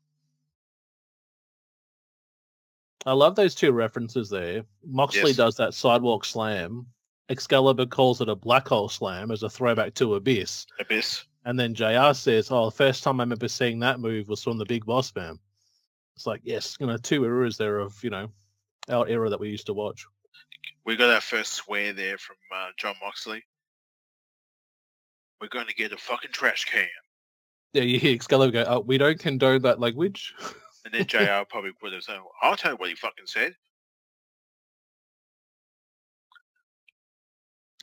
I 3.06 3.14
love 3.14 3.36
those 3.36 3.56
two 3.56 3.72
references 3.72 4.30
there. 4.30 4.64
Moxley 4.86 5.30
Yes. 5.30 5.38
does 5.38 5.56
that 5.56 5.74
sidewalk 5.74 6.26
slam. 6.26 6.86
Excalibur 7.30 7.86
calls 7.86 8.22
it 8.22 8.30
a 8.30 8.36
black 8.36 8.68
hole 8.68 8.90
slam 8.90 9.32
as 9.32 9.44
a 9.44 9.50
throwback 9.50 9.94
to 9.96 10.16
Abyss, 10.16 10.66
Abyss. 10.80 11.26
and 11.46 11.60
then 11.60 11.74
JR 11.76 12.14
says, 12.14 12.52
"Oh, 12.52 12.66
the 12.66 12.76
first 12.76 13.04
time 13.04 13.20
I 13.20 13.24
remember 13.24 13.48
seeing 13.48 13.80
that 13.80 14.00
move 14.00 14.28
was 14.28 14.44
from 14.44 14.58
the 14.58 14.66
Big 14.66 14.86
Boss 14.86 15.14
Man." 15.16 15.40
It's 16.16 16.26
like 16.26 16.42
yes, 16.44 16.76
you 16.80 16.88
know, 16.88 16.98
two 16.98 17.24
eras 17.24 17.58
there 17.58 17.80
of 17.80 18.04
you 18.04 18.10
know 18.10 18.30
our 18.90 19.08
era 19.08 19.30
that 19.30 19.40
we 19.40 19.50
used 19.50 19.68
to 19.68 19.74
watch. 19.74 20.06
We 20.86 20.96
got 20.96 21.14
our 21.14 21.22
first 21.22 21.54
swear 21.54 21.94
there 21.94 22.18
from 22.18 22.38
uh, 22.54 22.70
Jon 22.78 22.96
Moxley. 23.02 23.44
We're 25.40 25.50
going 25.50 25.68
to 25.68 25.76
get 25.76 25.94
a 25.94 25.98
fucking 25.98 26.32
trash 26.32 26.66
can. 26.66 26.88
Yeah, 27.74 27.84
you 27.84 28.00
hear 28.00 28.16
Excalibur 28.16 28.52
go, 28.52 28.66
oh, 28.68 28.80
"We 28.80 28.98
don't 28.98 29.20
condone 29.20 29.62
that 29.62 29.80
language." 29.80 30.34
And 30.86 30.94
then 30.94 31.06
JR 31.06 31.46
probably 31.50 31.72
would 31.82 31.94
have 31.94 32.04
said, 32.04 32.18
I'll 32.42 32.58
tell 32.58 32.72
you 32.72 32.78
what 32.78 32.90
he 32.90 32.96
fucking 32.96 33.28
said. 33.28 33.54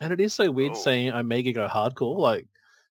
And 0.01 0.12
it 0.12 0.20
is 0.20 0.34
so 0.34 0.51
weird 0.51 0.72
Oh. 0.72 0.74
seeing 0.74 1.11
Omega 1.12 1.53
go 1.53 1.68
hardcore. 1.68 2.18
Like 2.18 2.47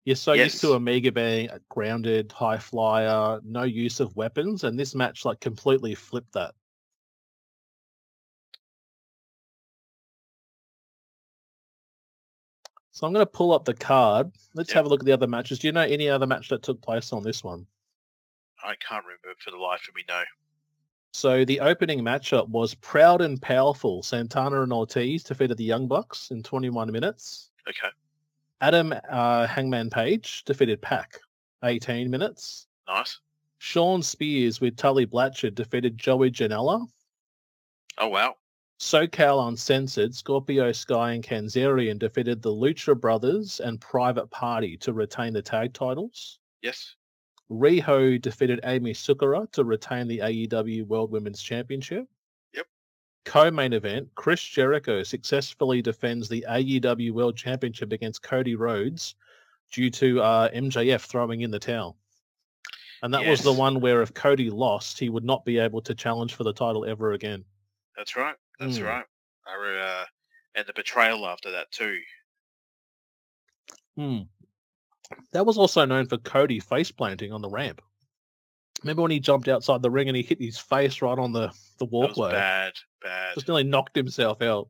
you're 0.04 0.16
so 0.16 0.32
used 0.34 0.60
to 0.60 0.74
Omega 0.74 1.12
being 1.12 1.50
a 1.50 1.60
grounded, 1.68 2.32
high 2.32 2.58
flyer, 2.58 3.40
no 3.44 3.62
use 3.64 4.00
of 4.00 4.16
weapons, 4.16 4.64
and 4.64 4.78
this 4.78 4.94
match 4.94 5.24
like 5.24 5.40
completely 5.40 5.94
flipped 5.94 6.32
that. 6.32 6.54
So 12.92 13.06
I'm 13.06 13.12
going 13.12 13.24
to 13.24 13.30
pull 13.30 13.52
up 13.52 13.64
the 13.64 13.74
card. 13.74 14.30
Let's 14.54 14.68
Yep. 14.70 14.76
have 14.76 14.86
a 14.86 14.88
look 14.88 15.00
at 15.00 15.06
the 15.06 15.12
other 15.12 15.26
matches. 15.26 15.58
Do 15.58 15.66
you 15.66 15.72
know 15.72 15.80
any 15.80 16.08
other 16.08 16.26
match 16.26 16.48
that 16.50 16.62
took 16.62 16.80
place 16.82 17.12
on 17.12 17.22
this 17.22 17.42
one? 17.42 17.66
I 18.62 18.74
can't 18.76 19.04
remember 19.04 19.34
for 19.38 19.50
the 19.50 19.56
life 19.56 19.88
of 19.88 19.94
me, 19.94 20.04
no. 20.06 20.22
So 21.12 21.44
the 21.44 21.60
opening 21.60 22.00
matchup 22.00 22.48
was 22.48 22.74
Proud 22.74 23.20
and 23.20 23.40
Powerful. 23.40 24.02
Santana 24.02 24.62
and 24.62 24.72
Ortiz 24.72 25.22
defeated 25.22 25.56
the 25.58 25.64
Young 25.64 25.86
Bucks 25.86 26.30
in 26.30 26.42
21 26.42 26.90
minutes. 26.90 27.50
Okay, 27.68 27.88
Adam 28.60 28.94
uh, 29.10 29.46
Hangman 29.46 29.90
Page 29.90 30.44
defeated 30.44 30.80
Pac, 30.80 31.18
18 31.64 32.10
minutes. 32.10 32.66
nice. 32.88 33.18
Shawn 33.58 34.02
Spears 34.02 34.60
with 34.60 34.76
Tully 34.76 35.04
Blanchard 35.04 35.54
defeated 35.54 35.96
Joey 35.96 36.32
Janela. 36.32 36.84
Oh, 37.98 38.08
wow. 38.08 38.34
SoCal 38.80 39.46
Uncensored, 39.46 40.12
Scorpio 40.12 40.72
Sky 40.72 41.12
and 41.12 41.22
Kazarian 41.22 41.98
defeated 42.00 42.42
the 42.42 42.50
Lucha 42.50 42.98
Brothers 43.00 43.60
and 43.60 43.80
Private 43.80 44.28
Party 44.30 44.76
to 44.78 44.92
retain 44.92 45.32
the 45.32 45.42
tag 45.42 45.72
titles. 45.74 46.40
Yes. 46.62 46.96
Riho 47.52 48.20
defeated 48.20 48.60
Emi 48.64 48.96
Sakura 48.96 49.46
to 49.52 49.64
retain 49.64 50.08
the 50.08 50.18
AEW 50.18 50.86
World 50.86 51.10
Women's 51.10 51.42
Championship. 51.42 52.08
Yep. 52.54 52.66
Co-main 53.24 53.72
event, 53.74 54.08
Chris 54.14 54.42
Jericho 54.42 55.02
successfully 55.02 55.82
defends 55.82 56.28
the 56.28 56.44
AEW 56.48 57.12
World 57.12 57.36
Championship 57.36 57.92
against 57.92 58.22
Cody 58.22 58.54
Rhodes 58.54 59.14
due 59.70 59.90
to 59.90 60.20
uh, 60.22 60.50
MJF 60.50 61.02
throwing 61.02 61.42
in 61.42 61.50
the 61.50 61.58
towel. 61.58 61.96
And 63.02 63.12
that 63.12 63.26
was 63.26 63.42
the 63.42 63.52
one 63.52 63.80
where 63.80 64.00
if 64.00 64.14
Cody 64.14 64.48
lost, 64.48 64.98
he 64.98 65.08
would 65.08 65.24
not 65.24 65.44
be 65.44 65.58
able 65.58 65.80
to 65.82 65.94
challenge 65.94 66.34
for 66.34 66.44
the 66.44 66.52
title 66.52 66.84
ever 66.84 67.12
again. 67.12 67.44
That's 67.96 68.16
right. 68.16 68.36
That's 68.60 68.78
Hmm. 68.78 68.84
right. 68.84 69.04
I 69.46 69.54
re- 69.56 69.80
uh, 69.80 70.04
and 70.54 70.66
the 70.66 70.72
betrayal 70.72 71.26
after 71.26 71.50
that, 71.50 71.70
too. 71.72 71.98
Hmm. 73.96 74.20
That 75.32 75.46
was 75.46 75.58
also 75.58 75.84
known 75.84 76.06
for 76.06 76.18
Cody 76.18 76.60
face 76.60 76.90
planting 76.90 77.32
on 77.32 77.42
the 77.42 77.48
ramp. 77.48 77.80
Remember 78.82 79.02
when 79.02 79.10
he 79.10 79.20
jumped 79.20 79.48
outside 79.48 79.80
the 79.82 79.90
ring 79.90 80.08
and 80.08 80.16
he 80.16 80.22
hit 80.22 80.40
his 80.40 80.58
face 80.58 81.02
right 81.02 81.18
on 81.18 81.32
the, 81.32 81.48
the 81.78 81.86
That 81.86 81.92
was 81.92 82.16
walkway? 82.16 82.32
bad. 82.32 82.72
Bad. 83.02 83.34
Just 83.34 83.46
nearly 83.48 83.64
knocked 83.64 83.94
himself 83.94 84.42
out. 84.42 84.68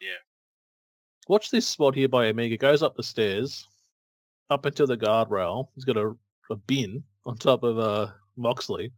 Yeah. 0.00 0.08
Watch 1.28 1.50
this 1.50 1.66
spot 1.66 1.94
here 1.94 2.08
by 2.08 2.26
Omega. 2.26 2.56
Goes 2.56 2.82
up 2.82 2.96
the 2.96 3.02
stairs, 3.02 3.68
up 4.50 4.66
into 4.66 4.86
the 4.86 4.96
guardrail. 4.96 5.68
He's 5.74 5.84
got 5.84 5.96
a, 5.96 6.14
a 6.50 6.56
bin 6.56 7.04
on 7.24 7.36
top 7.36 7.62
of 7.62 7.78
uh, 7.78 8.08
Moxley. 8.36 8.92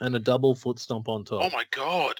And 0.00 0.14
a 0.14 0.18
double 0.18 0.54
foot 0.54 0.78
stomp 0.78 1.08
on 1.08 1.24
top. 1.24 1.42
Oh, 1.42 1.50
my 1.56 1.64
God. 1.70 2.16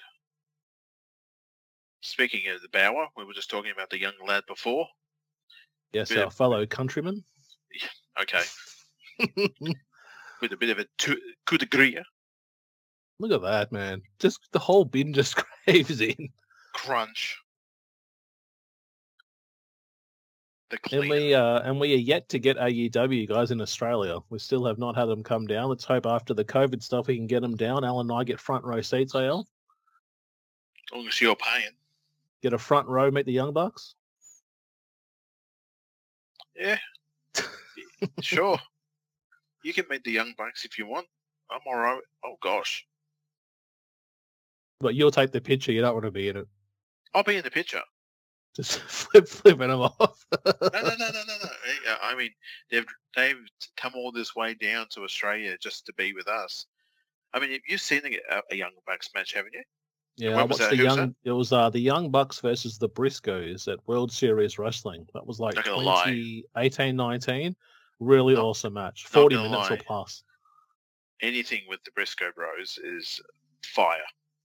Speaking 2.01 2.47
of 2.49 2.61
the 2.61 2.69
Bower, 2.69 3.07
we 3.17 3.25
were 3.25 3.33
just 3.33 3.49
talking 3.49 3.71
about 3.71 3.89
the 3.89 3.99
young 3.99 4.13
lad 4.25 4.43
before. 4.47 4.87
Yes, 5.93 6.11
our 6.11 6.23
of- 6.25 6.33
fellow 6.33 6.65
countryman. 6.65 7.23
Okay. 8.21 8.41
With 10.41 10.51
a 10.51 10.57
bit 10.57 10.69
of 10.69 10.79
a 10.79 10.85
tu- 10.97 11.19
coup 11.45 11.57
de 11.57 11.65
grace. 11.65 11.97
Look 13.19 13.31
at 13.31 13.41
that, 13.41 13.71
man. 13.71 14.01
Just 14.19 14.39
the 14.51 14.59
whole 14.59 14.85
bin 14.85 15.13
just 15.13 15.35
craves 15.65 16.01
in. 16.01 16.29
crunch. 16.73 17.37
The 20.69 20.77
And 20.91 21.09
we 21.09 21.33
uh, 21.33 21.61
and 21.61 21.79
we 21.79 21.93
are 21.93 21.97
yet 21.97 22.27
to 22.29 22.39
get 22.39 22.57
AEW 22.57 23.27
guys 23.29 23.51
in 23.51 23.61
Australia. 23.61 24.17
We 24.29 24.37
still 24.39 24.65
have 24.65 24.77
not 24.77 24.95
had 24.97 25.05
them 25.05 25.23
come 25.23 25.47
down. 25.47 25.69
Let's 25.69 25.85
hope 25.85 26.05
after 26.05 26.33
the 26.33 26.43
COVID 26.43 26.83
stuff 26.83 27.07
we 27.07 27.15
can 27.15 27.25
get 27.27 27.41
them 27.41 27.55
down. 27.55 27.85
Alan 27.85 28.09
and 28.11 28.19
I 28.19 28.23
get 28.25 28.39
front 28.39 28.65
row 28.65 28.81
seats. 28.81 29.15
AL 29.15 29.47
as 30.91 30.95
long 30.97 31.07
as 31.07 31.19
you're 31.21 31.35
paying. 31.37 31.71
get 32.41 32.53
a 32.53 32.57
front 32.57 32.87
row. 32.87 33.09
Meet 33.09 33.25
the 33.25 33.31
Young 33.31 33.53
Bucks. 33.53 33.95
Yeah. 36.57 36.77
sure. 38.21 38.57
You 39.63 39.73
can 39.73 39.85
meet 39.89 40.03
the 40.03 40.11
young 40.11 40.33
bucks 40.37 40.65
if 40.65 40.77
you 40.77 40.87
want. 40.87 41.07
I'm 41.51 41.59
all 41.65 41.77
right. 41.77 42.01
Oh 42.25 42.35
gosh, 42.41 42.85
But 44.79 44.95
you'll 44.95 45.11
take 45.11 45.31
the 45.31 45.41
picture. 45.41 45.71
You 45.71 45.81
don't 45.81 45.93
want 45.93 46.05
to 46.05 46.11
be 46.11 46.29
in 46.29 46.37
it. 46.37 46.47
I'll 47.13 47.23
be 47.23 47.37
in 47.37 47.43
the 47.43 47.51
picture. 47.51 47.81
Just 48.55 48.79
flip 48.89 49.27
flipping 49.27 49.69
them 49.69 49.81
off. 49.81 50.25
No, 50.45 50.51
no, 50.73 50.81
no, 50.81 50.81
no, 50.81 51.23
no, 51.27 51.35
no. 51.43 51.49
Eh, 51.67 51.95
I 52.01 52.15
mean, 52.15 52.31
they've 52.71 52.85
they've 53.15 53.39
come 53.75 53.93
all 53.95 54.11
this 54.11 54.35
way 54.35 54.53
down 54.55 54.87
to 54.91 55.03
Australia 55.03 55.57
just 55.61 55.85
to 55.85 55.93
be 55.93 56.13
with 56.13 56.27
us. 56.27 56.65
I 57.33 57.39
mean, 57.39 57.59
you've 57.67 57.81
seen 57.81 58.01
a, 58.05 58.41
a 58.51 58.55
young 58.55 58.71
bucks 58.85 59.09
match, 59.13 59.33
haven't 59.33 59.53
you? 59.53 59.63
Yeah, 60.17 60.39
I 60.39 60.43
was 60.43 60.59
watched 60.59 60.71
the 60.71 60.77
Who 60.77 60.83
young. 60.83 61.15
It 61.23 61.31
was 61.31 61.53
uh, 61.53 61.69
the 61.69 61.79
Young 61.79 62.09
Bucks 62.09 62.39
versus 62.39 62.79
the 62.79 62.89
Briscoes 62.89 63.71
at 63.71 63.79
World 63.87 64.11
Series 64.11 64.57
Wrestling. 64.57 65.07
That 65.13 65.25
was 65.27 65.39
like 65.39 65.55
Not 65.55 65.65
gonna 65.65 65.83
2018, 65.83 66.95
19. 66.95 67.55
Really 67.99 68.33
Not- 68.33 68.43
awesome 68.43 68.73
match. 68.73 69.05
40 69.05 69.35
gonna 69.35 69.49
minutes 69.49 69.71
or 69.71 69.77
plus. 69.77 70.23
Anything 71.21 71.61
with 71.69 71.83
the 71.83 71.91
Briscoe 71.91 72.31
Bros 72.35 72.79
is 72.83 73.21
fire. 73.63 73.99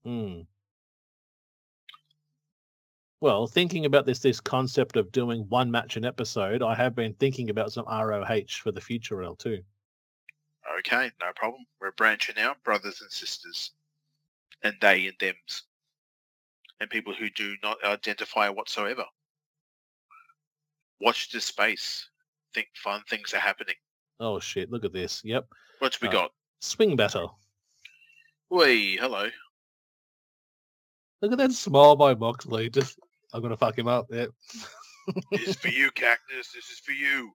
Mm. 0.06 0.46
Well, 3.20 3.46
thinking 3.46 3.86
about 3.86 4.04
this 4.04 4.18
this 4.18 4.40
concept 4.40 4.96
of 4.96 5.12
doing 5.12 5.46
one 5.48 5.70
match 5.70 5.96
an 5.96 6.04
episode, 6.04 6.62
I 6.62 6.74
have 6.74 6.94
been 6.94 7.14
thinking 7.14 7.50
about 7.50 7.72
some 7.72 7.86
ROH 7.86 8.60
for 8.62 8.72
the 8.72 8.80
future 8.80 9.22
L 9.22 9.36
too. 9.36 9.62
Okay, 10.80 11.10
no 11.20 11.32
problem. 11.36 11.64
We're 11.80 11.92
branching 11.92 12.38
out, 12.38 12.62
brothers 12.64 13.00
and 13.00 13.10
sisters, 13.10 13.72
and 14.64 14.74
they 14.80 15.06
and 15.06 15.16
them's, 15.20 15.64
and 16.80 16.88
people 16.90 17.14
who 17.14 17.28
do 17.30 17.54
not 17.62 17.82
identify 17.84 18.48
whatsoever. 18.48 19.04
Watch 21.00 21.30
this 21.30 21.44
space. 21.46 22.08
Think 22.54 22.68
fun 22.74 23.02
things 23.08 23.32
are 23.34 23.38
happening. 23.38 23.74
Oh 24.20 24.38
shit! 24.38 24.70
Look 24.70 24.84
at 24.84 24.92
this. 24.92 25.22
Yep, 25.24 25.46
What 25.80 25.98
we 26.00 26.08
Uh, 26.08 26.12
got? 26.12 26.32
swing 26.60 26.96
battle. 26.96 27.38
Wait, 28.50 29.00
hello. 29.00 29.28
Look 31.22 31.32
at 31.32 31.38
that 31.38 31.52
smile 31.52 31.96
by 31.96 32.14
Moxley. 32.14 32.68
Just 32.68 32.98
I'm 33.32 33.40
gonna 33.42 33.56
fuck 33.56 33.76
him 33.78 33.88
up. 33.88 34.06
Yep. 34.10 34.30
This 35.32 35.48
is 35.48 35.56
for 35.56 35.68
you, 35.68 35.90
Cactus. 35.92 36.52
This 36.52 36.68
is 36.70 36.78
for 36.78 36.92
you. 36.92 37.32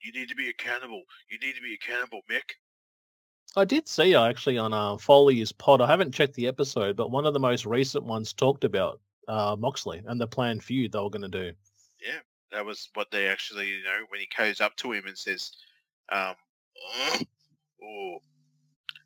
You 0.00 0.12
need 0.12 0.28
to 0.28 0.34
be 0.34 0.48
accountable. 0.48 1.02
You 1.30 1.38
need 1.38 1.54
to 1.56 1.62
be 1.62 1.74
accountable, 1.74 2.20
Mick. 2.30 2.52
I 3.56 3.64
did 3.64 3.88
see 3.88 4.14
uh, 4.14 4.26
actually 4.26 4.58
on 4.58 4.72
uh, 4.72 4.96
Foley's 4.96 5.52
pod. 5.52 5.80
I 5.80 5.86
haven't 5.86 6.12
checked 6.12 6.34
the 6.34 6.46
episode, 6.46 6.96
but 6.96 7.10
one 7.10 7.26
of 7.26 7.34
the 7.34 7.40
most 7.40 7.66
recent 7.66 8.04
ones 8.04 8.32
talked 8.32 8.64
about 8.64 9.00
uh, 9.26 9.56
Moxley 9.58 10.02
and 10.06 10.20
the 10.20 10.26
planned 10.26 10.62
feud 10.62 10.92
they 10.92 10.98
were 10.98 11.10
going 11.10 11.22
to 11.22 11.28
do. 11.28 11.52
Yeah, 12.00 12.20
that 12.52 12.64
was 12.64 12.88
what 12.94 13.10
they 13.10 13.26
actually, 13.26 13.68
you 13.68 13.84
know, 13.84 14.00
when 14.08 14.20
he 14.20 14.28
goes 14.36 14.60
up 14.60 14.76
to 14.76 14.92
him 14.92 15.06
and 15.06 15.16
says, 15.16 15.52
um, 16.12 16.34
oh, 17.82 18.18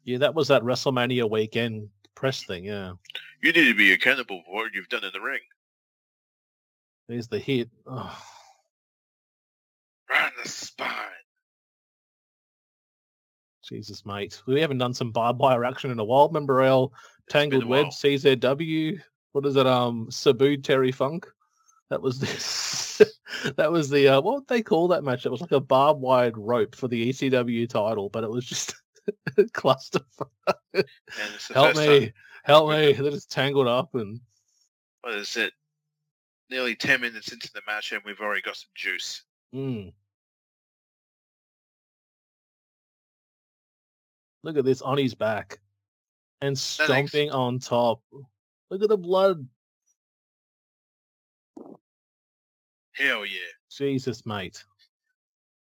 Yeah, 0.05 0.19
that 0.19 0.35
was 0.35 0.49
that 0.49 0.63
WrestleMania 0.63 1.29
weekend 1.31 1.89
press 2.15 2.45
thing. 2.45 2.65
Yeah, 2.65 2.93
you 3.43 3.53
need 3.53 3.69
to 3.69 3.75
be 3.75 3.93
accountable 3.93 4.43
for 4.45 4.55
what 4.55 4.75
you've 4.75 4.89
done 4.89 5.05
in 5.05 5.11
the 5.13 5.21
ring. 5.21 5.41
there's 7.09 7.29
the 7.29 7.39
hit. 7.39 7.71
Oh. 7.87 8.19
Right 10.11 10.31
in 10.37 10.43
the 10.43 10.49
spine. 10.49 11.22
Jesus, 13.63 14.05
mate. 14.05 14.43
We 14.47 14.61
haven't 14.61 14.79
done 14.79 14.95
some 14.95 15.13
barbed 15.13 15.41
wire 15.41 15.65
action 15.65 15.91
in 15.91 15.99
a 15.99 16.05
while. 16.05 16.29
Remember 16.29 16.63
our 16.63 16.91
Tangled 17.29 17.65
Web. 17.65 17.87
CZW? 17.87 19.01
What 19.33 19.47
is 19.47 19.57
it? 19.57 19.67
Um, 19.67 20.11
Sabu 20.11 20.57
Terry 20.57 20.93
Funk. 20.93 21.27
That 21.91 22.03
was 22.03 22.19
this. 22.19 23.03
that 23.57 23.71
was 23.71 23.91
the 23.91 24.09
uh, 24.09 24.21
what 24.21 24.35
would 24.37 24.49
they 24.49 24.63
call 24.63 24.89
that 24.89 25.05
match? 25.05 25.27
It 25.27 25.31
was 25.31 25.41
like 25.41 25.53
a 25.53 25.61
barbed 25.61 26.01
wired 26.01 26.37
rope 26.37 26.75
for 26.75 26.89
the 26.89 27.11
ECW 27.11 27.69
title, 27.69 28.09
but 28.09 28.25
it 28.25 28.31
was 28.31 28.45
just 28.45 28.75
a 29.37 29.45
cluster. 29.53 30.01
And 30.75 30.85
it's 31.35 31.49
the 31.49 31.55
Help 31.55 31.77
me, 31.77 32.01
time, 32.01 32.13
help 32.45 32.71
me! 32.71 32.93
They're 32.93 33.11
just 33.11 33.31
tangled 33.31 33.69
up 33.69 33.95
and 33.95 34.21
what 35.03 35.15
is 35.15 35.37
it? 35.37 35.53
Nearly 36.51 36.75
10 36.75 37.01
minutes 37.01 37.33
into 37.33 37.51
the 37.53 37.63
match 37.67 37.93
and 37.93 38.03
we've 38.05 38.21
already 38.21 38.43
got 38.43 38.57
some 38.57 38.71
juice. 38.75 39.23
mm. 39.55 39.93
Look 44.43 44.57
at 44.57 44.65
this 44.65 44.83
on 44.83 44.99
his 44.99 45.15
back 45.15 45.61
and 46.41 46.59
stomping 46.59 47.31
on 47.31 47.59
top. 47.59 48.03
Look 48.71 48.83
at 48.83 48.89
the 48.89 48.97
blood. 48.97 49.47
Hell 52.95 53.25
yeah. 53.25 53.39
Jesus, 53.71 54.27
mate. 54.27 54.63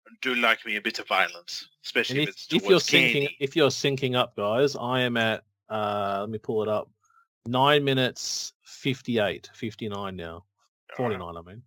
I 0.07 0.11
do 0.22 0.36
like 0.36 0.66
me 0.66 0.76
a 0.76 0.82
bit 0.82 0.99
of 0.99 1.07
violence, 1.07 1.70
especially 1.84 2.22
And 2.22 2.30
if, 2.30 2.36
if, 2.49 2.63
if 2.63 2.70
you're 2.70 2.80
candy. 2.80 3.38
if 3.39 3.55
you're 3.55 3.70
syncing 3.70 4.16
up, 4.16 4.36
guys, 4.36 4.76
I 4.76 5.01
am 5.01 5.18
at. 5.18 5.43
Uh, 5.70 6.18
let 6.22 6.30
me 6.30 6.38
pull 6.38 6.61
it 6.61 6.68
up. 6.70 6.89
Nine 7.47 7.84
minutes 7.84 8.53
58, 8.63 9.49
59 9.53 10.16
now. 10.16 10.43
Alright. 10.99 11.18
49, 11.20 11.38
I 11.38 11.41
mean. 11.41 11.61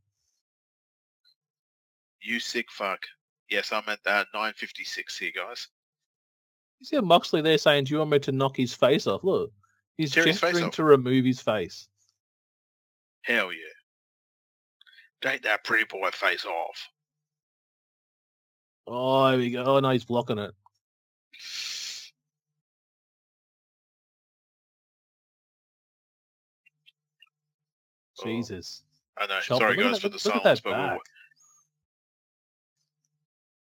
You 2.21 2.41
sick 2.41 2.67
fuck. 2.71 3.01
Yes, 3.49 3.73
I'm 3.73 3.85
at 3.89 4.01
uh, 4.07 4.25
9.56 4.35 5.19
here, 5.19 5.31
guys. 5.35 5.69
You 6.81 6.87
see 6.87 7.01
Moxley 7.01 7.43
there 7.43 7.59
saying, 7.59 7.85
Do 7.85 7.93
you 7.95 7.99
want 7.99 8.11
me 8.11 8.19
to 8.21 8.33
knock 8.33 8.57
his 8.57 8.73
face 8.75 9.07
off? 9.07 9.25
Look, 9.25 9.53
he's 9.97 10.13
Tear 10.13 10.25
gesturing 10.25 10.71
to 10.71 10.85
remove 10.85 11.25
his 11.25 11.41
face. 11.41 11.89
Hell 13.23 13.53
yeah. 13.53 13.59
Take 15.21 15.43
that 15.43 15.65
pretty 15.65 15.85
boy 15.85 16.11
face 16.13 16.45
off. 16.45 16.89
Oh, 18.87 19.31
here 19.31 19.39
we 19.39 19.51
go. 19.51 19.65
Oh, 19.65 19.81
no, 19.81 19.91
he's 19.91 20.05
blocking 20.05 20.39
it. 20.39 20.55
Oh. 28.21 28.25
Jesus. 28.25 28.83
I 29.17 29.27
know. 29.27 29.41
Chopper, 29.41 29.65
Sorry, 29.65 29.77
guys, 29.77 29.93
that- 29.95 30.01
for 30.01 30.09
the 30.09 30.19
silence, 30.19 30.61
but 30.61 30.71
we 30.71 30.77
back. 30.77 30.99
were- 30.99 31.05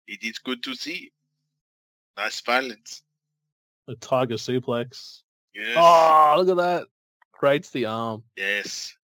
it 0.08 0.24
is 0.24 0.38
good 0.40 0.64
to 0.64 0.76
see. 0.76 1.12
Nice 2.18 2.42
violence. 2.42 3.04
A 3.88 3.96
tiger 3.96 4.36
suplex. 4.36 5.22
Yes. 5.54 5.76
Oh, 5.78 6.36
look 6.38 6.50
at 6.50 6.58
that. 6.58 6.88
Creates 7.32 7.70
the 7.70 7.86
arm. 7.86 8.24
Yes. 8.36 8.96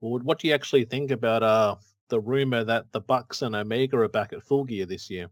Well, 0.00 0.18
what 0.22 0.38
do 0.38 0.48
you 0.48 0.54
actually 0.54 0.84
think 0.84 1.10
about 1.10 1.42
uh 1.42 1.76
the 2.08 2.20
rumor 2.20 2.64
that 2.64 2.90
the 2.92 3.00
Bucks 3.00 3.42
and 3.42 3.54
Omega 3.54 3.98
are 3.98 4.08
back 4.08 4.32
at 4.32 4.42
full 4.42 4.64
gear 4.64 4.86
this 4.86 5.10
year? 5.10 5.28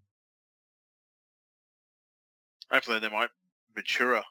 Hopefully 2.70 3.00
they 3.00 3.08
might 3.08 3.30
mature 3.74 4.22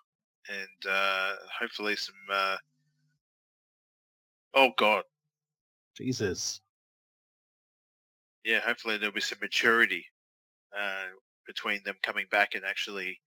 and 0.49 0.91
uh, 0.91 1.33
hopefully 1.59 1.95
some. 1.95 2.15
Uh... 2.31 2.55
Oh 4.53 4.69
God. 4.77 5.03
Jesus. 5.95 6.61
Yeah, 8.47 8.61
hopefully 8.61 8.97
there'll 8.97 9.13
be 9.13 9.19
some 9.19 9.39
maturity 9.41 10.05
uh, 10.73 11.07
between 11.45 11.81
them 11.83 11.95
coming 12.01 12.27
back 12.31 12.55
and 12.55 12.63
actually, 12.63 13.19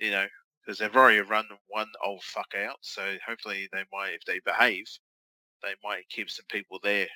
you 0.00 0.10
know, 0.10 0.24
because 0.64 0.78
they've 0.78 0.96
already 0.96 1.20
run 1.20 1.44
one 1.68 1.88
old 2.02 2.22
fuck 2.22 2.54
out. 2.58 2.78
So 2.80 3.02
hopefully 3.26 3.68
they 3.72 3.84
might, 3.92 4.14
if 4.14 4.24
they 4.26 4.40
behave, 4.46 4.86
they 5.62 5.74
might 5.84 6.08
keep 6.08 6.30
some 6.30 6.46
people 6.50 6.78
there. 6.82 7.08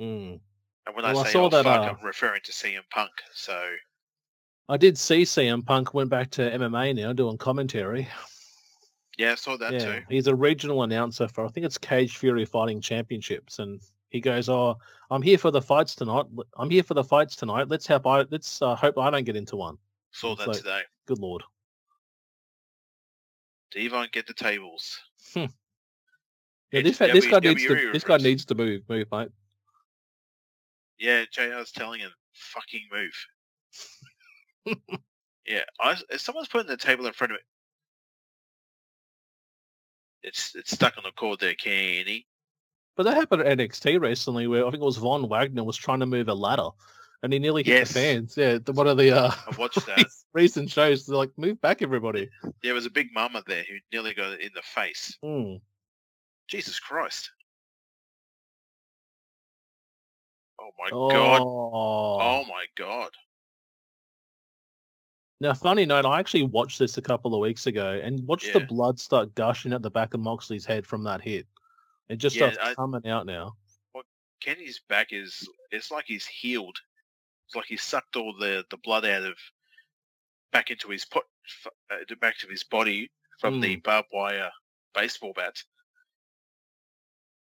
Mm. 0.00 0.40
And 0.86 0.96
when 0.96 1.04
Well, 1.04 1.18
I 1.18 1.20
I 1.20 1.24
say 1.24 1.32
saw 1.32 1.42
old 1.42 1.52
that, 1.52 1.62
fuck, 1.62 1.78
uh, 1.82 1.94
I'm 1.96 2.04
referring 2.04 2.40
to 2.46 2.52
CM 2.52 2.82
Punk. 2.90 3.12
So 3.32 3.64
I 4.68 4.76
did 4.76 4.98
see 4.98 5.22
CM 5.22 5.64
Punk 5.64 5.94
went 5.94 6.10
back 6.10 6.30
to 6.32 6.42
MMA 6.42 6.96
now 6.96 7.12
doing 7.12 7.38
commentary. 7.38 8.08
yeah, 9.18 9.32
I 9.32 9.34
saw 9.36 9.56
that 9.58 9.72
yeah, 9.74 9.78
too. 9.78 10.02
he's 10.08 10.26
a 10.26 10.34
regional 10.34 10.82
announcer 10.82 11.28
for 11.28 11.44
I 11.44 11.48
think 11.48 11.64
it's 11.64 11.78
Cage 11.78 12.16
Fury 12.16 12.44
Fighting 12.44 12.80
Championships, 12.80 13.60
and 13.60 13.80
he 14.12 14.20
goes, 14.20 14.48
"Oh, 14.48 14.76
I'm 15.10 15.22
here 15.22 15.38
for 15.38 15.50
the 15.50 15.62
fights 15.62 15.96
tonight. 15.96 16.26
I'm 16.56 16.70
here 16.70 16.82
for 16.82 16.94
the 16.94 17.02
fights 17.02 17.34
tonight. 17.34 17.68
Let's 17.68 17.86
hope 17.86 18.06
I 18.06 18.24
let's 18.30 18.60
uh, 18.62 18.76
hope 18.76 18.98
I 18.98 19.10
don't 19.10 19.24
get 19.24 19.36
into 19.36 19.56
one. 19.56 19.78
Saw 20.12 20.36
that 20.36 20.46
like- 20.46 20.58
today. 20.58 20.80
Good 21.06 21.18
lord." 21.18 21.42
Devon, 23.72 24.06
get 24.12 24.26
the 24.26 24.34
tables. 24.34 25.00
Yeah, 26.72 26.80
this, 26.80 26.96
fa- 26.96 27.10
this 27.12 27.26
guy 27.26 27.38
needs 27.40 27.62
WWE 27.64 27.80
to 27.80 27.92
this 27.92 28.04
guy 28.04 28.16
needs 28.16 28.46
to 28.46 28.54
move, 28.54 28.82
move, 28.88 29.06
mate. 29.12 29.28
Yeah, 30.98 31.24
JR's 31.30 31.70
telling 31.70 32.00
him, 32.00 32.10
fucking 32.32 32.82
move. 32.90 33.12
yeah, 35.46 35.64
I, 35.80 35.96
if 36.08 36.22
someone's 36.22 36.48
putting 36.48 36.68
the 36.68 36.78
table 36.78 37.04
in 37.06 37.12
front 37.12 37.32
of 37.32 37.36
it, 37.36 37.44
it's 40.22 40.54
it's 40.54 40.70
stuck 40.72 40.96
on 40.96 41.04
the 41.04 41.12
cord 41.12 41.40
there, 41.40 41.54
Kenny. 41.54 42.26
But 42.96 43.04
that 43.04 43.16
happened 43.16 43.42
at 43.42 43.58
NXT 43.58 44.00
recently, 44.00 44.46
where 44.46 44.66
I 44.66 44.70
think 44.70 44.82
it 44.82 44.86
was 44.86 44.98
Von 44.98 45.28
Wagner 45.28 45.64
was 45.64 45.76
trying 45.76 46.00
to 46.00 46.06
move 46.06 46.28
a 46.28 46.34
ladder, 46.34 46.68
and 47.22 47.32
he 47.32 47.38
nearly 47.38 47.62
hit 47.62 47.72
Yes. 47.72 47.88
the 47.88 47.94
fans. 47.94 48.36
Yeah, 48.36 48.58
the, 48.62 48.72
one 48.72 48.86
of 48.86 48.98
the 48.98 49.10
uh, 49.12 49.30
I 49.30 49.56
watched 49.56 49.86
that. 49.86 50.04
recent 50.34 50.70
shows. 50.70 51.06
They're 51.06 51.16
like, 51.16 51.30
"Move 51.36 51.60
back, 51.60 51.80
everybody." 51.82 52.28
there 52.62 52.74
was 52.74 52.86
a 52.86 52.90
big 52.90 53.08
mama 53.14 53.42
there 53.46 53.64
who 53.68 53.76
nearly 53.92 54.12
got 54.14 54.32
it 54.32 54.40
in 54.40 54.50
the 54.54 54.62
face. 54.62 55.16
Mm. 55.24 55.60
Jesus 56.48 56.78
Christ. 56.78 57.30
Oh 60.60 60.70
my 60.78 60.90
god. 60.90 61.40
Oh. 61.40 62.18
Oh 62.20 62.44
my 62.46 62.66
god. 62.76 63.10
Now, 65.40 65.54
funny 65.54 65.84
note, 65.84 66.04
I 66.04 66.20
actually 66.20 66.44
watched 66.44 66.78
this 66.78 66.98
a 66.98 67.02
couple 67.02 67.34
of 67.34 67.40
weeks 67.40 67.66
ago 67.66 68.00
and 68.04 68.24
watched 68.28 68.52
the 68.52 68.60
blood 68.60 69.00
start 69.00 69.34
gushing 69.34 69.72
at 69.72 69.82
the 69.82 69.90
back 69.90 70.14
of 70.14 70.20
Moxley's 70.20 70.64
head 70.64 70.86
from 70.86 71.02
that 71.02 71.20
hit. 71.20 71.46
It 72.08 72.16
just 72.16 72.36
Yeah, 72.36 72.52
starts 72.52 72.70
I- 72.70 72.74
coming 72.74 73.06
out 73.06 73.26
now. 73.26 73.56
Kenny's 74.40 74.80
back 74.88 75.12
is 75.12 75.48
it's 75.70 75.92
like 75.92 76.04
he's 76.06 76.26
healed. 76.26 76.76
It's 77.46 77.54
like 77.54 77.66
he 77.66 77.76
sucked 77.76 78.16
all 78.16 78.34
the 78.36 78.64
the 78.70 78.76
blood 78.78 79.04
out 79.06 79.22
of 79.22 79.38
back 80.50 80.70
into 80.70 80.88
his 80.88 81.04
pot 81.04 81.22
uh, 81.90 82.14
back 82.20 82.38
to 82.38 82.48
his 82.48 82.64
body 82.64 83.08
from 83.38 83.60
the 83.60 83.76
barbed 83.76 84.08
wire 84.12 84.50
baseball 84.94 85.32
bat. 85.36 85.62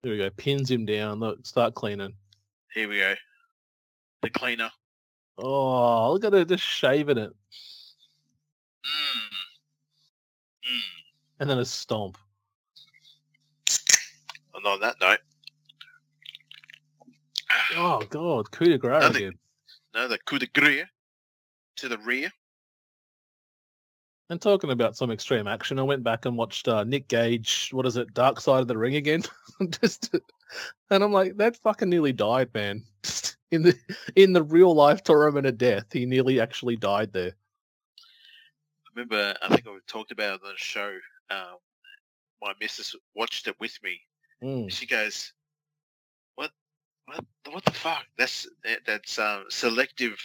There 0.03 0.11
we 0.11 0.19
go. 0.19 0.29
Pins 0.29 0.69
him 0.69 0.85
down. 0.85 1.19
Look, 1.19 1.43
start 1.47 1.73
cleaning. 1.73 2.13
Here 2.71 2.87
we 2.87 2.97
go. 2.99 3.15
The 4.21 4.29
cleaner. 4.29 4.69
Oh, 5.39 6.13
look 6.13 6.23
at 6.23 6.33
it, 6.35 6.47
just 6.47 6.63
shaving 6.63 7.17
it, 7.17 7.31
Mm. 8.85 9.31
Mm. 10.69 10.81
and 11.39 11.49
then 11.49 11.57
a 11.59 11.65
stomp. 11.65 12.17
On 14.65 14.79
that 14.79 14.95
note, 14.99 15.19
Oh 17.75 18.01
God, 18.09 18.49
coup 18.51 18.65
de 18.65 18.77
grace 18.77 19.01
Nothing. 19.03 19.15
again. 19.27 19.39
another 19.93 20.17
coup 20.25 20.39
de 20.39 20.47
grace 20.47 20.85
to 21.77 21.87
the 21.87 21.97
rear. 21.99 22.31
And 24.31 24.41
talking 24.41 24.71
about 24.71 24.97
some 24.97 25.11
extreme 25.11 25.47
action, 25.47 25.77
I 25.77 25.83
went 25.83 26.03
back 26.03 26.25
and 26.25 26.35
watched 26.35 26.67
uh, 26.67 26.83
Nick 26.83 27.07
Gage. 27.07 27.69
What 27.71 27.85
is 27.85 27.95
it? 27.95 28.11
Dark 28.15 28.39
Side 28.41 28.61
of 28.61 28.67
the 28.67 28.77
Ring 28.77 28.95
again. 28.95 29.21
Just, 29.81 30.15
and 30.89 31.03
I'm 31.03 31.11
like, 31.11 31.37
that 31.37 31.57
fucking 31.57 31.89
nearly 31.89 32.11
died, 32.11 32.49
man. 32.55 32.83
in 33.51 33.61
the 33.61 33.75
in 34.15 34.33
the 34.33 34.41
real 34.41 34.73
life 34.73 35.03
tournament 35.03 35.45
of 35.45 35.59
death, 35.59 35.85
he 35.93 36.07
nearly 36.07 36.39
actually 36.39 36.75
died 36.75 37.13
there. 37.13 37.33
I 37.99 38.89
remember, 38.95 39.35
I 39.43 39.47
think 39.49 39.67
I 39.67 39.77
talked 39.85 40.11
about 40.11 40.35
it 40.35 40.41
on 40.43 40.51
the 40.53 40.57
show. 40.57 40.97
Um, 41.29 41.57
my 42.41 42.53
missus 42.59 42.95
watched 43.15 43.47
it 43.47 43.55
with 43.59 43.77
me. 43.83 43.99
Mm. 44.43 44.71
She 44.71 44.85
goes, 44.85 45.33
"What? 46.35 46.51
What? 47.05 47.25
What 47.49 47.65
the 47.65 47.71
fuck? 47.71 48.05
That's 48.17 48.47
that- 48.63 48.85
that's 48.85 49.17
um, 49.19 49.45
selective 49.49 50.17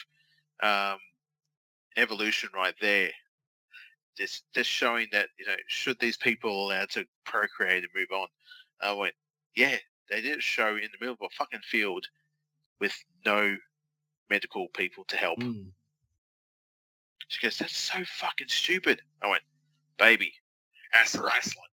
um, 0.63 0.99
evolution 1.97 2.51
right 2.55 2.75
there. 2.81 3.11
Just 4.17 4.45
just 4.53 4.69
showing 4.71 5.09
that 5.13 5.29
you 5.39 5.47
know, 5.47 5.57
should 5.69 5.99
these 6.01 6.17
people 6.17 6.67
allowed 6.67 6.91
to 6.91 7.07
procreate 7.25 7.85
and 7.85 7.93
move 7.95 8.11
on?" 8.13 8.29
I 8.81 8.93
went, 8.93 9.15
"Yeah, 9.55 9.77
they 10.11 10.21
did 10.21 10.39
a 10.39 10.43
show 10.43 10.77
in 10.77 10.83
the 10.93 10.99
middle 11.01 11.15
of 11.15 11.23
a 11.23 11.35
fucking 11.37 11.61
field 11.61 12.07
with 12.81 12.95
no 13.25 13.57
medical 14.29 14.69
people 14.69 15.05
to 15.05 15.17
help." 15.17 15.39
Mm. 15.39 15.71
She 17.29 17.41
goes, 17.41 17.59
"That's 17.59 17.77
so 17.77 18.05
fucking 18.05 18.49
stupid." 18.49 19.03
I 19.23 19.29
went, 19.29 19.45
"Baby, 19.99 20.35
that's 20.93 21.15
wrestling. 21.17 21.70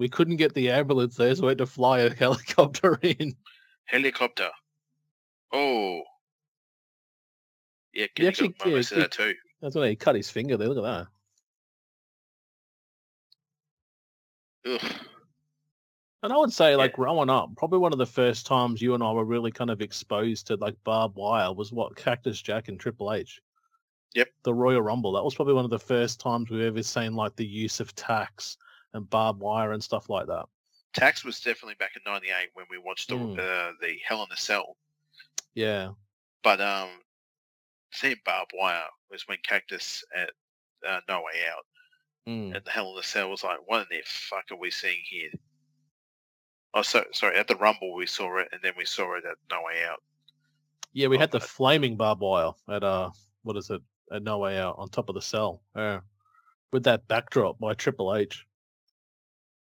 We 0.00 0.08
couldn't 0.08 0.36
get 0.36 0.54
the 0.54 0.70
ambulance 0.70 1.14
there, 1.14 1.34
so 1.34 1.42
we 1.42 1.48
had 1.50 1.58
to 1.58 1.66
fly 1.66 1.98
a 2.00 2.10
helicopter 2.14 2.98
in. 3.02 3.36
Helicopter. 3.84 4.48
Oh, 5.52 6.00
yeah, 7.92 8.04
He 8.04 8.08
Kenny 8.16 8.28
actually- 8.28 8.48
got 8.48 8.68
yeah, 8.68 8.76
of 8.78 8.88
that 8.88 9.10
too. 9.12 9.34
That's 9.60 9.74
when 9.76 9.90
he 9.90 9.96
cut 9.96 10.14
his 10.16 10.30
finger 10.30 10.56
there. 10.56 10.68
Look 10.68 10.78
at 10.78 11.06
that. 14.64 14.72
Ugh. 14.72 14.92
And 16.22 16.32
I 16.32 16.36
would 16.38 16.52
say, 16.52 16.76
like 16.76 16.94
growing 16.94 17.28
up, 17.28 17.50
probably 17.58 17.78
one 17.78 17.92
of 17.92 17.98
the 17.98 18.06
first 18.06 18.46
times 18.46 18.80
you 18.80 18.94
and 18.94 19.02
I 19.02 19.12
were 19.12 19.24
really 19.26 19.50
kind 19.50 19.68
of 19.70 19.82
exposed 19.82 20.46
to 20.46 20.56
like 20.56 20.76
barbed 20.84 21.16
wire 21.16 21.52
was 21.52 21.72
what 21.72 21.94
Cactus 21.96 22.40
Jack 22.40 22.68
and 22.68 22.80
Triple 22.80 23.12
H. 23.12 23.40
Yep. 24.14 24.28
The 24.44 24.54
Royal 24.54 24.80
Rumble. 24.82 25.12
That 25.12 25.24
was 25.24 25.34
probably 25.34 25.54
one 25.54 25.64
of 25.64 25.70
the 25.70 25.78
first 25.78 26.20
times 26.20 26.48
we've 26.48 26.62
ever 26.62 26.82
seen 26.82 27.14
like 27.14 27.36
the 27.36 27.46
use 27.46 27.80
of 27.80 27.94
tacks 27.94 28.56
and 28.94 29.08
barbed 29.10 29.40
wire 29.40 29.72
and 29.72 29.82
stuff 29.82 30.08
like 30.10 30.26
that. 30.26 30.46
Tax 30.92 31.24
was 31.24 31.40
definitely 31.40 31.76
back 31.78 31.92
in 31.96 32.02
'98 32.10 32.50
when 32.54 32.66
we 32.70 32.78
watched 32.78 33.08
the 33.08 33.14
Mm. 33.14 33.38
uh, 33.38 33.72
the 33.80 33.96
Hell 34.04 34.22
in 34.24 34.32
a 34.32 34.36
Cell. 34.36 34.76
Yeah. 35.54 35.90
But 36.42 36.60
um, 36.60 36.88
seeing 37.92 38.16
barbed 38.24 38.52
wire 38.54 38.84
was 39.10 39.26
when 39.28 39.38
Cactus 39.42 40.02
at 40.16 40.30
uh, 40.88 41.00
No 41.08 41.18
Way 41.22 41.44
Out 41.52 41.66
Mm. 42.28 42.54
and 42.56 42.64
the 42.64 42.70
Hell 42.70 42.90
in 42.90 42.96
the 42.96 43.02
Cell 43.02 43.30
was 43.30 43.44
like, 43.44 43.58
what 43.66 43.80
in 43.82 43.86
the 43.90 44.02
fuck 44.04 44.44
are 44.50 44.56
we 44.56 44.70
seeing 44.70 44.98
here? 45.08 45.30
Oh, 46.74 46.82
so, 46.82 47.04
sorry, 47.12 47.36
at 47.36 47.48
the 47.48 47.56
Rumble 47.56 47.94
we 47.94 48.06
saw 48.06 48.38
it, 48.38 48.48
and 48.52 48.60
then 48.62 48.72
we 48.76 48.84
saw 48.84 49.16
it 49.16 49.24
at 49.24 49.36
No 49.50 49.62
Way 49.64 49.84
Out. 49.90 50.02
Yeah, 50.92 51.08
we 51.08 51.18
had 51.18 51.30
the 51.30 51.38
but- 51.40 51.48
flaming 51.48 51.96
barbed 51.96 52.20
wire 52.20 52.52
at 52.68 52.82
uh, 52.84 53.10
what 53.42 53.56
is 53.56 53.70
it? 53.70 53.80
At 54.12 54.22
No 54.24 54.38
Way 54.38 54.58
Out 54.58 54.74
on 54.78 54.88
top 54.88 55.08
of 55.08 55.14
the 55.14 55.22
cell. 55.22 55.62
Yeah, 55.76 56.00
with 56.72 56.82
that 56.84 57.06
backdrop 57.08 57.58
by 57.60 57.74
Triple 57.74 58.14
H. 58.16 58.44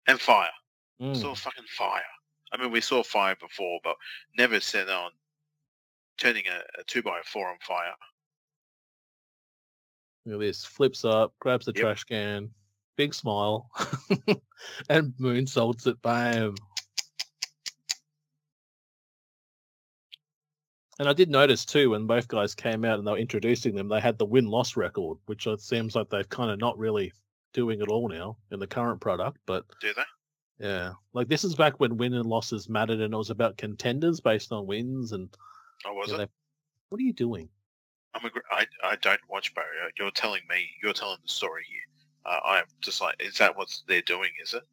And 0.09 0.19
fire. 0.19 0.49
Mm. 0.99 1.15
Saw 1.15 1.35
fucking 1.35 1.65
fire. 1.77 2.01
I 2.51 2.57
mean, 2.59 2.71
we 2.71 2.81
saw 2.81 3.03
fire 3.03 3.35
before, 3.39 3.79
but 3.83 3.95
never 4.35 4.59
set 4.59 4.89
on 4.89 5.11
turning 6.17 6.45
a, 6.47 6.81
a 6.81 6.83
two 6.85 7.03
by 7.03 7.19
four 7.23 7.47
on 7.47 7.57
fire. 7.61 7.93
Look 10.25 10.35
at 10.35 10.39
this. 10.39 10.65
Flips 10.65 11.05
up, 11.05 11.35
grabs 11.39 11.67
the 11.67 11.73
Yep. 11.73 11.81
trash 11.81 12.03
can, 12.05 12.49
big 12.95 13.13
smile, 13.13 13.69
and 14.89 15.13
moonsaults 15.19 15.85
it. 15.85 16.01
Bam. 16.01 16.55
And 20.97 21.07
I 21.07 21.13
did 21.13 21.29
notice 21.29 21.65
too 21.65 21.91
when 21.91 22.07
both 22.07 22.27
guys 22.27 22.55
came 22.55 22.83
out 22.83 22.97
and 22.97 23.07
they 23.07 23.11
were 23.11 23.17
introducing 23.19 23.75
them, 23.75 23.87
they 23.87 24.01
had 24.01 24.17
the 24.17 24.25
win 24.25 24.47
loss 24.47 24.75
record, 24.75 25.19
which 25.27 25.45
it 25.45 25.61
seems 25.61 25.95
like 25.95 26.09
they've 26.09 26.27
kind 26.29 26.49
of 26.49 26.57
not 26.57 26.79
really 26.79 27.13
doing 27.53 27.81
it 27.81 27.87
all 27.89 28.07
now 28.09 28.37
in 28.51 28.59
the 28.59 28.67
current 28.67 29.01
product. 29.01 29.37
But 29.45 29.65
Do 29.81 29.93
they? 29.93 30.65
yeah, 30.67 30.93
like 31.13 31.27
this 31.27 31.43
is 31.43 31.55
back 31.55 31.79
when 31.79 31.97
win 31.97 32.13
and 32.13 32.25
losses 32.25 32.69
mattered 32.69 32.99
and 33.01 33.13
it 33.13 33.17
was 33.17 33.29
about 33.29 33.57
contenders 33.57 34.19
based 34.19 34.51
on 34.51 34.67
wins. 34.67 35.11
And 35.11 35.29
Oh, 35.85 35.93
was 35.93 36.09
yeah, 36.09 36.15
it? 36.15 36.17
they- 36.19 36.27
what 36.89 36.99
are 36.99 37.03
you 37.03 37.13
doing? 37.13 37.49
I'm 38.15 38.25
a, 38.25 38.29
I, 38.51 38.65
I 38.83 38.95
don't 38.95 39.19
watch 39.29 39.53
Barrier. 39.53 39.91
You're 39.99 40.09
telling 40.11 40.41
me, 40.49 40.67
you're 40.81 40.93
telling 40.93 41.19
the 41.21 41.29
story 41.29 41.63
here. 41.69 41.81
Uh, 42.25 42.39
I'm 42.43 42.65
just 42.81 42.99
like, 43.01 43.15
is 43.19 43.37
that 43.37 43.55
what 43.55 43.69
they're 43.87 44.01
doing, 44.01 44.31
is 44.41 44.55
it? 44.55 44.63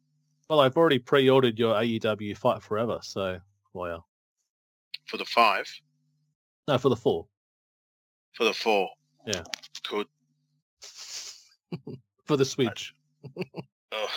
Well, 0.49 0.59
I've 0.59 0.75
already 0.75 0.97
pre 0.97 1.29
ordered 1.29 1.59
your 1.59 1.75
AEW 1.75 2.35
Fight 2.35 2.63
Forever. 2.63 2.97
So, 3.03 3.39
well, 3.73 4.07
For 5.05 5.17
the 5.17 5.25
five? 5.25 5.67
no, 6.67 6.77
for 6.79 6.89
the 6.89 6.95
four. 6.95 7.27
For 8.33 8.43
the 8.45 8.53
four? 8.53 8.89
Yeah. 9.27 9.43
Good. 9.87 10.07
for 12.27 12.37
the 12.37 12.45
Switch. 12.45 12.93
Ugh. 13.91 14.09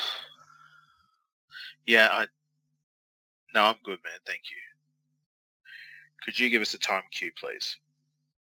Yeah, 1.87 2.09
I. 2.11 2.27
No, 3.55 3.65
I'm 3.65 3.77
good, 3.85 3.99
man. 4.05 4.19
Thank 4.27 4.43
you. 4.51 4.57
Could 6.25 6.39
you 6.39 6.51
give 6.51 6.63
us 6.63 6.75
a 6.75 6.79
time 6.79 7.03
cue, 7.11 7.33
please? 7.39 7.77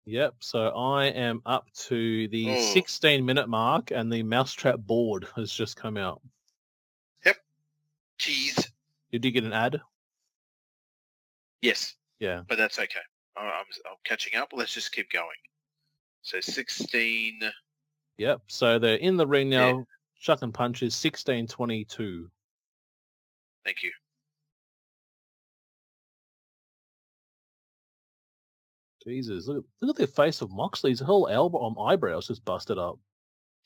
Yep. 0.07 0.35
So 0.41 0.69
I 0.69 1.07
am 1.07 1.43
up 1.45 1.67
to 1.89 2.29
the 2.29 2.51
Oh. 2.51 2.73
16 2.73 3.25
minute 3.25 3.49
mark, 3.49 3.91
and 3.91 4.13
the 4.13 4.23
Mousetrap 4.23 4.79
board 4.81 5.27
has 5.35 5.53
just 5.53 5.77
come 5.77 5.97
out. 5.97 6.21
Yep. 7.27 7.37
Jeez. 8.19 8.71
Did 9.13 9.25
you 9.25 9.31
get 9.31 9.45
an 9.45 9.53
ad? 9.53 9.81
Yes, 11.63 11.95
Yeah. 12.21 12.43
but 12.49 12.59
that's 12.59 12.79
okay. 12.79 13.01
I- 13.37 13.41
I'm, 13.41 13.65
I'm 13.91 13.97
catching 14.05 14.37
up. 14.39 14.51
Let's 14.53 14.73
just 14.75 14.93
keep 14.93 15.11
going. 15.11 15.29
So 16.23 16.41
16. 16.41 17.41
Yep. 18.19 18.43
So 18.49 18.79
they're 18.79 18.97
in 18.97 19.17
the 19.17 19.27
ring 19.27 19.49
now, 19.49 19.79
Yeah. 19.79 19.85
chucking 20.21 20.53
punches, 20.53 20.95
16 20.95 21.47
22. 21.47 22.31
Thank 23.65 23.83
you. 23.83 23.93
Jesus, 29.05 29.47
look, 29.47 29.67
look 29.83 30.01
at 30.01 30.07
the 30.09 30.13
face 30.13 30.41
of 30.41 30.51
Moxley. 30.51 30.91
His 30.91 31.01
whole 31.01 31.29
elbow 31.29 31.63
um, 31.67 31.79
eyebrows 31.79 32.29
just 32.29 32.45
busted 32.45 32.79
up. 32.79 32.99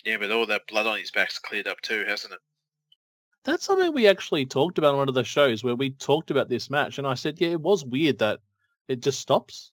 Yeah, 0.04 0.16
but 0.16 0.30
all 0.32 0.46
that 0.46 0.66
blood 0.66 0.86
on 0.86 0.98
his 0.98 1.10
back's 1.10 1.38
cleared 1.38 1.68
up 1.68 1.80
too, 1.80 2.04
hasn't 2.06 2.34
it? 2.34 2.40
That's 3.44 3.64
something 3.64 3.92
we 3.92 4.08
actually 4.08 4.46
talked 4.46 4.78
about 4.78 4.92
on 4.92 4.98
one 4.98 5.08
of 5.08 5.14
the 5.14 5.24
shows 5.24 5.62
where 5.62 5.76
we 5.76 5.90
talked 5.90 6.30
about 6.30 6.48
this 6.48 6.70
match, 6.70 6.98
and 6.98 7.06
I 7.06 7.14
said, 7.14 7.40
yeah, 7.40 7.48
it 7.48 7.60
was 7.60 7.84
weird 7.84 8.18
that 8.18 8.40
it 8.88 9.00
just 9.00 9.20
stops. 9.20 9.70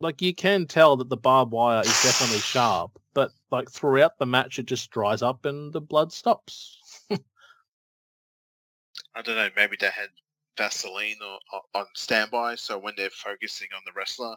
Like 0.00 0.22
you 0.22 0.34
can 0.34 0.66
tell 0.66 0.96
that 0.96 1.08
the 1.08 1.16
barbed 1.16 1.52
wire 1.52 1.82
is 1.82 2.02
definitely 2.02 2.38
sharp, 2.38 2.98
but 3.14 3.30
like 3.50 3.70
throughout 3.70 4.18
the 4.18 4.26
match, 4.26 4.58
it 4.58 4.66
just 4.66 4.90
dries 4.90 5.22
up 5.22 5.44
and 5.44 5.72
the 5.72 5.80
blood 5.80 6.12
stops. 6.12 6.78
I 9.14 9.22
don't 9.22 9.36
know. 9.36 9.48
Maybe 9.56 9.76
they 9.78 9.86
had 9.90 10.08
Vaseline 10.56 11.16
or, 11.22 11.38
or 11.52 11.60
on 11.74 11.86
standby, 11.94 12.54
so 12.56 12.78
when 12.78 12.94
they're 12.96 13.10
focusing 13.10 13.68
on 13.74 13.82
the 13.86 13.92
wrestler, 13.92 14.36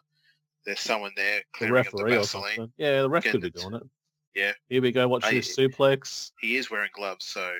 there's 0.65 0.79
someone 0.79 1.11
there 1.15 1.39
The 1.39 1.45
clearing 1.67 1.77
up 1.87 1.91
the 1.91 1.97
referee 2.03 2.15
or 2.15 2.19
Vaseline. 2.19 2.55
something. 2.55 2.73
Yeah, 2.77 3.01
the 3.01 3.09
ref 3.09 3.23
could 3.23 3.41
be 3.41 3.49
doing 3.51 3.75
it. 3.75 3.83
Yeah. 4.33 4.51
Here 4.69 4.81
we 4.81 4.91
go. 4.91 5.07
Watch 5.07 5.25
I- 5.25 5.31
this 5.31 5.55
suplex. 5.55 6.31
He 6.39 6.57
is 6.57 6.69
wearing 6.69 6.89
gloves, 6.93 7.25
so 7.25 7.53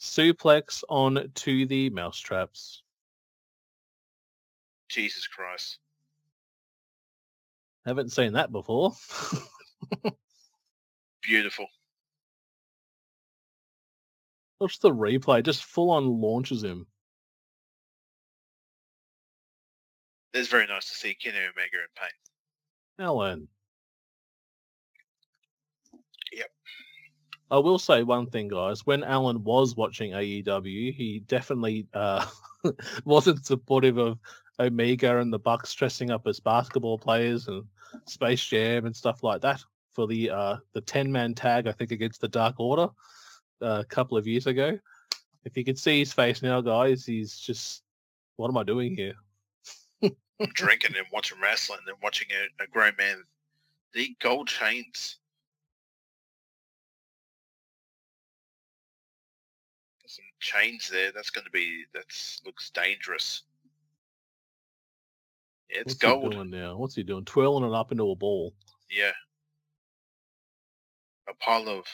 Suplex 0.00 0.84
on 0.90 1.30
to 1.34 1.66
the 1.66 1.88
mousetraps. 1.90 2.82
Jesus 4.90 5.26
Christ. 5.26 5.78
Haven't 7.86 8.12
seen 8.12 8.34
that 8.34 8.52
before. 8.52 8.92
Beautiful. 11.26 11.66
Watch 14.60 14.78
the 14.78 14.90
replay. 14.90 15.44
Just 15.44 15.64
full 15.64 15.90
on 15.90 16.20
launches 16.20 16.62
him. 16.62 16.86
It's 20.32 20.48
very 20.48 20.66
nice 20.66 20.88
to 20.88 20.94
see 20.94 21.14
Kenny 21.14 21.38
Omega 21.38 21.50
in 21.56 21.88
pain. 21.96 23.04
Alan. 23.04 23.48
Yep. 26.32 26.50
I 27.50 27.58
will 27.58 27.78
say 27.78 28.02
one 28.02 28.26
thing, 28.26 28.48
guys. 28.48 28.86
When 28.86 29.02
Alan 29.02 29.42
was 29.42 29.76
watching 29.76 30.12
AEW, 30.12 30.94
he 30.94 31.24
definitely 31.26 31.88
uh, 31.92 32.24
wasn't 33.04 33.44
supportive 33.44 33.98
of 33.98 34.18
Omega 34.60 35.18
and 35.18 35.32
the 35.32 35.38
Bucks 35.38 35.74
dressing 35.74 36.10
up 36.10 36.26
as 36.26 36.38
basketball 36.38 36.98
players 36.98 37.48
and 37.48 37.64
Space 38.06 38.44
Jam 38.44 38.86
and 38.86 38.94
stuff 38.94 39.22
like 39.22 39.40
that 39.40 39.64
for 39.96 40.06
the 40.06 40.30
uh, 40.30 40.56
the 40.74 40.82
ten 40.82 41.10
man 41.10 41.34
tag. 41.34 41.66
I 41.66 41.72
think 41.72 41.90
against 41.90 42.20
the 42.20 42.28
Dark 42.28 42.60
Order 42.60 42.88
uh, 43.62 43.80
a 43.80 43.84
couple 43.84 44.16
of 44.16 44.26
years 44.28 44.46
ago. 44.46 44.78
If 45.44 45.56
you 45.56 45.64
could 45.64 45.78
see 45.78 46.00
his 46.00 46.12
face 46.12 46.42
now, 46.42 46.60
guys, 46.60 47.06
he's 47.06 47.38
just, 47.38 47.82
what 48.36 48.48
am 48.48 48.56
I 48.56 48.64
doing 48.64 48.96
here? 48.96 49.14
I'm 50.02 50.50
drinking 50.54 50.96
and 50.96 51.06
watching 51.12 51.38
wrestling 51.40 51.78
and 51.86 51.96
watching 52.02 52.26
a, 52.30 52.64
a 52.64 52.66
grown 52.66 52.92
man 52.98 53.22
The 53.94 54.14
gold 54.20 54.48
chains. 54.48 55.16
Some 60.06 60.24
chains 60.40 60.90
there. 60.92 61.12
That's 61.12 61.30
going 61.30 61.46
to 61.46 61.50
be, 61.50 61.84
that's 61.94 62.42
looks 62.44 62.68
dangerous. 62.70 63.44
Yeah, 65.70 65.80
it's 65.80 65.94
What's 65.94 66.02
he 66.02 66.08
gold. 66.08 66.32
doing 66.32 66.50
now? 66.50 66.76
What's 66.76 66.94
he 66.94 67.02
doing? 67.02 67.24
Twirling 67.24 67.64
it 67.64 67.74
up 67.74 67.90
into 67.90 68.10
a 68.10 68.14
ball. 68.14 68.52
Yeah. 68.90 69.12
A 71.28 71.34
pile 71.34 71.68
of 71.68 71.86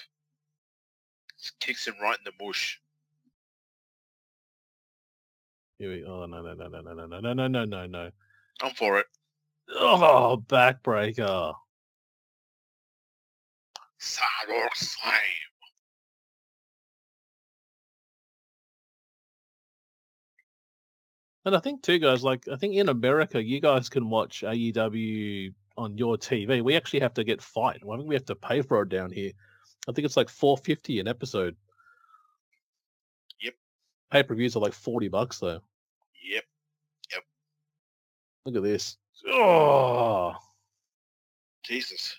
kicks 1.61 1.87
him 1.87 1.95
right 2.01 2.19
in 2.19 2.25
the 2.25 2.33
bush. 2.39 2.79
Here 5.79 5.91
we 5.91 6.05
Oh 6.05 6.27
no 6.27 6.43
no 6.43 6.55
no 6.55 6.69
no 6.69 6.81
no 6.81 7.07
no 7.07 7.21
no 7.21 7.33
no 7.33 7.49
no 7.49 7.65
no 7.65 7.87
no. 7.87 8.11
I'm 8.63 8.75
for 8.75 8.99
it. 8.99 9.07
Oh 9.71 10.43
backbreaker. 10.47 11.55
Cyborg 14.01 14.75
Slam. 14.75 15.15
And 21.45 21.57
I 21.57 21.61
think 21.61 21.83
too, 21.83 21.99
guys, 21.99 22.23
like 22.23 22.47
I 22.49 22.57
think 22.57 22.75
in 22.75 22.89
America 22.89 23.43
you 23.43 23.61
guys 23.61 23.89
can 23.89 24.09
watch 24.09 24.43
AEW 24.47 25.55
on 25.77 25.97
your 25.99 26.17
TV. 26.17 26.63
We 26.63 26.77
actually 26.77 27.01
have 27.01 27.15
to 27.15 27.25
get 27.25 27.43
fight. 27.43 27.83
I 27.83 27.97
think 27.97 28.09
we 28.09 28.15
have 28.15 28.25
to 28.27 28.35
pay 28.35 28.63
for 28.63 28.83
it 28.83 28.89
down 28.89 29.11
here. 29.11 29.33
I 29.89 29.93
think 29.93 30.05
it's 30.05 30.17
like 30.17 30.29
four 30.29 30.57
fifty 30.57 31.01
an 31.01 31.09
episode. 31.09 31.57
Yep. 33.41 33.55
Pay 34.11 34.23
per 34.23 34.35
views 34.35 34.57
are 34.57 34.61
like 34.61 34.75
forty 34.75 35.09
bucks 35.09 35.39
though. 35.39 35.61
Yep. 36.25 36.45
Yep. 37.13 37.23
Look 38.47 38.57
at 38.57 38.63
this. 38.63 38.97
Oh 39.29 40.35
Jesus. 41.63 42.19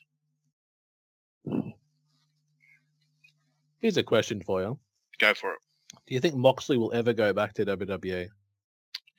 here's 3.79 3.97
a 3.97 4.03
question 4.03 4.41
for 4.41 4.61
you. 4.61 4.79
Go 5.19 5.33
for 5.33 5.53
it. 5.53 5.59
Do 6.07 6.13
you 6.13 6.19
think 6.19 6.35
Moxley 6.35 6.77
will 6.77 6.93
ever 6.93 7.13
go 7.13 7.33
back 7.33 7.53
to 7.55 7.65
WWE? 7.65 8.29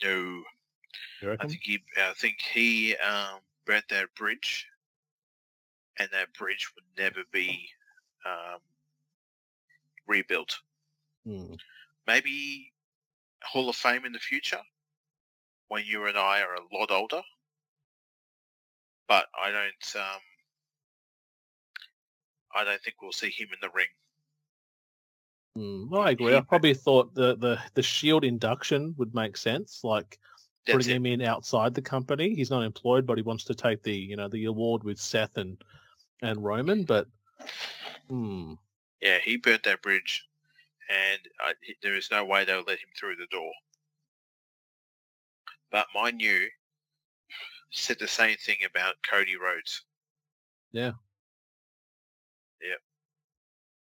No. 0.02 0.42
You 1.22 1.36
I 1.40 1.46
think 1.46 1.60
he 1.62 1.82
I 1.96 2.12
think 2.16 2.40
he 2.40 2.96
um 2.96 3.40
burnt 3.66 3.84
that 3.90 4.14
bridge 4.16 4.66
and 5.98 6.08
that 6.12 6.32
bridge 6.34 6.70
would 6.74 6.84
never 6.98 7.20
be 7.32 7.68
um 8.26 8.60
rebuilt. 10.06 10.58
Hmm. 11.26 11.54
Maybe 12.06 12.72
Hall 13.42 13.68
of 13.68 13.76
Fame 13.76 14.04
in 14.04 14.12
the 14.12 14.18
future 14.18 14.60
when 15.68 15.84
you 15.86 16.06
and 16.06 16.18
I 16.18 16.42
are 16.42 16.54
a 16.54 16.76
lot 16.76 16.90
older. 16.90 17.22
but 19.08 19.26
I 19.40 19.50
don't. 19.50 19.96
Um, 19.96 20.20
I 22.56 22.64
don't 22.64 22.80
think 22.82 22.96
we'll 23.02 23.12
see 23.12 23.30
him 23.30 23.48
in 23.52 23.58
the 23.60 23.70
ring. 23.74 23.86
Mm, 25.58 25.90
well, 25.90 26.02
I 26.02 26.10
agree. 26.10 26.36
I 26.36 26.40
probably 26.40 26.74
thought 26.74 27.14
the, 27.14 27.36
the, 27.36 27.58
the 27.74 27.82
Shield 27.82 28.24
induction 28.24 28.94
would 28.96 29.14
make 29.14 29.36
sense, 29.36 29.80
like 29.82 30.18
That's 30.66 30.76
putting 30.76 30.92
it. 30.92 30.96
him 30.96 31.06
in 31.06 31.22
outside 31.22 31.74
the 31.74 31.82
company. 31.82 32.34
He's 32.34 32.50
not 32.50 32.62
employed, 32.62 33.06
but 33.06 33.18
he 33.18 33.22
wants 33.22 33.44
to 33.44 33.54
take 33.54 33.82
the 33.82 33.94
you 33.94 34.16
know 34.16 34.28
the 34.28 34.46
award 34.46 34.84
with 34.84 34.98
Seth 34.98 35.36
and 35.36 35.56
and 36.22 36.42
Roman. 36.42 36.84
But 36.84 37.06
hmm, 38.08 38.54
Yeah, 39.00 39.18
he 39.22 39.36
burnt 39.36 39.64
that 39.64 39.82
bridge, 39.82 40.26
and 40.88 41.20
uh, 41.46 41.52
there 41.82 41.94
is 41.94 42.10
no 42.10 42.24
way 42.24 42.44
they'll 42.44 42.64
let 42.66 42.78
him 42.78 42.88
through 42.98 43.16
the 43.16 43.26
door. 43.30 43.52
But 45.70 45.86
mind 45.94 46.22
you, 46.22 46.48
said 47.70 47.98
the 47.98 48.08
same 48.08 48.36
thing 48.36 48.56
about 48.64 48.94
Cody 49.08 49.36
Rhodes. 49.36 49.82
Yeah. 50.72 50.92
Yep. 52.62 52.78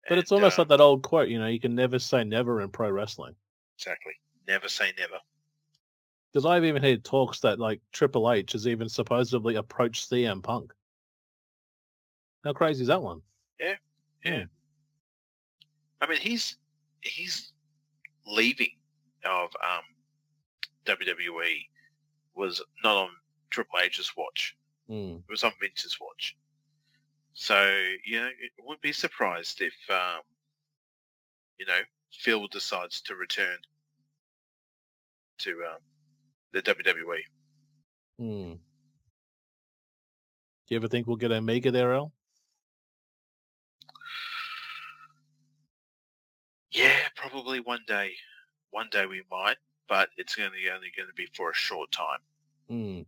but 0.08 0.18
it's 0.18 0.32
almost 0.32 0.58
uh, 0.58 0.62
like 0.62 0.68
that 0.68 0.80
old 0.80 1.02
quote. 1.02 1.28
You 1.28 1.38
know, 1.38 1.46
you 1.46 1.60
can 1.60 1.74
never 1.74 1.98
say 1.98 2.24
never 2.24 2.60
in 2.60 2.70
pro 2.70 2.90
wrestling. 2.90 3.34
exactly. 3.78 4.14
Never 4.48 4.68
say 4.68 4.92
never. 4.98 5.18
Because 6.36 6.44
I've 6.44 6.66
even 6.66 6.82
heard 6.82 7.02
talks 7.02 7.40
that 7.40 7.58
like 7.58 7.80
Triple 7.92 8.30
H 8.30 8.52
has 8.52 8.68
even 8.68 8.90
supposedly 8.90 9.54
approached 9.54 10.10
CM 10.10 10.42
Punk. 10.42 10.70
How 12.44 12.52
crazy 12.52 12.82
is 12.82 12.88
that 12.88 13.00
one? 13.00 13.22
Yeah. 13.58 13.76
Yeah. 14.22 14.44
I 16.02 16.06
mean, 16.06 16.18
he's 16.18 16.58
he's 17.00 17.54
leaving 18.26 18.76
of 19.24 19.48
um, 19.64 19.80
WWE 20.84 21.64
was 22.34 22.62
not 22.84 22.98
on 22.98 23.08
Triple 23.48 23.78
H's 23.82 24.12
watch. 24.14 24.58
Hmm. 24.88 25.14
It 25.26 25.30
was 25.30 25.42
on 25.42 25.52
Vince's 25.58 25.96
watch. 25.98 26.36
So 27.32 27.56
you 28.04 28.20
know, 28.20 28.26
it 28.26 28.52
wouldn't 28.62 28.82
be 28.82 28.92
surprised 28.92 29.62
if 29.62 29.72
um, 29.88 30.20
you 31.58 31.64
know 31.64 31.80
Phil 32.12 32.46
decides 32.48 33.00
to 33.00 33.14
return 33.14 33.56
to 35.38 35.52
um, 35.72 35.78
the 36.56 36.74
WWE. 36.74 37.20
Hmm. 38.18 38.52
Do 38.52 40.74
you 40.74 40.76
ever 40.76 40.88
think 40.88 41.06
we'll 41.06 41.16
get 41.16 41.30
Omega 41.30 41.70
there, 41.70 41.94
Al? 41.94 42.12
Yeah, 46.72 46.96
probably 47.14 47.60
one 47.60 47.80
day. 47.86 48.12
One 48.70 48.88
day 48.90 49.06
we 49.06 49.22
might, 49.30 49.56
but 49.88 50.08
it's 50.16 50.34
going 50.34 50.50
to 50.50 50.74
only 50.74 50.88
going 50.96 51.08
to 51.08 51.14
be 51.14 51.28
for 51.34 51.50
a 51.50 51.54
short 51.54 51.92
time. 51.92 52.18
Hmm. 52.68 53.00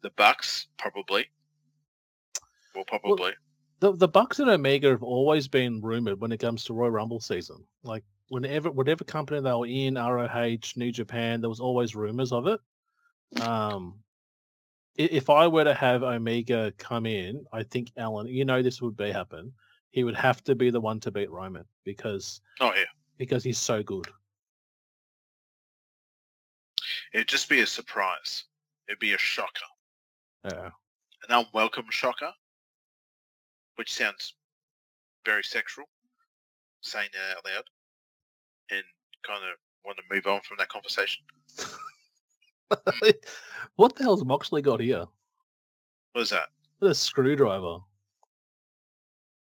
The 0.00 0.10
Bucks 0.16 0.66
probably. 0.78 1.26
Well, 2.74 2.84
probably. 2.84 3.32
the 3.80 3.92
the 3.92 4.08
Bucks 4.08 4.40
and 4.40 4.50
Omega 4.50 4.88
have 4.88 5.02
always 5.02 5.46
been 5.46 5.80
rumored 5.82 6.20
when 6.20 6.32
it 6.32 6.40
comes 6.40 6.64
to 6.64 6.72
Royal 6.72 6.90
Rumble 6.90 7.20
season. 7.20 7.64
Like 7.84 8.02
whenever 8.32 8.70
whatever 8.70 9.04
company 9.04 9.42
they 9.42 9.52
were 9.52 9.66
in, 9.66 9.96
ROH, 9.96 10.72
New 10.76 10.90
Japan, 10.90 11.42
there 11.42 11.50
was 11.50 11.60
always 11.60 11.94
rumors 11.94 12.32
of 12.32 12.46
it. 12.46 12.60
Um, 13.42 13.98
if 14.96 15.28
I 15.28 15.46
were 15.46 15.64
to 15.64 15.74
have 15.74 16.02
Omega 16.02 16.72
come 16.78 17.04
in, 17.04 17.44
I 17.52 17.62
think 17.62 17.92
Alan, 17.98 18.26
you 18.28 18.46
know, 18.46 18.62
this 18.62 18.80
would 18.80 18.96
be 18.96 19.12
happen. 19.12 19.52
He 19.90 20.02
would 20.02 20.14
have 20.14 20.42
to 20.44 20.54
be 20.54 20.70
the 20.70 20.80
one 20.80 20.98
to 21.00 21.10
beat 21.10 21.30
Roman 21.30 21.66
because 21.84 22.40
oh 22.60 22.72
yeah, 22.74 22.84
because 23.18 23.44
he's 23.44 23.58
so 23.58 23.82
good. 23.82 24.06
it'd 27.12 27.28
just 27.28 27.50
be 27.50 27.60
a 27.60 27.66
surprise. 27.66 28.44
It'd 28.88 28.98
be 28.98 29.12
a 29.12 29.18
shocker, 29.18 29.70
Yeah. 30.44 30.70
an 31.28 31.44
unwelcome 31.46 31.90
shocker, 31.90 32.32
which 33.76 33.92
sounds 33.92 34.34
very 35.26 35.44
sexual, 35.44 35.84
saying 36.80 37.10
that 37.12 37.36
out 37.36 37.44
loud, 37.44 37.64
and 38.72 38.84
kind 39.22 39.40
of 39.44 39.58
want 39.84 39.98
to 39.98 40.04
move 40.12 40.26
on 40.26 40.40
from 40.42 40.56
that 40.58 40.68
conversation. 40.68 41.22
what 43.76 43.94
the 43.94 44.02
hell's 44.02 44.24
Moxley 44.24 44.62
got 44.62 44.80
here? 44.80 45.04
What 46.12 46.22
is 46.22 46.30
that? 46.30 46.48
What 46.78 46.90
a 46.90 46.94
screwdriver. 46.94 47.78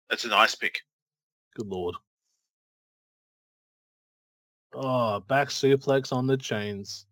That's 0.10 0.26
an 0.26 0.34
ice 0.34 0.56
pick. 0.56 0.80
Good 1.56 1.68
lord. 1.68 1.96
Oh, 4.74 5.20
back 5.22 5.50
suplex 5.50 6.14
on 6.14 6.28
the 6.28 6.38
chains. 6.38 7.06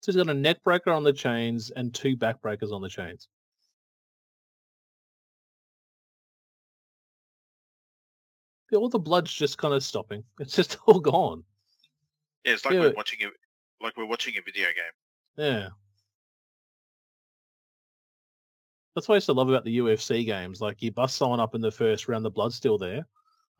So 0.00 0.12
he's 0.12 0.16
got 0.16 0.30
a 0.30 0.34
neck 0.34 0.62
breaker 0.62 0.90
on 0.90 1.04
the 1.04 1.12
chains 1.12 1.70
and 1.74 1.92
two 1.94 2.16
back 2.16 2.40
breakers 2.40 2.72
on 2.72 2.82
the 2.82 2.88
chains. 2.88 3.28
All 8.72 8.88
the 8.88 8.98
blood's 8.98 9.32
just 9.32 9.58
kind 9.58 9.74
of 9.74 9.82
stopping. 9.82 10.24
It's 10.40 10.56
just 10.56 10.78
all 10.86 11.00
gone. 11.00 11.44
Yeah, 12.44 12.54
it's 12.54 12.64
like 12.64 12.74
Yeah, 12.74 12.80
we're 12.80 12.92
watching 12.94 13.20
a 13.22 13.84
like 13.84 13.96
we're 13.96 14.06
watching 14.06 14.34
a 14.38 14.42
video 14.42 14.66
game. 14.66 14.94
Yeah. 15.36 15.68
That's 18.94 19.08
what 19.08 19.14
I 19.14 19.16
used 19.16 19.26
to 19.26 19.32
love 19.32 19.48
about 19.48 19.64
the 19.64 19.78
UFC 19.78 20.26
games. 20.26 20.60
Like 20.60 20.82
you 20.82 20.92
bust 20.92 21.16
someone 21.16 21.40
up 21.40 21.54
in 21.54 21.60
the 21.60 21.70
first 21.70 22.08
round, 22.08 22.24
the 22.24 22.30
blood's 22.30 22.56
still 22.56 22.78
there. 22.78 23.06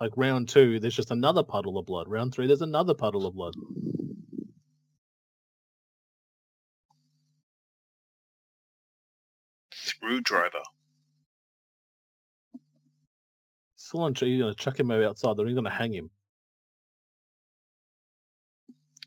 Like 0.00 0.12
round 0.16 0.48
two, 0.48 0.78
there's 0.80 0.96
just 0.96 1.10
another 1.10 1.42
puddle 1.42 1.78
of 1.78 1.86
blood. 1.86 2.08
Round 2.08 2.34
three, 2.34 2.46
there's 2.46 2.62
another 2.62 2.94
puddle 2.94 3.26
of 3.26 3.34
blood. 3.34 3.54
Screwdriver. 9.72 10.62
On, 13.94 14.14
you're 14.20 14.38
gonna 14.38 14.54
chuck 14.54 14.78
him 14.78 14.90
over 14.90 15.04
outside. 15.04 15.36
They're 15.36 15.52
gonna 15.52 15.70
hang 15.70 15.92
him. 15.92 16.10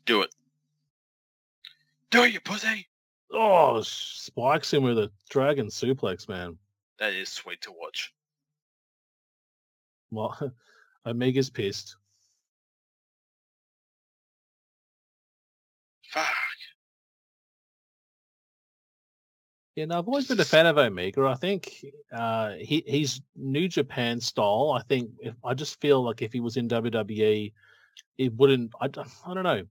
Do 0.04 0.22
it. 0.22 0.34
Do 2.10 2.22
it, 2.22 2.32
you 2.32 2.40
pussy. 2.40 2.86
Oh, 3.32 3.82
spikes 3.82 4.72
him 4.72 4.84
with 4.84 4.98
a 4.98 5.10
dragon 5.28 5.66
suplex, 5.66 6.28
man. 6.28 6.56
That 6.98 7.12
is 7.12 7.28
sweet 7.28 7.60
to 7.62 7.72
watch. 7.72 8.14
Well, 10.10 10.52
Omega's 11.04 11.50
pissed. 11.50 11.96
Yeah, 19.76 19.84
no, 19.84 19.98
I've 19.98 20.08
always 20.08 20.26
been 20.26 20.40
a 20.40 20.44
fan 20.44 20.64
of 20.64 20.78
Omega. 20.78 21.26
I 21.26 21.34
think 21.34 21.84
uh, 22.10 22.52
he 22.58 22.82
he's 22.86 23.20
New 23.36 23.68
Japan 23.68 24.18
style. 24.20 24.74
I 24.74 24.82
think 24.82 25.10
if, 25.20 25.34
I 25.44 25.52
just 25.52 25.78
feel 25.82 26.02
like 26.02 26.22
if 26.22 26.32
he 26.32 26.40
was 26.40 26.56
in 26.56 26.66
WWE, 26.68 27.52
it 28.16 28.32
wouldn't. 28.34 28.72
I, 28.80 28.88
don't- 28.88 29.08
I 29.26 29.34
don't 29.34 29.44
know. 29.44 29.62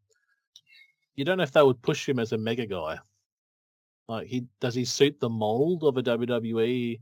You 1.15 1.25
don't 1.25 1.37
know 1.37 1.43
if 1.43 1.51
they 1.51 1.63
would 1.63 1.81
push 1.81 2.07
him 2.07 2.19
as 2.19 2.33
a 2.33 2.37
mega 2.37 2.67
guy. 2.67 2.99
Like 4.07 4.27
he 4.27 4.45
does 4.59 4.75
he 4.75 4.85
suit 4.85 5.19
the 5.19 5.29
mold 5.29 5.83
of 5.83 5.97
a 5.97 6.03
WWE? 6.03 6.99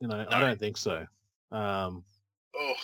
You 0.00 0.08
know, 0.08 0.26
I 0.30 0.40
don't 0.40 0.60
think 0.60 0.76
so. 0.76 1.04
Um, 1.50 2.04
Oh, 2.58 2.74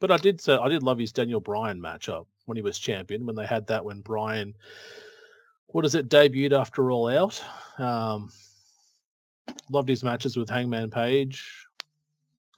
But 0.00 0.10
I 0.12 0.16
did 0.16 0.40
say 0.40 0.54
I 0.54 0.68
did 0.68 0.82
love 0.84 0.98
his 0.98 1.12
Daniel 1.12 1.40
Bryan 1.40 1.80
matchup 1.80 2.26
when 2.46 2.56
he 2.56 2.62
was 2.62 2.78
champion. 2.78 3.26
When 3.26 3.34
they 3.34 3.46
had 3.46 3.66
that 3.66 3.84
when 3.84 4.00
Bryan, 4.00 4.54
what 5.72 5.84
is 5.84 5.94
it, 5.94 6.08
debuted 6.08 6.58
after 6.58 6.90
All 6.90 7.08
Out. 7.08 7.42
Um, 7.78 8.30
loved 9.70 9.88
his 9.88 10.02
matches 10.04 10.36
with 10.36 10.48
Hangman 10.50 10.90
Page. 10.90 11.44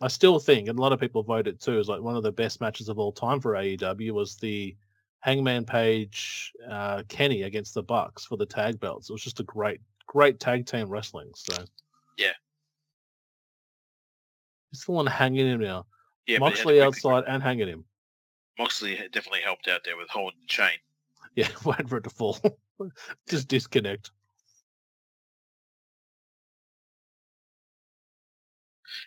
I 0.00 0.08
still 0.08 0.38
think, 0.38 0.68
and 0.68 0.78
a 0.78 0.82
lot 0.82 0.92
of 0.92 0.98
people 1.00 1.22
voted 1.22 1.60
too, 1.60 1.78
is 1.78 1.88
like 1.88 2.00
one 2.00 2.16
of 2.16 2.22
the 2.22 2.32
best 2.32 2.60
matches 2.60 2.88
of 2.88 2.98
all 2.98 3.12
time 3.12 3.40
for 3.40 3.52
AEW 3.52 4.10
was 4.12 4.36
the 4.36 4.76
Hangman 5.20 5.64
Page 5.64 6.52
uh, 6.68 7.02
Kenny 7.08 7.42
against 7.42 7.74
the 7.74 7.82
Bucks 7.82 8.24
for 8.24 8.36
the 8.36 8.46
tag 8.46 8.80
belts. 8.80 9.08
It 9.08 9.12
was 9.12 9.22
just 9.22 9.38
a 9.40 9.44
great, 9.44 9.80
great 10.06 10.40
tag 10.40 10.66
team 10.66 10.88
wrestling. 10.88 11.30
So 11.36 11.62
Yeah. 12.18 12.32
he's 14.70 14.82
still 14.82 14.98
on 14.98 15.06
hanging 15.06 15.46
him 15.46 15.60
now. 15.60 15.86
yeah. 16.26 16.38
but 16.40 16.46
he 16.46 16.50
had 16.50 16.56
to 16.56 16.64
Moxley 16.64 16.82
outside 16.82 17.24
and 17.28 17.40
hanging 17.42 17.68
him. 17.68 17.84
Moxley 18.58 18.96
definitely 19.12 19.40
helped 19.42 19.68
out 19.68 19.82
there 19.84 19.96
with 19.96 20.08
holding 20.08 20.40
the 20.40 20.46
chain. 20.48 20.78
Yeah, 21.36 21.48
waiting 21.64 21.86
for 21.86 21.98
it 21.98 22.04
to 22.04 22.10
fall. 22.10 22.38
Just 23.28 23.48
disconnect. 23.48 24.10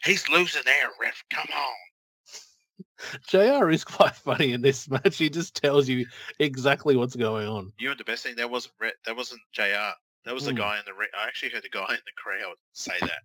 He's 0.03 0.27
losing 0.29 0.63
air, 0.67 0.89
ref. 0.99 1.23
Come 1.29 1.47
on. 1.55 1.73
JR 3.27 3.69
is 3.69 3.83
quite 3.85 4.15
funny 4.15 4.53
in 4.53 4.61
this 4.61 4.89
match. 4.89 5.17
He 5.17 5.29
just 5.29 5.55
tells 5.55 5.87
you 5.87 6.05
exactly 6.39 6.95
what's 6.95 7.15
going 7.15 7.47
on. 7.47 7.71
You 7.77 7.89
know 7.89 7.95
the 7.95 8.03
best 8.03 8.23
thing? 8.23 8.35
That 8.35 8.49
wasn't 8.49 8.73
Re- 8.79 8.93
that 9.05 9.15
wasn't 9.15 9.41
Jr. 9.53 9.93
That 10.25 10.33
was 10.33 10.45
the 10.45 10.51
Hmm. 10.51 10.57
guy 10.57 10.79
in 10.79 10.83
the 10.85 10.93
ring. 10.93 11.09
I 11.17 11.27
actually 11.27 11.51
heard 11.51 11.63
the 11.63 11.69
guy 11.69 11.85
in 11.89 11.99
the 12.05 12.11
crowd 12.17 12.55
say 12.73 12.93
that. 13.01 13.21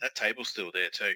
That 0.00 0.14
table's 0.14 0.48
still 0.48 0.70
there 0.72 0.90
too. 0.90 1.14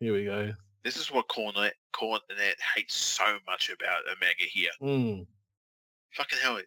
Here 0.00 0.12
we 0.14 0.24
go. 0.24 0.52
This 0.84 0.96
is 0.96 1.10
what 1.12 1.28
Cornette 1.28 1.72
Cornette 1.94 2.54
hates 2.74 2.94
so 2.94 3.24
much 3.46 3.70
about 3.70 4.02
Omega 4.10 4.44
here. 4.50 4.70
Mm. 4.82 5.26
Fucking 6.12 6.38
hell. 6.42 6.60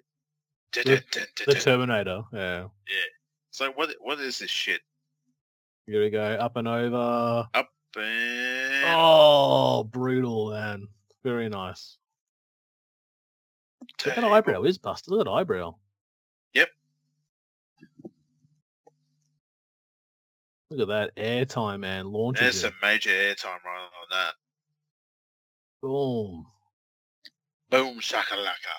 The- 0.73 1.03
The. 1.45 1.53
Terminator. 1.55 2.23
Yeah. 2.31 2.61
Yeah. 2.87 3.09
So 3.51 3.71
what? 3.71 3.89
What 3.99 4.19
is 4.19 4.39
this 4.39 4.49
shit? 4.49 4.81
Here 5.87 6.01
we 6.01 6.09
go. 6.09 6.21
Up 6.23 6.55
and 6.55 6.67
over. 6.67 7.47
Up 7.53 7.69
and 7.95 8.83
Oh, 8.87 9.83
brutal, 9.83 10.51
man. 10.51 10.87
Very 11.23 11.49
nice. 11.49 11.97
Look 14.05 14.17
at 14.17 14.21
that 14.21 14.31
eyebrow 14.31 14.63
is 14.63 14.77
busted. 14.77 15.11
Look 15.11 15.21
at 15.21 15.25
that 15.25 15.31
eyebrow. 15.31 15.75
Look 20.75 20.89
at 20.89 21.15
that 21.15 21.15
airtime, 21.15 21.81
man. 21.81 22.07
Launches 22.11 22.41
There's 22.41 22.55
it. 22.55 22.59
some 22.61 22.73
major 22.81 23.11
airtime 23.11 23.63
right 23.63 23.89
on 24.01 24.07
that. 24.09 24.33
Boom. 25.81 26.47
Boom 27.69 27.99
shakalaka. 27.99 28.73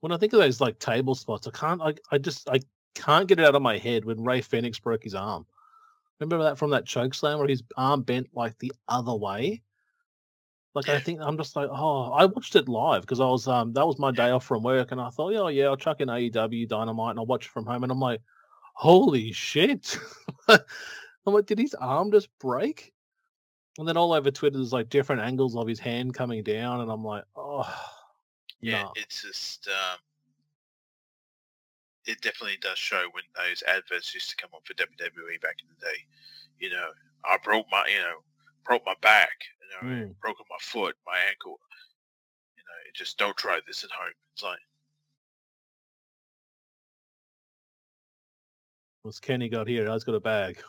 When 0.00 0.12
I 0.12 0.16
think 0.16 0.32
of 0.32 0.40
those 0.40 0.60
like 0.60 0.78
table 0.78 1.14
spots, 1.14 1.46
I 1.46 1.50
can't. 1.52 1.80
I, 1.80 1.94
I 2.10 2.18
just 2.18 2.48
I 2.48 2.60
can't 2.94 3.28
get 3.28 3.38
it 3.38 3.46
out 3.46 3.54
of 3.54 3.62
my 3.62 3.78
head 3.78 4.04
when 4.04 4.24
Rey 4.24 4.40
Fénix 4.40 4.82
broke 4.82 5.04
his 5.04 5.14
arm. 5.14 5.46
Remember 6.18 6.44
that 6.44 6.58
from 6.58 6.70
that 6.70 6.86
choke 6.86 7.14
slam 7.14 7.38
where 7.38 7.48
his 7.48 7.62
arm 7.76 8.02
bent 8.02 8.28
like 8.34 8.58
the 8.58 8.72
other 8.88 9.14
way. 9.14 9.62
Like 10.74 10.88
I 10.88 11.00
think 11.00 11.20
I'm 11.20 11.36
just 11.36 11.56
like, 11.56 11.68
oh, 11.70 12.12
I 12.12 12.26
watched 12.26 12.56
it 12.56 12.68
live 12.68 13.02
because 13.02 13.20
I 13.20 13.26
was 13.26 13.46
um 13.46 13.72
that 13.74 13.86
was 13.86 13.98
my 13.98 14.10
day 14.10 14.30
off 14.30 14.44
from 14.44 14.62
work 14.62 14.92
and 14.92 15.00
I 15.00 15.10
thought, 15.10 15.34
oh 15.34 15.48
yeah, 15.48 15.66
I'll 15.66 15.76
chuck 15.76 16.00
in 16.00 16.08
AEW 16.08 16.68
Dynamite 16.68 17.10
and 17.10 17.18
I'll 17.18 17.26
watch 17.26 17.46
it 17.46 17.50
from 17.52 17.66
home 17.66 17.82
and 17.82 17.92
I'm 17.92 18.00
like, 18.00 18.20
holy 18.74 19.32
shit! 19.32 19.98
I'm 20.48 21.34
like, 21.34 21.46
did 21.46 21.58
his 21.58 21.74
arm 21.74 22.10
just 22.10 22.28
break? 22.38 22.92
And 23.78 23.86
then 23.86 23.96
all 23.96 24.12
over 24.12 24.30
Twitter, 24.30 24.56
there's 24.58 24.72
like 24.72 24.88
different 24.90 25.22
angles 25.22 25.56
of 25.56 25.66
his 25.66 25.78
hand 25.78 26.14
coming 26.14 26.42
down, 26.42 26.80
and 26.80 26.90
I'm 26.90 27.04
like, 27.04 27.24
oh, 27.36 27.68
Yeah, 28.60 28.82
no. 28.82 28.92
it's 28.96 29.22
just 29.22 29.68
um, 29.68 29.98
it 32.06 32.20
definitely 32.20 32.58
does 32.60 32.78
show 32.78 33.04
when 33.12 33.24
those 33.36 33.62
adverts 33.68 34.14
used 34.14 34.30
to 34.30 34.36
come 34.36 34.50
on 34.54 34.60
for 34.64 34.74
WWE 34.74 35.40
back 35.40 35.56
in 35.62 35.68
the 35.68 35.86
day. 35.86 35.98
You 36.58 36.70
know, 36.70 36.88
I 37.24 37.36
broke 37.42 37.66
my, 37.70 37.84
you 37.88 37.98
know, 38.00 38.18
broke 38.64 38.82
my 38.86 38.94
back, 39.02 39.30
you 39.60 39.88
know, 39.88 39.94
Mm. 40.06 40.14
broken 40.20 40.44
my 40.50 40.56
foot, 40.60 40.96
my 41.06 41.18
ankle. 41.28 41.58
You 42.56 42.62
know, 42.64 42.88
it 42.88 42.94
just 42.94 43.18
don't 43.18 43.36
try 43.36 43.60
this 43.66 43.84
at 43.84 43.90
home. 43.90 44.12
It's 44.34 44.42
like, 44.42 44.58
What's 49.10 49.18
Kenny 49.18 49.48
got 49.48 49.66
here? 49.66 49.90
I've 49.90 50.06
got 50.06 50.14
a 50.14 50.20
bag. 50.20 50.62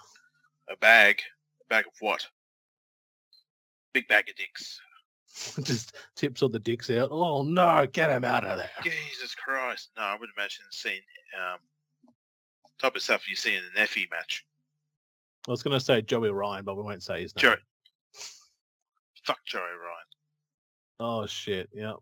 a 0.67 0.75
bag, 0.77 1.21
a 1.61 1.65
bag 1.69 1.85
of 1.85 1.93
what? 1.99 2.25
Big 3.93 4.07
bag 4.07 4.29
of 4.29 4.35
dicks. 4.35 4.81
just 5.63 5.95
tips 6.15 6.41
all 6.41 6.49
the 6.49 6.57
dicks 6.57 6.89
out. 6.89 7.09
Oh 7.11 7.43
no, 7.43 7.85
get 7.93 8.09
him 8.09 8.23
out 8.23 8.43
of 8.43 8.57
there. 8.57 8.71
Jesus 8.81 9.35
Christ! 9.35 9.91
No, 9.95 10.01
I 10.01 10.17
would 10.19 10.31
imagine 10.35 10.65
seeing 10.71 11.01
um, 11.39 11.59
type 12.79 12.95
of 12.95 13.03
stuff 13.03 13.29
you 13.29 13.35
see 13.35 13.53
in 13.53 13.61
an 13.61 13.85
Effy 13.85 14.09
match. 14.09 14.43
I 15.47 15.51
was 15.51 15.61
going 15.61 15.77
to 15.77 15.85
say 15.85 16.01
Joey 16.01 16.31
Ryan, 16.31 16.65
but 16.65 16.75
we 16.75 16.81
won't 16.81 17.03
say 17.03 17.21
his 17.21 17.35
name. 17.35 17.43
Joe. 17.43 17.55
Fuck 19.23 19.45
Joey 19.45 19.61
Ryan. 19.61 20.07
Oh 20.99 21.27
shit! 21.27 21.69
Yeah. 21.75 21.93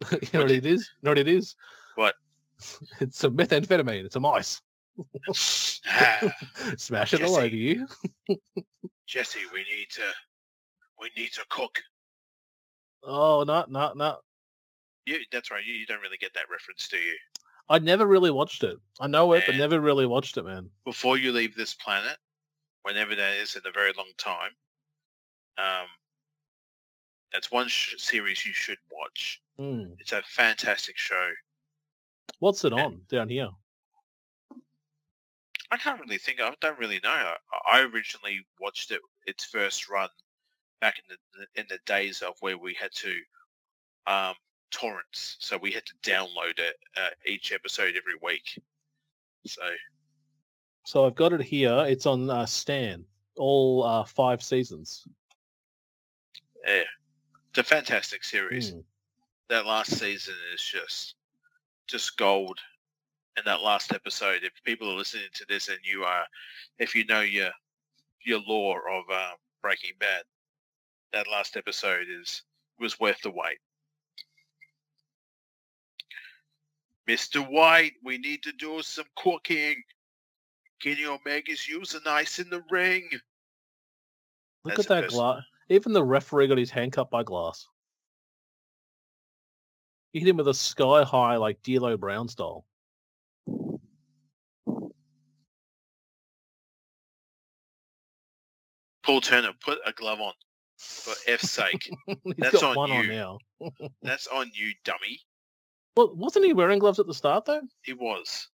you 0.10 0.28
know 0.32 0.40
what 0.40 0.50
it 0.50 0.66
is? 0.66 0.90
You 1.00 1.04
know 1.04 1.10
what 1.12 1.18
it 1.18 1.28
is? 1.28 1.54
What? 1.94 2.16
It's 3.00 3.22
a 3.24 3.30
methamphetamine. 3.30 4.04
It's 4.04 4.16
a 4.16 4.20
mice. 4.20 4.60
Smash 5.32 7.14
it 7.14 7.22
all 7.22 7.36
over 7.36 7.46
you. 7.46 7.86
Jesse, 9.06 9.40
we 9.52 9.60
need 9.60 9.86
to, 9.90 10.02
we 11.00 11.10
need 11.16 11.32
to 11.32 11.44
cook. 11.48 11.78
Oh 13.04 13.44
no, 13.46 13.64
no, 13.68 13.92
no. 13.94 14.16
You, 15.06 15.18
that's 15.32 15.50
right. 15.50 15.64
You, 15.64 15.72
you 15.74 15.86
don't 15.86 16.00
really 16.02 16.18
get 16.18 16.34
that 16.34 16.50
reference, 16.50 16.88
do 16.88 16.96
you? 16.96 17.14
I 17.70 17.78
never 17.78 18.06
really 18.06 18.30
watched 18.30 18.64
it. 18.64 18.76
I 19.00 19.06
know 19.06 19.32
it, 19.32 19.44
but 19.46 19.56
never 19.56 19.80
really 19.80 20.06
watched 20.06 20.36
it, 20.36 20.44
man. 20.44 20.68
Before 20.84 21.18
you 21.18 21.32
leave 21.32 21.54
this 21.54 21.74
planet, 21.74 22.16
whenever 22.82 23.14
that 23.14 23.36
is 23.36 23.56
in 23.56 23.62
a 23.66 23.72
very 23.72 23.92
long 23.96 24.10
time, 24.16 24.50
um, 25.58 25.86
that's 27.32 27.50
one 27.52 27.68
sh- 27.68 27.94
series 27.98 28.44
you 28.46 28.52
should 28.52 28.78
watch. 28.90 29.42
Mm. 29.60 29.94
It's 29.98 30.12
a 30.12 30.22
fantastic 30.22 30.96
show. 30.96 31.30
What's 32.40 32.64
it 32.64 32.72
on 32.72 33.00
down 33.08 33.28
here? 33.28 33.48
I 35.70 35.76
can't 35.76 36.00
really 36.00 36.18
think. 36.18 36.40
I 36.40 36.52
don't 36.60 36.78
really 36.78 37.00
know. 37.02 37.10
I, 37.10 37.36
I 37.70 37.80
originally 37.82 38.40
watched 38.60 38.90
it 38.90 39.00
its 39.26 39.44
first 39.44 39.88
run 39.88 40.08
back 40.80 40.96
in 40.98 41.16
the 41.34 41.60
in 41.60 41.66
the 41.68 41.78
days 41.84 42.22
of 42.22 42.34
where 42.40 42.56
we 42.56 42.74
had 42.74 42.92
to 42.92 43.14
um, 44.06 44.34
torrents, 44.70 45.36
so 45.40 45.58
we 45.58 45.72
had 45.72 45.84
to 45.86 45.94
download 46.02 46.58
it 46.58 46.76
uh, 46.96 47.10
each 47.26 47.52
episode 47.52 47.94
every 47.96 48.14
week. 48.22 48.58
So 49.46 49.62
So 50.84 51.06
I've 51.06 51.14
got 51.14 51.32
it 51.32 51.42
here. 51.42 51.84
It's 51.86 52.06
on 52.06 52.30
uh, 52.30 52.46
Stan, 52.46 53.04
all 53.36 53.84
uh, 53.84 54.04
five 54.04 54.42
seasons. 54.42 55.06
yeah, 56.66 56.82
it's 57.50 57.58
a 57.58 57.62
fantastic 57.62 58.24
series. 58.24 58.72
Mm. 58.72 58.84
That 59.48 59.66
last 59.66 59.98
season 59.98 60.34
is 60.54 60.62
just 60.62 61.14
just 61.88 62.16
gold. 62.16 62.58
in 63.36 63.44
that 63.44 63.62
last 63.62 63.92
episode, 63.92 64.40
if 64.42 64.52
people 64.64 64.90
are 64.90 64.96
listening 64.96 65.28
to 65.32 65.44
this 65.48 65.68
and 65.68 65.78
you 65.82 66.02
are, 66.04 66.24
if 66.78 66.94
you 66.94 67.04
know 67.06 67.20
your 67.20 67.50
your 68.24 68.40
lore 68.46 68.82
of 68.90 69.04
uh, 69.12 69.30
Breaking 69.62 69.92
Bad, 69.98 70.22
that 71.12 71.28
last 71.30 71.56
episode 71.56 72.06
is 72.08 72.42
was 72.78 73.00
worth 73.00 73.20
the 73.22 73.30
wait. 73.30 73.58
Mr. 77.08 77.48
White, 77.48 77.94
we 78.04 78.18
need 78.18 78.42
to 78.42 78.52
do 78.52 78.82
some 78.82 79.06
cooking. 79.16 79.82
Kenny 80.80 81.06
Omega's 81.06 81.66
using 81.66 82.02
ice 82.06 82.38
in 82.38 82.50
the 82.50 82.62
ring. 82.70 83.08
Look 84.64 84.76
That's 84.76 84.90
at 84.90 85.02
that 85.02 85.10
glass. 85.10 85.42
Even 85.70 85.92
the 85.92 86.04
referee 86.04 86.48
got 86.48 86.58
his 86.58 86.70
hand 86.70 86.92
cut 86.92 87.10
by 87.10 87.22
glass. 87.22 87.66
He 90.18 90.24
hit 90.24 90.30
him 90.30 90.38
with 90.38 90.48
a 90.48 90.54
sky 90.54 91.04
high, 91.04 91.36
like 91.36 91.62
D'Lo 91.62 91.96
Brown 91.96 92.26
style. 92.26 92.66
Paul 99.04 99.20
Turner, 99.20 99.52
put 99.60 99.78
a 99.86 99.92
glove 99.92 100.20
on 100.20 100.32
for 100.76 101.14
F's 101.28 101.52
sake. 101.52 101.88
That's 102.36 102.60
got 102.60 102.64
on 102.64 102.76
one 102.76 102.90
on 102.90 103.06
now. 103.06 103.38
That's 104.02 104.26
on 104.26 104.50
you, 104.52 104.72
dummy. 104.84 105.20
Well, 105.96 106.16
wasn't 106.16 106.46
he 106.46 106.52
wearing 106.52 106.80
gloves 106.80 106.98
at 106.98 107.06
the 107.06 107.14
start 107.14 107.44
though? 107.44 107.62
He 107.82 107.92
was. 107.92 108.48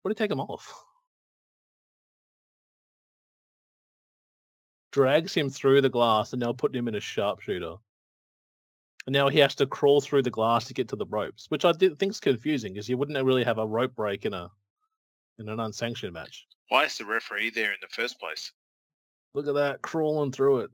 What 0.00 0.08
did 0.08 0.18
he 0.18 0.22
take 0.22 0.30
them 0.30 0.40
off? 0.40 0.72
Drags 4.90 5.34
him 5.34 5.50
through 5.50 5.82
the 5.82 5.90
glass 5.90 6.32
and 6.32 6.40
now 6.40 6.54
putting 6.54 6.78
him 6.78 6.88
in 6.88 6.94
a 6.94 7.00
sharpshooter. 7.00 7.74
And 9.06 9.12
now 9.12 9.28
he 9.28 9.38
has 9.38 9.54
to 9.56 9.66
crawl 9.66 10.00
through 10.00 10.22
the 10.22 10.30
glass 10.30 10.64
to 10.66 10.74
get 10.74 10.88
to 10.88 10.96
the 10.96 11.06
ropes, 11.06 11.46
which 11.48 11.64
I 11.64 11.72
think 11.72 12.02
is 12.02 12.20
confusing 12.20 12.72
because 12.72 12.88
you 12.88 12.98
wouldn't 12.98 13.24
really 13.24 13.44
have 13.44 13.58
a 13.58 13.66
rope 13.66 13.94
break 13.94 14.26
in 14.26 14.34
a 14.34 14.50
in 15.38 15.48
an 15.48 15.60
unsanctioned 15.60 16.12
match. 16.12 16.46
Why 16.68 16.84
is 16.84 16.98
the 16.98 17.04
referee 17.04 17.50
there 17.50 17.70
in 17.70 17.78
the 17.80 17.88
first 17.88 18.18
place? 18.18 18.52
Look 19.34 19.46
at 19.46 19.54
that 19.54 19.82
crawling 19.82 20.32
through 20.32 20.60
it. 20.60 20.70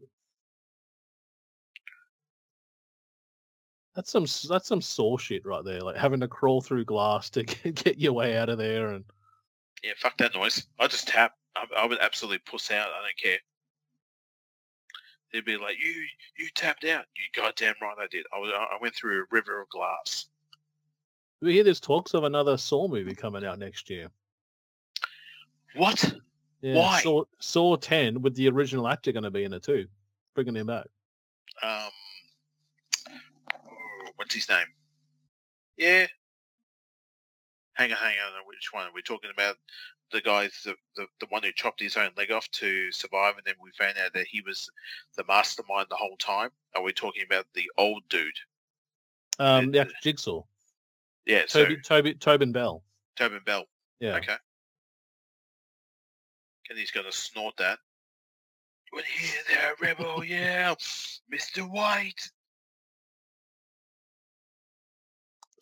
That's 3.95 4.11
some 4.11 4.25
that's 4.49 4.69
some 4.69 4.81
saw 4.81 5.19
shit 5.19 5.45
right 5.45 5.65
there, 5.65 5.81
like 5.81 5.97
having 5.97 6.21
to 6.21 6.29
crawl 6.29 6.63
through 6.63 6.87
glass 6.87 7.29
to 7.31 7.43
get, 7.43 7.75
get 7.75 7.99
your 7.99 8.15
way 8.15 8.39
out 8.39 8.49
of 8.49 8.57
there. 8.57 8.89
And 8.89 9.05
Yeah, 9.85 9.93
fuck 9.99 10.17
that 10.19 10.35
noise. 10.35 10.67
I 10.81 10.87
just 10.87 11.09
tap. 11.09 11.35
I, 11.55 11.67
I 11.77 11.87
would 11.87 11.99
absolutely 12.01 12.39
puss 12.39 12.71
out. 12.71 12.89
I 12.89 13.03
don't 13.03 13.17
care. 13.23 13.39
They'd 15.33 15.45
be 15.45 15.57
like, 15.57 15.77
"You, 15.83 15.93
you 16.39 16.49
tapped 16.55 16.85
out. 16.85 17.07
You 17.17 17.43
goddamn 17.43 17.75
right, 17.81 17.97
I 17.99 18.07
did. 18.11 18.27
I 18.35 18.39
was, 18.39 18.51
I 18.55 18.77
went 18.81 18.95
through 18.95 19.23
a 19.23 19.25
river 19.31 19.61
of 19.61 19.69
glass. 19.71 20.27
we 21.41 21.55
hear 21.55 21.65
there's 21.65 21.81
talks 21.81 22.15
of 22.15 22.25
another 22.25 22.57
Saw 22.57 22.87
movie 22.87 23.15
coming 23.15 23.45
out 23.45 23.59
next 23.59 23.89
year. 23.89 24.09
What? 25.75 26.15
Yeah, 26.61 26.77
Why? 26.77 27.01
Saw, 27.01 27.25
Saw 27.41 27.77
10 27.77 28.21
with 28.21 28.35
the 28.37 28.49
original 28.49 28.87
actor 28.87 29.11
going 29.11 29.25
to 29.25 29.31
be 29.31 29.45
in 29.45 29.53
it 29.53 29.63
too, 29.63 29.87
bringing 30.35 30.57
him 30.57 30.67
back. 30.67 30.87
Um, 31.63 31.89
oh, 33.09 34.11
what's 34.17 34.35
his 34.35 34.49
name? 34.49 34.67
Yeah. 35.77 36.07
Hang 37.75 37.91
on, 37.91 37.97
hang 37.97 38.15
on. 38.27 38.47
Which 38.47 38.69
one? 38.73 38.85
Are 38.85 38.91
We're 38.95 39.01
talking 39.01 39.31
about 39.35 39.57
the 40.13 40.21
guy, 40.21 40.49
the, 40.65 40.75
the 40.97 41.07
the 41.21 41.27
one 41.31 41.43
who 41.43 41.53
chopped 41.53 41.81
his 41.81 41.97
own 41.97 42.11
leg 42.17 42.31
off 42.31 42.49
to 42.53 42.93
survive, 42.93 43.35
and 43.37 43.45
then 43.45 43.55
we 43.63 43.71
found 43.73 43.97
out 43.99 44.13
that 44.15 44.27
he 44.27 44.41
was 44.43 44.71
the 45.17 45.25
mastermind 45.27 45.87
the 45.91 45.97
whole 45.97 46.17
time. 46.19 46.51
Are 46.77 46.83
we 46.83 46.93
talking 46.93 47.25
about 47.27 47.47
the 47.55 47.71
old 47.79 48.03
dude? 48.09 48.33
Um, 49.39 49.73
the 49.73 49.81
actor 49.81 49.95
Jigsaw, 50.03 50.43
Yeah. 51.27 51.43
So 51.47 51.65
Toby, 51.65 51.77
Toby, 51.83 52.15
Tobin 52.15 52.53
Bell. 52.53 52.83
Tobin 53.17 53.41
Bell. 53.45 53.65
Yeah, 54.01 54.17
Okay. 54.17 54.37
And 56.71 56.79
he's 56.79 56.91
to 56.91 57.13
snort 57.13 57.57
that. 57.59 57.79
When 58.93 59.05
here 59.05 59.41
there, 59.49 59.75
rebel, 59.81 60.25
yeah, 60.25 60.75
Mr. 61.33 61.69
White. 61.69 62.31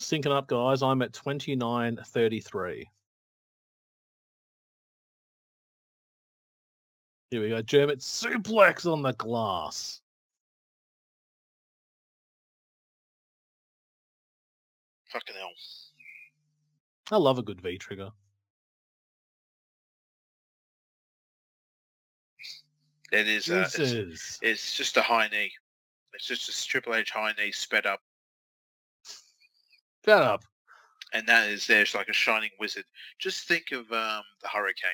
Syncing 0.00 0.30
up, 0.30 0.46
guys. 0.46 0.82
I'm 0.82 1.02
at 1.02 1.12
29.33. 1.12 2.84
Here 7.30 7.40
we 7.40 7.48
go. 7.48 7.62
German 7.62 7.98
suplex 7.98 8.90
on 8.90 9.02
the 9.02 9.12
glass. 9.12 10.00
Fucking 15.12 15.36
hell. 15.36 15.50
I 17.12 17.16
love 17.16 17.38
a 17.38 17.42
good 17.42 17.60
V 17.60 17.78
trigger. 17.78 18.10
It 23.12 23.26
is. 23.26 23.50
Uh, 23.50 23.68
it's, 23.76 24.38
it's 24.40 24.76
just 24.76 24.96
a 24.96 25.02
high 25.02 25.28
knee. 25.28 25.50
It's 26.14 26.26
just 26.26 26.48
a 26.48 26.68
Triple 26.68 26.94
H 26.94 27.10
high 27.10 27.32
knee 27.38 27.50
sped 27.50 27.86
up, 27.86 28.00
shut 30.04 30.22
up. 30.22 30.44
and 31.12 31.26
that 31.26 31.48
is 31.48 31.66
there's 31.66 31.94
like 31.94 32.08
a 32.08 32.12
shining 32.12 32.50
wizard. 32.60 32.84
Just 33.18 33.48
think 33.48 33.72
of 33.72 33.80
um, 33.92 34.22
the 34.42 34.48
Hurricane. 34.48 34.90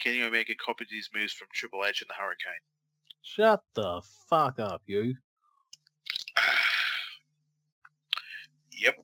Kenny 0.00 0.22
Omega 0.22 0.54
copied 0.54 0.88
his 0.90 1.10
moves 1.14 1.32
from 1.32 1.48
Triple 1.52 1.84
H 1.84 2.02
and 2.02 2.10
the 2.10 2.14
Hurricane. 2.14 2.52
Shut 3.22 3.62
the 3.74 4.00
fuck 4.28 4.58
up, 4.58 4.82
you. 4.86 5.14
Yep. 8.80 8.94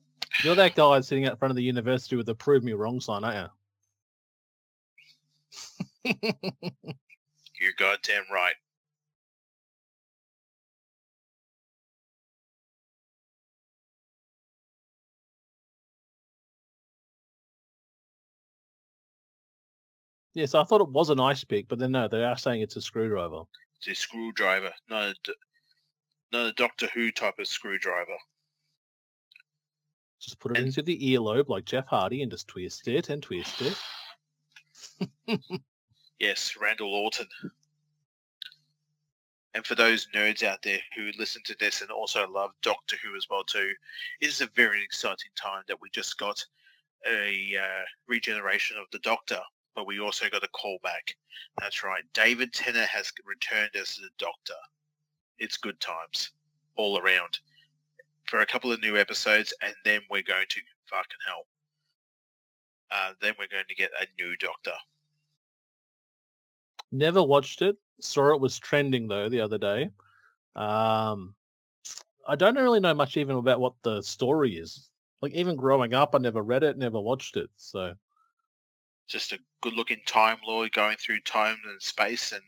You're 0.41 0.55
that 0.55 0.73
guy 0.75 1.01
sitting 1.01 1.25
out 1.25 1.37
front 1.37 1.51
of 1.51 1.57
the 1.57 1.63
university 1.63 2.15
with 2.15 2.27
the 2.27 2.33
prove 2.33 2.63
me 2.63 2.71
wrong 2.71 3.01
sign, 3.01 3.25
aren't 3.25 3.51
you? 6.05 6.13
You're 7.59 7.73
goddamn 7.77 8.23
right. 8.31 8.55
Yes, 20.35 20.53
I 20.53 20.63
thought 20.63 20.81
it 20.81 20.89
was 20.89 21.09
an 21.09 21.19
ice 21.19 21.43
pick, 21.43 21.67
but 21.67 21.79
then 21.79 21.91
no, 21.93 22.07
they 22.07 22.23
are 22.23 22.37
saying 22.37 22.61
it's 22.61 22.75
a 22.75 22.81
screwdriver. 22.81 23.41
It's 23.79 23.87
a 23.87 23.95
screwdriver, 23.95 24.71
not 24.89 25.03
a, 25.05 25.15
not 26.31 26.45
a 26.47 26.51
Doctor 26.53 26.87
Who 26.93 27.11
type 27.11 27.39
of 27.39 27.47
screwdriver. 27.47 28.15
Just 30.19 30.39
put 30.39 30.51
it 30.51 30.57
And- 30.57 30.67
into 30.67 30.81
the 30.83 30.97
earlobe 31.13 31.49
like 31.49 31.65
Jeff 31.65 31.87
Hardy 31.87 32.21
and 32.21 32.31
just 32.31 32.47
twist 32.47 32.87
it 32.87 33.09
and 33.09 33.23
twist 33.23 33.61
it. 33.61 33.77
Yes, 36.17 36.55
Randall 36.59 36.93
Orton. 36.93 37.27
And 39.53 39.65
for 39.65 39.75
those 39.75 40.07
nerds 40.15 40.43
out 40.43 40.61
there 40.63 40.79
who 40.95 41.11
listen 41.19 41.41
to 41.45 41.55
this 41.59 41.81
and 41.81 41.91
also 41.91 42.25
love 42.29 42.51
Doctor 42.61 42.95
Who 43.03 43.17
as 43.17 43.27
well 43.29 43.43
too, 43.43 43.73
it 44.21 44.27
is 44.27 44.39
a 44.39 44.47
very 44.55 44.81
exciting 44.81 45.31
time 45.35 45.63
that 45.67 45.79
we 45.81 45.89
just 45.89 46.17
got 46.17 46.43
a 47.05 47.55
uh, 47.61 47.83
regeneration 48.07 48.77
of 48.77 48.85
the 48.93 48.99
Doctor, 48.99 49.39
but 49.75 49.87
we 49.87 49.99
also 49.99 50.29
got 50.29 50.43
a 50.43 50.47
callback. 50.47 51.13
That's 51.59 51.83
right, 51.83 52.03
David 52.13 52.53
Tennant 52.53 52.87
has 52.87 53.11
returned 53.25 53.75
as 53.75 53.95
the 53.95 54.09
Doctor. 54.17 54.53
It's 55.37 55.57
good 55.57 55.79
times 55.79 56.31
all 56.75 56.97
around 56.97 57.39
for 58.25 58.39
a 58.39 58.45
couple 58.45 58.71
of 58.71 58.81
new 58.81 58.97
episodes, 58.97 59.53
and 59.61 59.73
then 59.83 60.01
we're 60.09 60.23
going 60.23 60.45
to 60.49 60.61
fucking 60.89 61.17
hell. 61.27 61.45
Uh, 62.91 63.13
then 63.21 63.33
we're 63.37 63.47
going 63.47 63.65
to 63.67 63.75
get 63.75 63.91
a 63.99 64.05
new 64.21 64.35
Doctor. 64.37 64.71
Never 66.91 67.21
watched 67.21 67.61
it. 67.61 67.75
Saw 67.99 68.33
it 68.33 68.41
was 68.41 68.59
trending 68.59 69.07
though 69.07 69.29
the 69.29 69.41
other 69.41 69.57
day. 69.57 69.89
Um, 70.55 71.33
I 72.27 72.35
don't 72.35 72.55
really 72.55 72.79
know 72.79 72.93
much 72.93 73.17
even 73.17 73.37
about 73.37 73.59
what 73.59 73.73
the 73.83 74.01
story 74.01 74.57
is. 74.57 74.89
Like 75.21 75.33
even 75.33 75.55
growing 75.55 75.93
up, 75.93 76.13
I 76.13 76.19
never 76.19 76.41
read 76.41 76.63
it, 76.63 76.77
never 76.77 76.99
watched 76.99 77.37
it. 77.37 77.49
So 77.57 77.93
just 79.07 79.33
a 79.33 79.39
good 79.65 79.73
looking 79.73 80.01
time 80.05 80.37
lord 80.45 80.71
going 80.73 80.95
through 80.97 81.19
time 81.21 81.57
and 81.67 81.81
space 81.81 82.33
and 82.33 82.43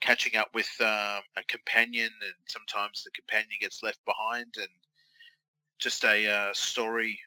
catching 0.00 0.36
up 0.38 0.46
with 0.54 0.70
um, 0.80 1.20
a 1.36 1.42
companion 1.48 2.08
and 2.22 2.34
sometimes 2.46 3.02
the 3.02 3.10
companion 3.10 3.48
gets 3.60 3.82
left 3.82 3.98
behind 4.04 4.46
and 4.58 4.68
just 5.80 6.04
a 6.04 6.30
uh, 6.30 6.52
story 6.52 7.18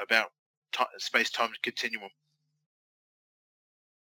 about 0.00 0.32
ti 0.72 0.82
space 0.98 1.30
time 1.30 1.50
continuum 1.62 2.10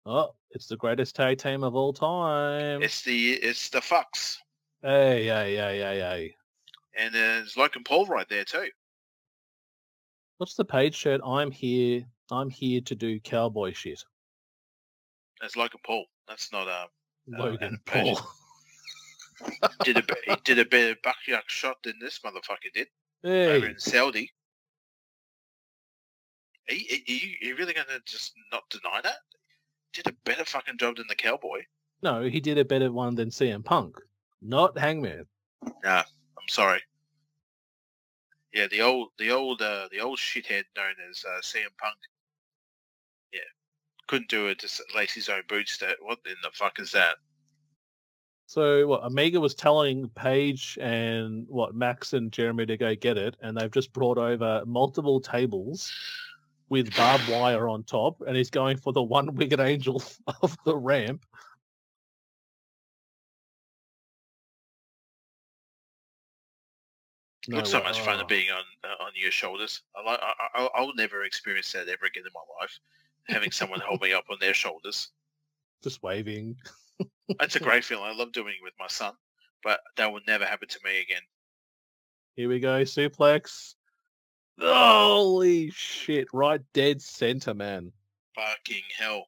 oh, 0.06 0.28
it's 0.52 0.68
the 0.68 0.76
greatest 0.76 1.16
tag 1.16 1.38
team 1.38 1.64
of 1.64 1.74
all 1.74 1.92
time. 1.92 2.80
it's 2.80 3.02
the 3.02 3.32
it's 3.32 3.70
the 3.70 3.80
fucks 3.80 4.36
Hey, 4.82 5.24
hey, 5.24 5.56
hey, 5.56 5.78
hey, 5.80 5.98
hey. 5.98 6.34
and 6.96 7.12
there's 7.12 7.56
Logan 7.56 7.82
Paul 7.84 8.06
right 8.06 8.28
there 8.28 8.44
too 8.44 8.68
What's 10.38 10.54
the 10.54 10.64
page 10.64 10.96
shirt? 10.96 11.20
I'm 11.24 11.52
here. 11.52 12.02
I'm 12.32 12.50
here 12.50 12.80
to 12.80 12.96
do 12.96 13.20
cowboy 13.20 13.74
shit. 13.74 14.02
That's 15.42 15.56
Logan 15.56 15.80
Paul 15.84 16.06
that's 16.26 16.50
not 16.52 16.66
um 16.68 16.88
Logan 17.26 17.58
and 17.68 17.84
Page- 17.84 18.16
Paul. 18.16 19.58
did 19.84 19.98
a 19.98 20.02
be- 20.02 20.14
he 20.24 20.36
did 20.44 20.58
a 20.58 20.64
better 20.64 20.96
buckyard 21.04 21.44
shot 21.48 21.82
than 21.82 21.98
this 22.00 22.20
motherfucker 22.20 22.72
did 22.72 22.88
over 23.24 23.66
in 23.66 23.78
Saudi 23.78 24.32
are 26.68 26.74
you, 26.74 26.84
are 26.90 27.12
you, 27.12 27.36
are 27.42 27.44
you 27.48 27.56
really 27.56 27.74
going 27.74 27.86
to 27.88 28.00
just 28.06 28.34
not 28.52 28.62
deny 28.70 29.00
that? 29.02 29.16
Did 29.92 30.06
a 30.06 30.12
better 30.24 30.44
fucking 30.44 30.78
job 30.78 30.96
than 30.96 31.06
the 31.08 31.14
cowboy. 31.16 31.62
no, 32.02 32.22
he 32.22 32.40
did 32.40 32.56
a 32.56 32.64
better 32.64 32.92
one 32.92 33.14
than 33.16 33.30
CM 33.30 33.64
Punk, 33.64 33.96
not 34.40 34.78
Hangman. 34.78 35.26
Nah, 35.84 35.98
I'm 36.38 36.48
sorry. 36.48 36.80
Yeah, 38.54 38.68
the 38.68 38.80
old, 38.80 39.08
the 39.18 39.30
old, 39.30 39.60
uh, 39.60 39.88
the 39.90 40.00
old 40.00 40.18
shithead 40.18 40.64
known 40.76 40.94
as 41.10 41.24
uh, 41.28 41.40
CM 41.42 41.76
Punk. 41.78 41.96
Couldn't 44.12 44.28
do 44.28 44.48
it. 44.48 44.58
to 44.58 44.68
lace 44.94 45.14
his 45.14 45.30
own 45.30 45.40
boots. 45.48 45.82
What 46.02 46.18
in 46.26 46.34
the 46.42 46.50
fuck 46.52 46.78
is 46.78 46.92
that? 46.92 47.14
So 48.44 48.86
what? 48.86 49.02
Omega 49.04 49.40
was 49.40 49.54
telling 49.54 50.10
Page 50.10 50.76
and 50.82 51.46
what 51.48 51.74
Max 51.74 52.12
and 52.12 52.30
Jeremy 52.30 52.66
to 52.66 52.76
go 52.76 52.94
get 52.94 53.16
it, 53.16 53.38
and 53.40 53.56
they've 53.56 53.70
just 53.70 53.90
brought 53.94 54.18
over 54.18 54.64
multiple 54.66 55.18
tables 55.18 55.90
with 56.68 56.94
barbed 56.94 57.26
wire 57.30 57.70
on 57.70 57.84
top, 57.84 58.20
and 58.26 58.36
he's 58.36 58.50
going 58.50 58.76
for 58.76 58.92
the 58.92 59.02
one 59.16 59.34
wicked 59.34 59.60
angel 59.60 60.02
of 60.42 60.58
the 60.66 60.76
ramp. 60.76 61.24
No 67.48 67.56
Looks 67.56 67.70
so 67.70 67.82
much 67.82 67.98
fun 68.00 68.20
Oh. 68.20 68.26
being 68.26 68.50
on 68.50 68.64
uh, 68.84 69.02
on 69.02 69.12
your 69.14 69.30
shoulders. 69.30 69.80
I 69.96 70.02
like. 70.02 70.20
I, 70.20 70.34
I, 70.54 70.68
I'll 70.74 70.94
never 70.96 71.24
experience 71.24 71.72
that 71.72 71.88
ever 71.88 72.04
again 72.04 72.24
in 72.26 72.32
my 72.34 72.42
life. 72.60 72.78
Having 73.28 73.52
someone 73.52 73.80
hold 73.80 74.02
me 74.02 74.12
up 74.12 74.24
on 74.30 74.38
their 74.40 74.54
shoulders. 74.54 75.10
just 75.82 76.02
waving. 76.02 76.56
It's 77.40 77.56
a 77.56 77.60
great 77.60 77.84
feeling. 77.84 78.04
I 78.04 78.12
love 78.14 78.32
doing 78.32 78.54
it 78.58 78.62
with 78.62 78.74
my 78.78 78.88
son, 78.88 79.14
but 79.62 79.80
that 79.96 80.12
will 80.12 80.20
never 80.26 80.44
happen 80.44 80.68
to 80.68 80.78
me 80.84 81.00
again. 81.00 81.22
Here 82.36 82.48
we 82.48 82.60
go, 82.60 82.82
suplex. 82.82 83.74
Holy 84.60 85.70
shit! 85.70 86.28
Right 86.32 86.60
dead 86.74 87.00
center, 87.00 87.54
man. 87.54 87.92
Fucking 88.34 88.82
hell. 88.96 89.26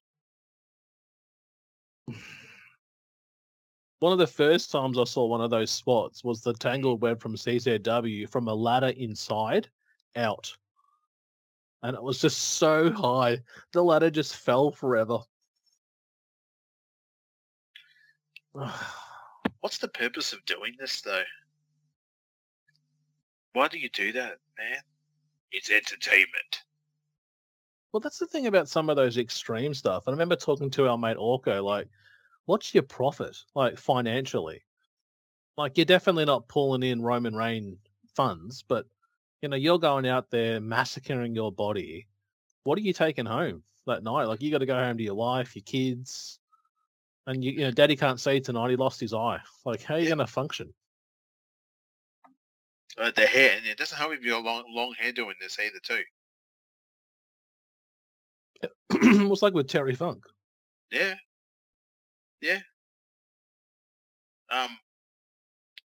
One 4.01 4.12
of 4.12 4.18
the 4.18 4.26
first 4.26 4.70
times 4.70 4.99
I 4.99 5.05
saw 5.05 5.24
one 5.24 5.40
of 5.40 5.51
those 5.51 5.70
spots 5.70 6.22
was 6.22 6.42
the 6.42 6.53
tangled 6.53 7.01
web 7.01 7.22
from 7.22 7.36
CZW 7.36 8.28
from 8.28 8.49
a 8.49 8.55
ladder 8.55 8.88
inside 8.99 9.68
out. 10.16 10.55
And 11.85 11.95
it 11.95 12.03
was 12.03 12.18
just 12.18 12.39
so 12.57 12.91
high. 12.91 13.39
The 13.72 13.85
ladder 13.85 14.11
just 14.11 14.37
fell 14.37 14.70
forever. 14.70 15.18
What's 19.61 19.76
the 19.78 19.89
purpose 19.89 20.32
of 20.32 20.43
doing 20.47 20.74
this 20.80 21.03
though? 21.03 21.22
Why 23.53 23.68
do 23.68 23.78
you 23.78 23.91
do 23.91 24.12
that, 24.12 24.39
man? 24.59 24.78
It's 25.53 25.70
entertainment. 25.70 26.62
well, 27.93 28.01
that's 28.01 28.18
the 28.18 28.26
thing 28.26 28.47
about 28.47 28.68
some 28.70 28.89
of 28.89 28.97
those 28.97 29.18
extreme 29.18 29.74
stuff. 29.74 30.05
I 30.09 30.11
remember 30.11 30.37
talking 30.37 30.70
to 30.70 30.89
our 30.89 30.97
mate 30.97 31.18
Orko, 31.18 31.62
like, 31.62 31.89
what's 32.47 32.72
your 32.72 32.82
profit, 32.82 33.37
like 33.55 33.76
financially? 33.76 34.62
Like, 35.59 35.76
you're 35.76 35.85
definitely 35.85 36.24
not 36.24 36.49
pulling 36.49 36.82
in 36.82 37.03
Roman 37.03 37.37
Reign 37.37 37.76
funds, 38.16 38.64
but 38.66 38.87
you 39.45 39.49
know, 39.49 39.57
you're 39.57 39.78
going 39.78 40.07
out 40.07 40.30
there 40.30 40.59
massacring 40.59 41.34
your 41.34 41.53
body. 41.53 42.09
What 42.62 42.78
are 42.78 42.80
you 42.80 42.95
taking 42.95 43.26
home 43.26 43.62
that 43.86 44.03
night? 44.03 44.24
Like, 44.24 44.40
you 44.40 44.51
got 44.51 44.59
to 44.59 44.66
go 44.66 44.74
home 44.74 44.97
to 44.97 45.03
your 45.05 45.16
wife, 45.16 45.55
your 45.55 45.62
kids, 45.64 46.38
and 47.26 47.45
you, 47.45 47.53
you 47.53 47.61
know, 47.61 47.70
Daddy 47.70 47.95
can't 47.95 48.18
see 48.18 48.40
tonight. 48.40 48.70
He 48.70 48.76
lost 48.76 49.01
his 49.01 49.12
eye. 49.12 49.40
Like, 49.66 49.82
how 49.82 49.97
are 49.97 49.99
you 49.99 50.05
Yeah. 50.05 50.14
going 50.14 50.26
to 50.26 50.32
function? 50.32 50.72
Uh, 52.97 53.11
the 53.14 53.26
hair, 53.26 53.59
and 53.59 53.66
it 53.66 53.76
doesn't 53.76 53.99
help 53.99 54.14
if 54.14 54.22
you're 54.22 54.40
long, 54.40 54.64
long 54.70 54.95
hair 54.99 55.12
doing 55.12 55.34
this 55.38 55.59
either 55.59 55.78
too. 55.82 56.03
it 58.92 59.28
was 59.28 59.42
like 59.42 59.53
with 59.53 59.68
Terry 59.68 59.95
Funk. 59.95 60.24
Yeah, 60.90 61.16
yeah. 62.40 62.61
Um, 64.51 64.78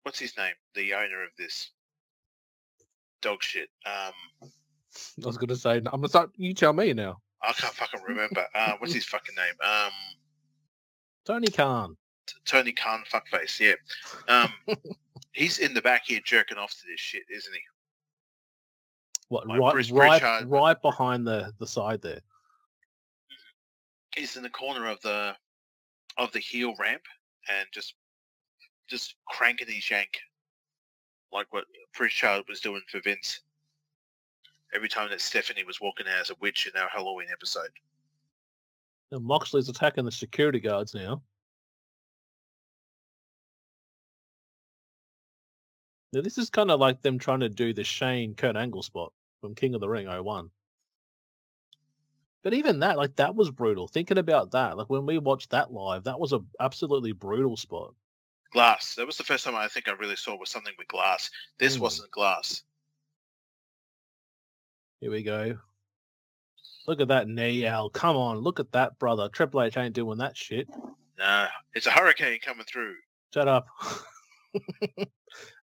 what's 0.04 0.20
his 0.20 0.36
name? 0.36 0.56
The 0.74 0.94
owner 0.94 1.24
of 1.24 1.30
this. 1.38 1.72
Dog 3.26 3.42
shit. 3.42 3.70
Um, 3.88 4.14
I 5.24 5.26
was 5.26 5.38
gonna 5.38 5.56
say, 5.56 5.78
I'm 5.78 5.84
gonna 5.84 6.08
start. 6.08 6.30
You 6.36 6.54
tell 6.54 6.74
me 6.74 6.94
now. 6.94 7.18
I 7.42 7.54
can't 7.54 7.74
fucking 7.74 8.02
remember. 8.08 8.46
Uh, 8.54 8.74
what's 8.78 8.94
his 8.94 9.04
fucking 9.06 9.34
name? 9.34 9.56
Um, 9.68 9.92
Tony 11.26 11.48
Khan. 11.48 11.98
T- 12.28 12.36
Tony 12.46 12.72
Khan, 12.72 13.04
fuckface. 13.12 13.60
Yeah. 13.60 13.74
Um, 14.28 14.54
he's 15.32 15.58
in 15.58 15.74
the 15.74 15.82
back 15.82 16.04
here 16.06 16.20
jerking 16.24 16.60
off 16.60 16.70
to 16.70 16.86
this 16.88 17.00
shit, 17.00 17.24
isn't 17.32 17.52
he? 17.52 17.60
What? 19.30 19.48
Like 19.48 19.60
right, 19.60 19.74
Bruce 19.74 19.90
right, 19.90 20.22
Prichard. 20.22 20.48
right 20.48 20.80
behind 20.80 21.26
the 21.26 21.52
the 21.58 21.66
side 21.66 22.04
there. 22.04 22.22
He's 24.16 24.38
in 24.38 24.44
the 24.44 24.52
corner 24.52 24.88
of 24.88 25.02
the 25.02 25.36
of 26.20 26.32
the 26.32 26.40
heel 26.40 26.76
ramp 26.80 27.02
and 27.50 27.68
just 27.74 27.96
just 28.88 29.16
cranking 29.28 29.68
his 29.68 29.90
yank, 29.90 30.20
like 31.36 31.52
what 31.52 31.66
Prichard 31.94 32.46
was 32.48 32.62
doing 32.62 32.82
for 32.88 33.00
Vince. 33.02 33.42
Every 34.74 34.90
time 34.90 35.10
that 35.12 35.22
Stephanie 35.22 35.64
was 35.64 35.80
walking 35.80 36.08
out 36.08 36.22
as 36.22 36.30
a 36.32 36.36
witch 36.42 36.68
in 36.74 36.82
our 36.82 36.90
Halloween 36.90 37.28
episode. 37.32 37.70
And 39.12 39.24
Moxley's 39.24 39.70
attacking 39.70 40.06
the 40.06 40.12
security 40.12 40.60
guards 40.60 40.96
now. 40.96 41.22
Now 46.14 46.22
this 46.22 46.38
is 46.38 46.50
kind 46.50 46.72
of 46.72 46.80
like 46.80 47.02
them 47.02 47.20
trying 47.20 47.42
to 47.42 47.50
do 47.50 47.74
the 47.74 47.84
Shane 47.84 48.36
Kurt 48.36 48.56
Angle 48.56 48.84
spot 48.84 49.14
from 49.42 49.54
King 49.54 49.76
of 49.76 49.82
the 49.82 49.90
Ring 49.90 50.08
01. 50.08 50.50
But 52.42 52.54
even 52.54 52.80
that, 52.80 52.98
like 52.98 53.16
that 53.18 53.36
was 53.36 53.52
brutal. 53.52 53.88
Thinking 53.88 54.18
about 54.18 54.52
that, 54.52 54.78
like 54.78 54.90
when 54.90 55.06
we 55.06 55.18
watched 55.18 55.50
that 55.50 55.74
live, 55.74 56.04
that 56.06 56.20
was 56.20 56.32
a 56.32 56.40
absolutely 56.60 57.12
brutal 57.12 57.58
spot. 57.58 57.94
Glass. 58.56 58.96
That 58.96 59.06
was 59.06 59.18
the 59.18 59.24
first 59.26 59.44
time 59.44 59.54
I 59.54 59.68
think 59.68 59.90
I 59.90 59.92
really 59.92 60.16
saw 60.16 60.38
was 60.40 60.50
something 60.50 60.72
with 60.78 60.88
glass. 60.88 61.30
This 61.58 61.76
Mm. 61.76 61.82
wasn't 61.82 62.10
glass. 62.12 62.64
Here 65.02 65.12
we 65.12 65.24
go. 65.24 65.60
Look 66.88 67.02
at 67.02 67.10
that 67.10 67.28
knee, 67.28 67.66
Al. 67.66 67.90
Come 67.90 68.16
on, 68.16 68.38
look 68.38 68.62
at 68.62 68.72
that, 68.72 68.98
brother. 68.98 69.28
Triple 69.28 69.62
H 69.62 69.76
ain't 69.76 69.94
doing 69.94 70.20
that 70.20 70.38
shit. 70.38 70.70
Nah, 71.18 71.50
it's 71.74 71.86
a 71.86 71.92
hurricane 71.92 72.40
coming 72.40 72.66
through. 72.66 72.96
Shut 73.34 73.50
up. 73.50 73.68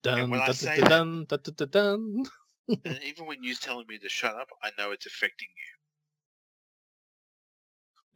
dun, 0.02 0.30
when 0.30 0.40
dun, 0.40 0.56
dun, 0.56 1.26
dun, 1.26 1.42
dun, 1.44 1.54
dun, 1.58 1.70
dun. 1.70 2.24
and 2.86 3.04
even 3.04 3.26
when 3.26 3.44
you're 3.44 3.56
telling 3.56 3.86
me 3.88 3.98
to 3.98 4.08
shut 4.08 4.34
up, 4.34 4.48
I 4.64 4.72
know 4.78 4.92
it's 4.92 5.08
affecting 5.08 5.50
you. 5.50 5.77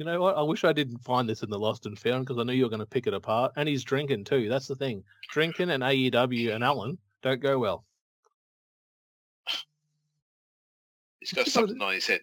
You 0.02 0.06
know 0.06 0.20
what? 0.20 0.36
I 0.36 0.42
wish 0.42 0.64
I 0.64 0.74
didn't 0.74 0.98
find 0.98 1.30
this 1.30 1.44
in 1.44 1.52
the 1.52 1.60
Lost 1.60 1.86
and 1.86 1.96
Found 2.00 2.26
because 2.26 2.40
I 2.40 2.44
knew 2.44 2.54
you 2.54 2.64
were 2.64 2.72
going 2.72 2.80
to 2.80 2.88
pick 2.88 3.06
it 3.06 3.14
apart. 3.14 3.54
And 3.56 3.70
he's 3.70 3.84
drinking 3.84 4.24
too. 4.24 4.50
That's 4.50 4.66
the 4.66 4.76
thing. 4.76 5.04
Drinking 5.30 5.70
and 5.70 5.84
AEW 5.84 6.56
and 6.56 6.64
Alan 6.64 6.98
don't 7.22 7.40
go 7.40 7.60
well. 7.60 7.86
He's 11.20 11.32
got 11.34 11.46
something 11.46 11.80
on 11.80 11.94
his 11.94 12.08
head. 12.08 12.22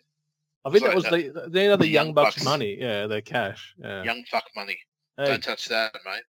I 0.64 0.70
think 0.70 0.80
Sorry, 0.80 0.90
that 0.90 0.96
was 0.96 1.04
the 1.04 1.50
the 1.50 1.68
other 1.68 1.84
the 1.84 1.88
Young 1.88 2.06
Young 2.06 2.14
Bucks, 2.14 2.34
Bucks. 2.34 2.44
money. 2.44 2.76
Yeah, 2.80 3.06
their 3.06 3.20
cash. 3.20 3.76
Yeah. 3.80 4.02
Young 4.02 4.24
fuck 4.28 4.46
money. 4.56 4.80
hey, 5.16 5.26
Don't 5.26 5.44
touch 5.44 5.68
that, 5.68 5.94
mate. 6.04 6.22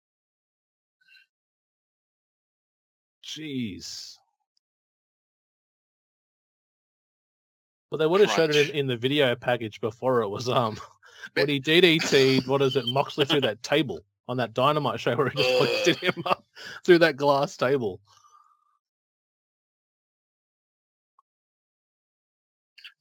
jeez. 3.24 4.18
Well, 7.90 7.98
they 7.98 8.06
would 8.06 8.20
have 8.20 8.32
showed 8.32 8.54
it 8.54 8.68
in, 8.68 8.76
in 8.80 8.86
the 8.86 8.98
video 8.98 9.34
package 9.34 9.80
before 9.80 10.20
it 10.20 10.28
was 10.28 10.50
um 10.50 10.78
When 11.34 11.48
he 11.48 11.60
DDT'd 11.60 12.46
what 12.46 12.62
is 12.62 12.76
it 12.76 12.86
Moxley 12.86 13.24
through 13.24 13.42
that 13.42 13.62
table 13.62 14.00
on 14.28 14.36
that 14.36 14.54
Dynamite 14.54 15.00
show 15.00 15.16
where 15.16 15.28
he 15.30 15.36
just 15.36 15.60
lifted 15.60 15.96
him 15.96 16.22
up 16.26 16.44
through 16.84 16.98
that 16.98 17.16
glass 17.16 17.56
table. 17.56 18.00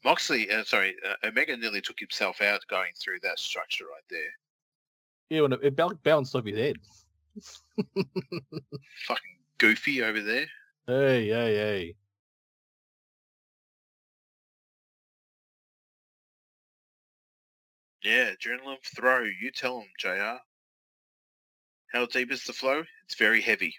Moxley, 0.03 0.49
uh, 0.49 0.63
sorry, 0.63 0.95
uh, 1.05 1.27
Omega 1.27 1.57
nearly 1.57 1.81
took 1.81 1.99
himself 1.99 2.41
out 2.41 2.61
going 2.69 2.91
through 2.97 3.19
that 3.23 3.39
structure 3.39 3.85
right 3.85 4.03
there. 4.09 4.19
Yeah, 5.29 5.41
when 5.41 5.53
it, 5.53 5.59
it 5.63 5.75
bounced 5.75 6.35
off 6.35 6.45
his 6.45 6.57
head. 6.57 6.77
Fucking 9.07 9.37
goofy 9.57 10.03
over 10.03 10.21
there. 10.21 10.45
Hey, 10.85 11.27
hey, 11.27 11.55
hey. 11.55 11.95
Yeah, 18.07 18.31
adrenaline 18.31 18.81
throw. 18.95 19.23
You 19.23 19.51
tell 19.51 19.81
him, 19.81 19.87
JR. 19.99 20.37
How 21.91 22.05
deep 22.05 22.31
is 22.31 22.45
the 22.45 22.53
flow? 22.53 22.83
It's 23.03 23.15
very 23.15 23.41
heavy. 23.41 23.75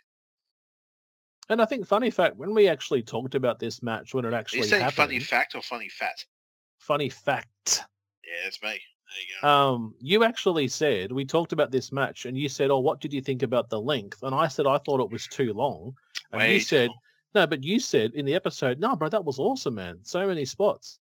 And 1.49 1.63
I 1.63 1.65
think 1.65 1.87
funny 1.87 2.11
fact, 2.11 2.37
when 2.37 2.55
we 2.55 2.69
actually 2.69 3.03
talked 3.03 3.35
about 3.35 3.59
this 3.59 3.83
match 3.83 4.13
when 4.13 4.27
it 4.27 4.35
Are 4.35 4.37
actually 4.37 4.59
you 4.59 4.65
saying 4.65 4.83
happened, 4.83 4.97
funny 4.97 5.19
fact 5.21 5.55
or 5.55 5.63
funny 5.63 5.89
fat? 5.89 6.23
funny 6.79 7.09
fact, 7.09 7.85
Yeah, 8.23 8.47
it's 8.47 8.63
me. 8.63 8.69
There 8.69 8.77
you 8.77 9.41
go. 9.41 9.49
um, 9.49 9.95
you 9.99 10.25
actually 10.25 10.69
said 10.69 11.11
we 11.11 11.25
talked 11.25 11.55
about 11.55 11.71
this 11.71 11.91
match, 11.91 12.27
and 12.27 12.37
you 12.37 12.51
said, 12.51 12.71
"Oh, 12.71 12.81
what 12.81 13.01
did 13.01 13.15
you 13.15 13.23
think 13.23 13.43
about 13.43 13.71
the 13.71 13.81
length?" 13.81 14.23
And 14.23 14.35
I 14.35 14.49
said 14.49 14.67
I 14.67 14.77
thought 14.77 15.01
it 15.01 15.11
was 15.11 15.27
too 15.27 15.55
long, 15.55 15.97
and 16.33 16.41
Way 16.41 16.55
you 16.55 16.61
said, 16.61 16.89
long. 16.89 16.99
"No," 17.35 17.47
but 17.47 17.65
you 17.65 17.81
said 17.81 18.13
in 18.13 18.27
the 18.27 18.35
episode, 18.35 18.79
"No, 18.79 18.95
bro, 18.95 19.09
that 19.09 19.25
was 19.25 19.39
awesome, 19.39 19.77
man. 19.77 20.01
So 20.03 20.27
many 20.27 20.45
spots." 20.45 20.99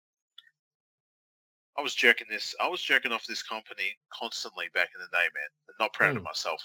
I 1.77 1.81
was 1.81 1.95
jerking 1.95 2.27
this. 2.29 2.55
I 2.59 2.67
was 2.67 2.81
jerking 2.81 3.11
off 3.11 3.25
this 3.25 3.41
company 3.41 3.97
constantly 4.13 4.69
back 4.73 4.89
in 4.95 5.01
the 5.01 5.07
day, 5.07 5.25
man. 5.33 5.49
I'm 5.69 5.75
not 5.79 5.93
proud 5.93 6.15
of 6.15 6.21
Mm. 6.21 6.25
myself. 6.25 6.61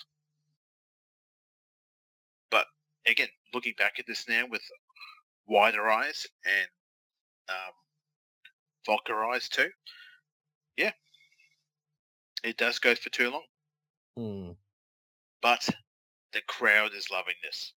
But 2.51 2.67
again, 3.07 3.29
looking 3.55 3.75
back 3.75 3.99
at 3.99 4.07
this 4.07 4.29
now 4.29 4.47
with 4.47 4.63
wider 5.47 5.89
eyes 5.89 6.27
and 6.45 6.69
um, 7.49 7.73
vodka 8.85 9.15
eyes 9.15 9.49
too, 9.49 9.71
yeah, 10.77 10.93
it 12.43 12.57
does 12.59 12.79
go 12.79 12.95
for 12.95 13.09
too 13.11 13.31
long. 13.31 13.47
Hmm. 14.17 14.53
But 15.41 15.69
the 16.33 16.43
crowd 16.43 16.93
is 16.93 17.11
loving 17.11 17.37
this, 17.43 17.73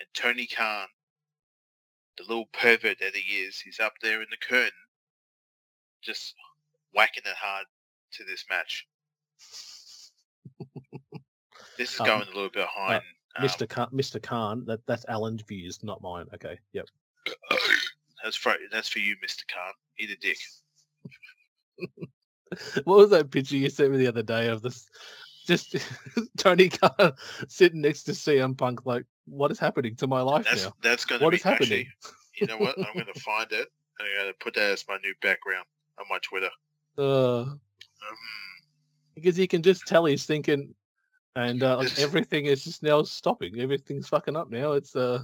and 0.00 0.08
Tony 0.14 0.46
Khan, 0.46 0.88
the 2.16 2.24
little 2.24 2.46
pervert 2.46 2.98
that 2.98 3.14
he 3.14 3.38
is, 3.42 3.60
he's 3.60 3.78
up 3.78 3.94
there 4.02 4.22
in 4.22 4.28
the 4.30 4.36
curtain, 4.36 4.72
just 6.02 6.34
whacking 6.94 7.22
it 7.26 7.36
hard 7.36 7.66
to 8.12 8.24
this 8.24 8.44
match. 8.50 8.86
This 11.76 11.94
is 11.94 12.00
Um, 12.00 12.06
going 12.06 12.22
a 12.22 12.26
little 12.26 12.42
bit 12.50 12.54
behind. 12.66 13.02
um, 13.36 13.46
Mr. 13.46 13.68
Khan, 13.68 13.88
Mr. 13.92 14.22
Khan, 14.22 14.64
that 14.66 14.84
that's 14.86 15.04
Alan's 15.08 15.42
views, 15.42 15.82
not 15.82 16.02
mine. 16.02 16.26
Okay, 16.34 16.58
yep. 16.72 16.86
that's 18.22 18.36
for 18.36 18.54
that's 18.70 18.88
for 18.88 18.98
you, 18.98 19.16
Mister 19.22 19.44
Khan. 19.52 19.72
Eat 19.98 20.10
a 20.10 20.16
dick. 20.16 20.38
What 22.84 22.98
was 22.98 23.10
that 23.10 23.30
picture 23.30 23.56
you 23.56 23.70
sent 23.70 23.92
me 23.92 23.98
the 23.98 24.08
other 24.08 24.24
day 24.24 24.48
of 24.48 24.60
this? 24.60 24.88
Just 25.46 25.76
Tony 26.36 26.68
Khan 26.68 27.12
sitting 27.46 27.80
next 27.80 28.02
to 28.04 28.12
CM 28.12 28.58
Punk, 28.58 28.84
like, 28.86 29.04
what 29.26 29.52
is 29.52 29.60
happening 29.60 29.94
to 29.96 30.08
my 30.08 30.20
life 30.20 30.46
That's 30.50 30.64
now? 30.64 30.72
that's 30.82 31.04
going 31.04 31.20
to 31.20 31.30
be 31.30 31.36
is 31.36 31.42
happening? 31.44 31.86
actually. 31.86 31.88
You 32.40 32.46
know 32.48 32.56
what? 32.58 32.76
I'm 32.76 32.92
going 32.94 33.06
to 33.06 33.20
find 33.20 33.46
it. 33.52 33.68
and 34.00 34.08
I'm 34.08 34.22
going 34.24 34.32
to 34.32 34.38
put 34.44 34.54
that 34.54 34.72
as 34.72 34.84
my 34.88 34.96
new 34.96 35.14
background 35.22 35.64
on 36.00 36.06
my 36.08 36.18
Twitter. 36.22 36.50
Uh, 36.98 37.40
Um, 37.42 37.58
because 39.14 39.38
you 39.38 39.46
can 39.46 39.62
just 39.62 39.86
tell 39.86 40.06
he's 40.06 40.24
thinking, 40.24 40.74
and 41.36 41.62
uh, 41.62 41.76
like, 41.78 41.98
everything 41.98 42.46
is 42.46 42.64
just 42.64 42.82
now 42.82 43.02
stopping. 43.02 43.60
Everything's 43.60 44.08
fucking 44.08 44.36
up 44.36 44.50
now. 44.50 44.72
It's 44.72 44.96
uh, 44.96 45.22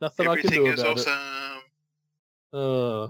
nothing 0.00 0.26
I 0.28 0.36
can 0.36 0.50
do 0.50 0.66
about 0.66 0.98
awesome. 0.98 1.12
it. 2.52 2.58
Uh, 2.58 3.08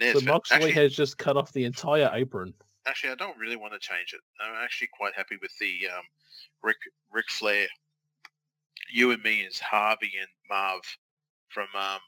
Yeah, 0.00 0.12
so 0.12 0.20
Moxley 0.20 0.56
actually, 0.56 0.72
has 0.72 0.94
just 0.94 1.18
cut 1.18 1.36
off 1.36 1.52
the 1.52 1.64
entire 1.64 2.10
apron. 2.14 2.54
actually, 2.86 3.10
I 3.10 3.16
don't 3.16 3.36
really 3.36 3.56
want 3.56 3.72
to 3.72 3.80
change 3.80 4.14
it. 4.14 4.20
I'm 4.40 4.62
actually 4.62 4.88
quite 4.92 5.14
happy 5.14 5.36
with 5.42 5.50
the 5.58 5.88
um, 5.88 6.04
Rick 6.62 6.76
Ric 7.10 7.28
Flair. 7.30 7.66
You 8.92 9.10
and 9.10 9.22
me 9.22 9.40
is 9.40 9.58
Harvey 9.58 10.12
and 10.20 10.28
Marv 10.48 10.82
from 11.48 11.66
um, 11.74 11.98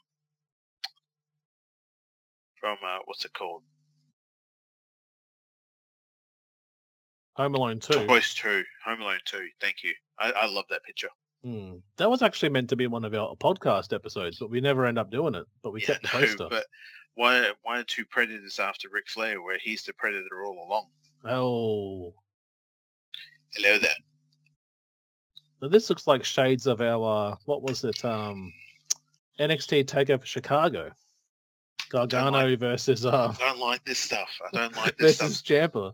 from 2.61 2.77
uh, 2.85 2.99
what's 3.05 3.25
it 3.25 3.33
called? 3.33 3.63
Home 7.35 7.55
Alone 7.55 7.79
too. 7.79 8.05
Toys 8.05 8.33
Two, 8.33 8.63
Home 8.85 9.01
Alone 9.01 9.19
Two. 9.25 9.47
Thank 9.59 9.83
you. 9.83 9.93
I, 10.19 10.31
I 10.31 10.45
love 10.45 10.65
that 10.69 10.83
picture. 10.83 11.09
Hmm. 11.43 11.77
That 11.97 12.09
was 12.09 12.21
actually 12.21 12.49
meant 12.49 12.69
to 12.69 12.75
be 12.75 12.85
one 12.87 13.03
of 13.03 13.13
our 13.15 13.35
podcast 13.35 13.93
episodes, 13.93 14.37
but 14.39 14.51
we 14.51 14.61
never 14.61 14.85
end 14.85 14.99
up 14.99 15.09
doing 15.09 15.33
it. 15.33 15.45
But 15.63 15.73
we 15.73 15.81
yeah, 15.81 15.87
kept 15.97 16.03
the 16.03 16.07
no, 16.13 16.25
poster. 16.27 16.47
but 16.49 16.65
why 17.15 17.49
why 17.63 17.79
are 17.79 17.83
two 17.83 18.05
predators 18.05 18.59
after 18.59 18.87
Ric 18.89 19.09
Flair 19.09 19.41
where 19.41 19.57
he's 19.57 19.83
the 19.83 19.93
predator 19.93 20.45
all 20.45 20.65
along? 20.67 20.87
Oh, 21.25 22.13
Hello 23.55 23.77
there. 23.79 23.91
So 25.59 25.67
this 25.67 25.89
looks 25.89 26.07
like 26.07 26.23
shades 26.23 26.67
of 26.67 26.81
our 26.81 27.31
uh, 27.31 27.35
what 27.45 27.63
was 27.63 27.83
it? 27.83 28.03
Um, 28.05 28.53
NXT 29.39 29.85
Takeover 29.85 30.23
Chicago. 30.25 30.91
Gargano 31.91 32.55
versus 32.55 33.05
uh 33.05 33.33
I 33.37 33.45
don't 33.45 33.59
like 33.59 33.83
this 33.83 33.99
stuff. 33.99 34.29
I 34.53 34.57
don't 34.57 34.75
like 34.77 34.97
this 34.97 35.17
versus 35.17 35.37
stuff. 35.37 35.71
Ciampa. 35.71 35.93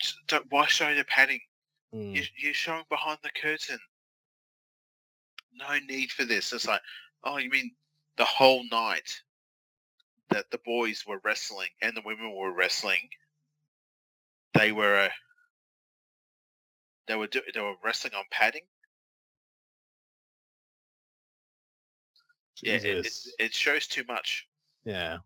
Just 0.00 0.16
Don't, 0.28 0.46
why 0.50 0.66
show 0.66 0.94
the 0.94 1.04
padding? 1.04 1.40
Hmm. 1.92 2.14
You, 2.14 2.22
you're 2.38 2.54
showing 2.54 2.84
behind 2.88 3.18
the 3.22 3.30
curtain. 3.30 3.78
No 5.54 5.66
need 5.88 6.10
for 6.12 6.24
this. 6.24 6.52
It's 6.52 6.66
like, 6.66 6.80
Oh, 7.24 7.36
you 7.38 7.50
mean 7.50 7.72
the 8.16 8.24
whole 8.24 8.64
night 8.70 9.20
that 10.30 10.50
the 10.50 10.58
boys 10.64 11.04
were 11.06 11.20
wrestling 11.24 11.68
and 11.82 11.96
the 11.96 12.02
women 12.04 12.34
were 12.34 12.52
wrestling? 12.52 13.10
They 14.54 14.72
were 14.72 14.96
uh, 14.96 15.08
they 17.06 17.16
were 17.16 17.26
do- 17.26 17.42
they 17.52 17.60
were 17.60 17.74
wrestling 17.84 18.14
on 18.14 18.24
padding. 18.30 18.62
Yeah, 22.62 22.74
it, 22.74 22.84
it, 22.84 23.16
it 23.40 23.54
shows 23.54 23.86
too 23.88 24.04
much. 24.06 24.46
Yeah. 24.84 25.18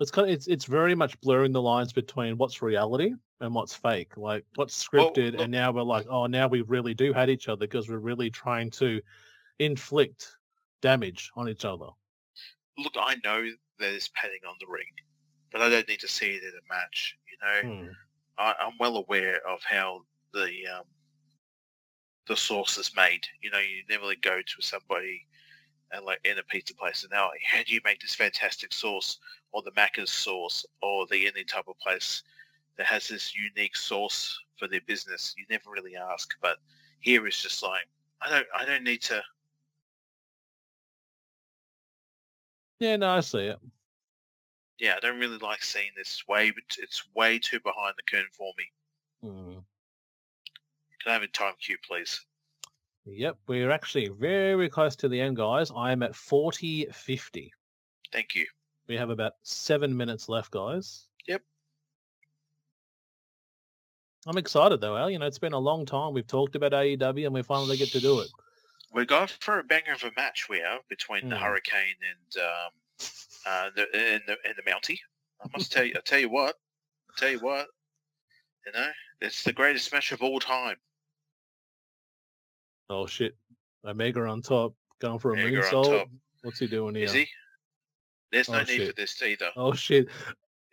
It's 0.00 0.10
kind 0.10 0.28
of, 0.28 0.34
it's 0.34 0.46
it's 0.46 0.64
very 0.64 0.94
much 0.94 1.20
blurring 1.20 1.52
the 1.52 1.60
lines 1.60 1.92
between 1.92 2.38
what's 2.38 2.62
reality 2.62 3.12
and 3.40 3.54
what's 3.54 3.74
fake. 3.74 4.16
Like 4.16 4.44
what's 4.54 4.82
scripted, 4.82 5.32
look- 5.32 5.42
and 5.42 5.52
now 5.52 5.70
we're 5.72 5.82
like, 5.82 6.06
oh, 6.08 6.26
now 6.26 6.48
we 6.48 6.62
really 6.62 6.94
do 6.94 7.12
hate 7.12 7.28
each 7.28 7.48
other 7.48 7.60
because 7.66 7.88
we're 7.88 7.98
really 7.98 8.30
trying 8.30 8.70
to 8.72 9.00
inflict 9.58 10.36
damage 10.80 11.30
on 11.36 11.48
each 11.48 11.64
other. 11.66 11.86
Look, 12.78 12.94
I 12.98 13.16
know 13.24 13.46
there's 13.78 14.08
padding 14.08 14.40
on 14.48 14.54
the 14.58 14.66
ring, 14.66 14.86
but 15.52 15.60
I 15.60 15.68
don't 15.68 15.86
need 15.86 16.00
to 16.00 16.08
see 16.08 16.30
it 16.30 16.42
in 16.42 16.50
a 16.50 16.74
match. 16.74 17.16
You 17.30 17.68
know, 17.68 17.74
Hmm. 17.84 17.88
I, 18.38 18.54
I'm 18.58 18.72
well 18.80 18.96
aware 18.96 19.46
of 19.46 19.62
how 19.64 20.00
the 20.32 20.66
um, 20.66 20.84
the 22.26 22.36
sauce 22.36 22.78
is 22.78 22.92
made. 22.96 23.26
You 23.42 23.50
know, 23.50 23.58
you 23.58 23.82
never 23.90 24.14
go 24.22 24.40
to 24.40 24.62
somebody 24.62 25.26
and 25.92 26.04
like 26.06 26.20
in 26.24 26.38
a 26.38 26.42
pizza 26.44 26.74
place 26.74 27.02
and 27.02 27.10
they're 27.12 27.20
like, 27.20 27.40
how 27.44 27.62
do 27.66 27.74
you 27.74 27.80
make 27.84 28.00
this 28.00 28.14
fantastic 28.14 28.72
sauce 28.72 29.18
or 29.52 29.62
the 29.62 29.72
Macca's 29.72 30.10
sauce 30.10 30.64
or 30.82 31.06
the 31.06 31.26
any 31.26 31.44
type 31.44 31.68
of 31.68 31.78
place 31.78 32.22
that 32.76 32.86
has 32.86 33.08
this 33.08 33.34
unique 33.34 33.76
sauce 33.76 34.38
for 34.56 34.68
their 34.68 34.80
business? 34.86 35.34
You 35.36 35.44
never 35.50 35.70
really 35.70 35.96
ask, 35.96 36.34
but 36.40 36.58
here 37.00 37.26
it's 37.26 37.42
just 37.42 37.62
like 37.62 37.86
I 38.22 38.30
don't 38.30 38.46
I 38.54 38.64
don't 38.64 38.84
need 38.84 39.02
to. 39.02 39.22
Yeah, 42.78 42.96
no, 42.96 43.10
I 43.10 43.20
see 43.20 43.46
it. 43.46 43.58
Yeah, 44.78 44.94
I 44.96 45.00
don't 45.00 45.18
really 45.18 45.38
like 45.38 45.62
seeing 45.62 45.90
this. 45.96 46.26
Way 46.26 46.50
but 46.50 46.64
it's 46.78 47.04
way 47.14 47.38
too 47.38 47.60
behind 47.60 47.94
the 47.96 48.02
curtain 48.02 48.30
for 48.32 48.52
me. 48.56 48.64
Hmm. 49.22 49.58
Can 51.02 51.10
I 51.10 51.12
have 51.12 51.22
a 51.22 51.28
time 51.28 51.54
cue, 51.60 51.76
please? 51.86 52.24
Yep, 53.06 53.38
we're 53.46 53.70
actually 53.70 54.08
very 54.08 54.68
close 54.68 54.94
to 54.96 55.08
the 55.08 55.20
end, 55.20 55.36
guys. 55.36 55.70
I 55.74 55.92
am 55.92 56.02
at 56.02 56.14
40 56.14 56.86
50. 56.92 57.52
Thank 58.12 58.34
you. 58.34 58.46
We 58.90 58.96
have 58.96 59.10
about 59.10 59.34
seven 59.44 59.96
minutes 59.96 60.28
left, 60.28 60.50
guys. 60.50 61.06
Yep. 61.28 61.42
I'm 64.26 64.36
excited 64.36 64.80
though, 64.80 64.96
Al. 64.96 65.08
You 65.08 65.20
know, 65.20 65.26
it's 65.26 65.38
been 65.38 65.52
a 65.52 65.58
long 65.60 65.86
time. 65.86 66.12
We've 66.12 66.26
talked 66.26 66.56
about 66.56 66.72
AEW 66.72 67.24
and 67.24 67.32
we 67.32 67.42
finally 67.44 67.76
get 67.76 67.90
to 67.92 68.00
do 68.00 68.18
it. 68.18 68.26
We're 68.92 69.04
going 69.04 69.28
for 69.28 69.60
a 69.60 69.62
banger 69.62 69.92
of 69.92 70.02
a 70.02 70.10
match 70.16 70.48
we 70.48 70.60
are 70.60 70.80
between 70.88 71.28
the 71.28 71.36
Hmm. 71.36 71.44
Hurricane 71.44 71.94
and 72.10 72.42
um, 72.42 72.72
uh, 73.46 73.70
the 73.76 73.82
and 73.94 74.22
the 74.26 74.36
and 74.44 74.54
the 74.56 74.68
Mountie. 74.68 74.98
I 75.40 75.46
must 75.56 75.70
tell 75.70 75.84
you, 75.84 75.94
I 75.96 76.00
tell 76.00 76.18
you 76.18 76.28
what, 76.28 76.56
I 77.10 77.12
tell 77.16 77.30
you 77.30 77.38
what, 77.38 77.68
you 78.66 78.72
know, 78.72 78.88
it's 79.20 79.44
the 79.44 79.52
greatest 79.52 79.92
match 79.92 80.10
of 80.10 80.20
all 80.20 80.40
time. 80.40 80.78
Oh 82.88 83.06
shit. 83.06 83.36
Omega 83.84 84.26
on 84.26 84.42
top, 84.42 84.74
going 84.98 85.20
for 85.20 85.30
a 85.30 85.34
Omega 85.34 85.62
moonsault. 85.62 86.08
What's 86.42 86.58
he 86.58 86.66
doing 86.66 86.96
here? 86.96 87.04
Is 87.04 87.12
he? 87.12 87.28
There's 88.32 88.48
no 88.48 88.60
Oh, 88.60 88.62
need 88.62 88.86
for 88.86 88.92
this 88.94 89.20
either. 89.22 89.50
Oh 89.56 89.72
shit. 89.72 90.08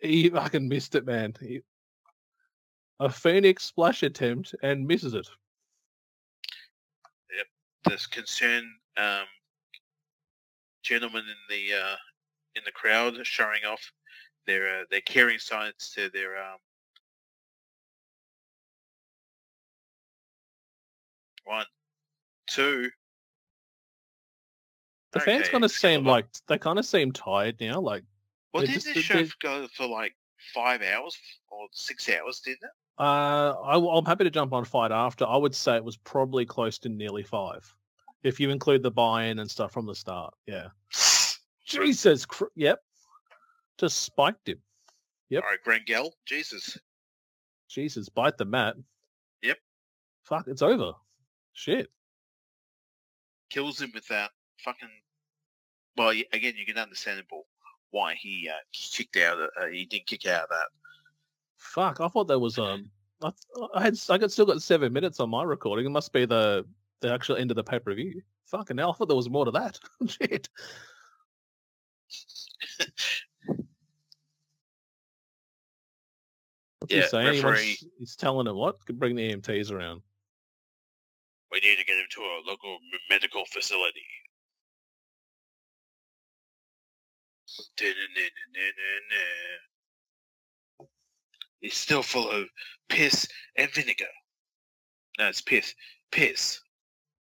He 0.00 0.30
fucking 0.30 0.68
missed 0.68 0.94
it, 0.94 1.06
man. 1.06 1.34
He... 1.40 1.60
A 3.00 3.10
Phoenix 3.10 3.64
splash 3.64 4.02
attempt 4.02 4.54
and 4.62 4.86
misses 4.86 5.14
it. 5.14 5.28
Yep. 7.36 7.46
There's 7.84 8.06
concerned 8.06 8.66
um, 8.96 9.26
gentlemen 10.82 11.22
in 11.22 11.56
the 11.56 11.76
uh, 11.76 11.96
in 12.56 12.62
the 12.64 12.72
crowd 12.72 13.14
showing 13.24 13.64
off 13.66 13.92
their 14.46 14.80
uh, 14.80 14.84
their 14.90 15.00
carrying 15.02 15.38
signs 15.38 15.90
to 15.94 16.10
their 16.10 16.36
um, 16.38 16.58
one, 21.44 21.66
two. 22.48 22.90
The 25.12 25.20
fans 25.20 25.48
kind 25.48 25.64
of 25.64 25.70
seem 25.70 26.04
like 26.04 26.26
they 26.48 26.58
kind 26.58 26.78
of 26.78 26.84
seem 26.84 27.12
tired 27.12 27.56
now. 27.60 27.80
Like, 27.80 28.04
Well, 28.52 28.64
just- 28.66 28.86
this 28.86 29.04
show 29.04 29.22
they- 29.22 29.30
go 29.40 29.66
for 29.68 29.86
like 29.86 30.14
five 30.54 30.82
hours 30.82 31.16
or 31.48 31.66
six 31.72 32.08
hours? 32.08 32.40
Didn't 32.40 32.64
it? 32.64 32.70
uh, 32.98 33.52
I, 33.52 33.98
am 33.98 34.04
happy 34.04 34.24
to 34.24 34.30
jump 34.30 34.52
on 34.52 34.64
fight 34.64 34.90
after. 34.90 35.24
I 35.24 35.36
would 35.36 35.54
say 35.54 35.76
it 35.76 35.84
was 35.84 35.96
probably 35.96 36.44
close 36.44 36.78
to 36.80 36.88
nearly 36.88 37.22
five, 37.22 37.72
if 38.22 38.40
you 38.40 38.50
include 38.50 38.82
the 38.82 38.90
buy-in 38.90 39.38
and 39.38 39.50
stuff 39.50 39.72
from 39.72 39.86
the 39.86 39.94
start. 39.94 40.34
Yeah. 40.46 40.68
Jesus. 41.64 42.26
Cr- 42.26 42.44
yep. 42.56 42.80
Just 43.78 44.02
spiked 44.02 44.48
him. 44.48 44.60
Yep. 45.30 45.44
All 45.44 45.50
right, 45.50 45.62
Grangel, 45.64 46.10
Jesus. 46.26 46.76
Jesus, 47.68 48.08
bite 48.08 48.36
the 48.36 48.44
mat. 48.44 48.74
Yep. 49.42 49.58
Fuck, 50.24 50.48
it's 50.48 50.62
over. 50.62 50.92
Shit. 51.52 51.88
kills 53.50 53.80
him 53.80 53.90
with 53.94 54.06
that 54.08 54.30
fucking. 54.64 54.88
Well, 55.96 56.10
again, 56.32 56.54
you 56.56 56.64
can 56.66 56.78
understandable 56.78 57.46
why 57.90 58.14
he 58.14 58.48
uh, 58.48 58.58
kicked 58.72 59.16
out. 59.16 59.38
Uh, 59.60 59.66
he 59.66 59.84
didn't 59.86 60.06
kick 60.06 60.26
out 60.26 60.44
of 60.44 60.48
that. 60.50 60.66
Fuck, 61.56 62.00
I 62.00 62.08
thought 62.08 62.28
there 62.28 62.38
was 62.38 62.58
um, 62.58 62.90
I, 63.22 63.30
I 63.74 63.82
had 63.82 63.98
I 64.10 64.18
got 64.18 64.30
still 64.30 64.46
got 64.46 64.62
seven 64.62 64.92
minutes 64.92 65.20
on 65.20 65.30
my 65.30 65.42
recording. 65.42 65.86
It 65.86 65.90
must 65.90 66.12
be 66.12 66.24
the 66.26 66.64
the 67.00 67.12
actual 67.12 67.36
end 67.36 67.50
of 67.50 67.56
the 67.56 67.64
pay 67.64 67.78
per 67.78 67.94
view. 67.94 68.22
Fucking 68.46 68.78
hell, 68.78 68.90
I 68.90 68.94
thought 68.94 69.08
there 69.08 69.16
was 69.16 69.28
more 69.30 69.44
to 69.44 69.50
that. 69.52 69.78
Shit. 70.08 70.48
What's 76.80 76.92
he 76.92 76.98
Yeah, 77.00 77.06
saying? 77.08 77.34
He 77.34 77.44
wants- 77.44 77.84
he's 77.98 78.16
telling 78.16 78.46
him 78.46 78.56
what? 78.56 78.84
Could 78.86 78.98
bring 78.98 79.16
the 79.16 79.32
EMTs 79.32 79.70
around. 79.72 80.02
We 81.50 81.60
need 81.60 81.76
to 81.76 81.84
get 81.84 81.96
him 81.98 82.06
to 82.10 82.20
a 82.20 82.40
local 82.46 82.78
medical 83.08 83.44
facility. 83.46 84.04
He's 91.60 91.76
still 91.76 92.02
full 92.02 92.30
of 92.30 92.46
piss 92.88 93.26
and 93.56 93.70
vinegar. 93.70 94.06
No, 95.18 95.28
it's 95.28 95.40
piss. 95.40 95.74
Piss. 96.12 96.60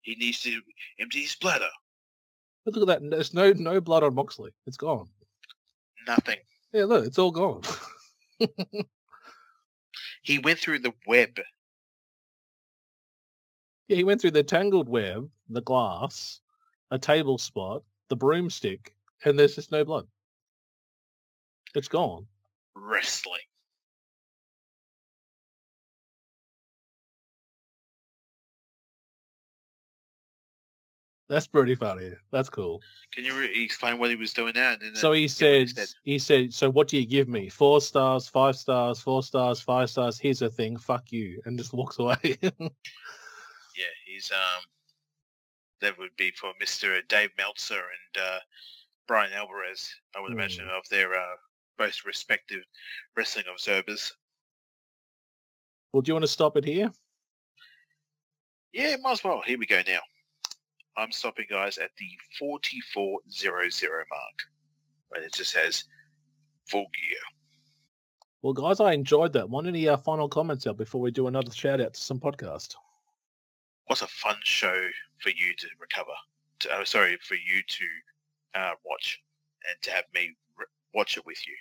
He 0.02 0.14
needs 0.16 0.40
to 0.42 0.60
empty 0.98 1.22
his 1.22 1.36
bladder. 1.36 1.70
But 2.64 2.74
look 2.74 2.90
at 2.90 3.00
that. 3.00 3.10
There's 3.10 3.32
no 3.32 3.52
no 3.52 3.80
blood 3.80 4.02
on 4.02 4.14
Moxley. 4.14 4.52
It's 4.66 4.76
gone. 4.76 5.08
Nothing. 6.06 6.38
Yeah, 6.72 6.84
look, 6.84 7.06
it's 7.06 7.18
all 7.18 7.30
gone. 7.30 7.62
He 10.22 10.38
went 10.38 10.58
through 10.58 10.80
the 10.80 10.92
web. 11.06 11.38
Yeah, 13.88 13.96
he 13.96 14.04
went 14.04 14.20
through 14.20 14.32
the 14.32 14.42
tangled 14.42 14.88
web, 14.88 15.28
the 15.48 15.62
glass, 15.62 16.40
a 16.90 16.98
table 16.98 17.38
spot, 17.38 17.82
the 18.08 18.16
broomstick, 18.16 18.94
and 19.24 19.38
there's 19.38 19.54
just 19.54 19.72
no 19.72 19.84
blood. 19.84 20.06
It's 21.74 21.88
gone. 21.88 22.26
Wrestling. 22.74 23.40
That's 31.30 31.46
pretty 31.46 31.76
funny. 31.76 32.10
That's 32.32 32.50
cool. 32.50 32.82
Can 33.12 33.24
you 33.24 33.38
re- 33.38 33.62
explain 33.62 34.00
what 34.00 34.10
he 34.10 34.16
was 34.16 34.32
doing 34.32 34.52
then 34.52 34.78
So 34.94 35.12
he 35.12 35.28
said, 35.28 35.70
he 36.02 36.18
said, 36.18 36.52
so 36.52 36.68
what 36.68 36.88
do 36.88 36.98
you 36.98 37.06
give 37.06 37.28
me? 37.28 37.48
Four 37.48 37.80
stars, 37.80 38.26
five 38.26 38.56
stars, 38.56 39.00
four 39.00 39.22
stars, 39.22 39.60
five 39.60 39.88
stars. 39.90 40.18
Here's 40.18 40.42
a 40.42 40.50
thing. 40.50 40.76
Fuck 40.76 41.12
you, 41.12 41.40
and 41.44 41.56
just 41.56 41.72
walks 41.72 41.98
away. 42.00 42.18
Yeah, 42.42 42.56
he's 44.04 44.32
um. 44.32 44.64
That 45.80 45.96
would 45.98 46.16
be 46.16 46.32
for 46.32 46.50
Mister 46.58 47.00
Dave 47.08 47.30
Meltzer 47.38 47.74
and 47.74 48.22
uh, 48.22 48.38
Bryan 49.10 49.32
Alvarez. 49.32 49.92
I 50.16 50.20
would 50.20 50.30
imagine 50.30 50.66
Hmm. 50.66 50.74
of 50.78 50.88
their 50.88 51.12
uh, 51.12 51.34
most 51.80 52.04
respective 52.04 52.62
wrestling 53.16 53.46
observers. 53.52 54.12
well, 55.92 56.00
do 56.00 56.10
you 56.10 56.14
want 56.14 56.22
to 56.22 56.28
stop 56.28 56.56
it 56.56 56.64
here? 56.64 56.92
Yeah, 58.72 58.94
might 59.00 59.10
as 59.10 59.24
well. 59.24 59.42
Here 59.44 59.58
we 59.58 59.66
go 59.66 59.82
now. 59.84 59.98
I'm 60.96 61.10
stopping, 61.10 61.46
guys, 61.50 61.76
at 61.78 61.90
the 61.98 62.06
4400 62.38 64.06
mark, 64.10 64.42
And 65.16 65.24
it 65.24 65.32
just 65.32 65.50
says 65.50 65.82
full 66.68 66.86
gear. 66.94 67.18
Well, 68.42 68.52
guys, 68.52 68.78
I 68.78 68.92
enjoyed 68.92 69.32
that. 69.32 69.50
Want 69.50 69.66
any 69.66 69.88
uh, 69.88 69.96
final 69.96 70.28
comments 70.28 70.68
out 70.68 70.76
before 70.76 71.00
we 71.00 71.10
do 71.10 71.26
another 71.26 71.50
shout 71.50 71.80
out 71.80 71.94
to 71.94 72.00
some 72.00 72.20
podcast? 72.20 72.76
What 73.86 74.02
a 74.02 74.06
fun 74.06 74.36
show 74.44 74.86
for 75.20 75.30
you 75.30 75.52
to 75.56 75.66
recover. 75.80 76.12
To, 76.60 76.72
uh, 76.74 76.84
sorry, 76.84 77.18
for 77.26 77.34
you 77.34 77.60
to 77.66 77.84
uh, 78.54 78.72
watch 78.84 79.20
and 79.68 79.80
to 79.82 79.90
have 79.90 80.04
me 80.14 80.30
re- 80.58 80.66
watch 80.94 81.16
it 81.16 81.26
with 81.26 81.46
you. 81.46 81.54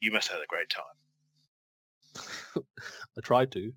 You 0.00 0.12
must 0.12 0.28
have 0.28 0.38
had 0.38 0.44
a 0.44 0.46
great 0.46 0.68
time. 0.68 2.64
I 3.18 3.20
tried 3.22 3.50
to. 3.52 3.72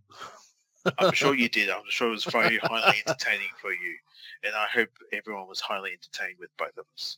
I'm 0.98 1.14
sure 1.14 1.36
you 1.36 1.50
did. 1.58 1.70
I'm 1.70 1.82
sure 1.90 2.10
it 2.10 2.12
was 2.12 2.26
very 2.26 2.58
highly 2.58 2.98
entertaining 3.06 3.50
for 3.62 3.72
you, 3.72 3.96
and 4.44 4.54
I 4.56 4.66
hope 4.74 4.90
everyone 5.12 5.48
was 5.48 5.60
highly 5.60 5.92
entertained 5.92 6.38
with 6.40 6.50
both 6.58 6.78
of 6.78 6.86
us. 6.94 7.18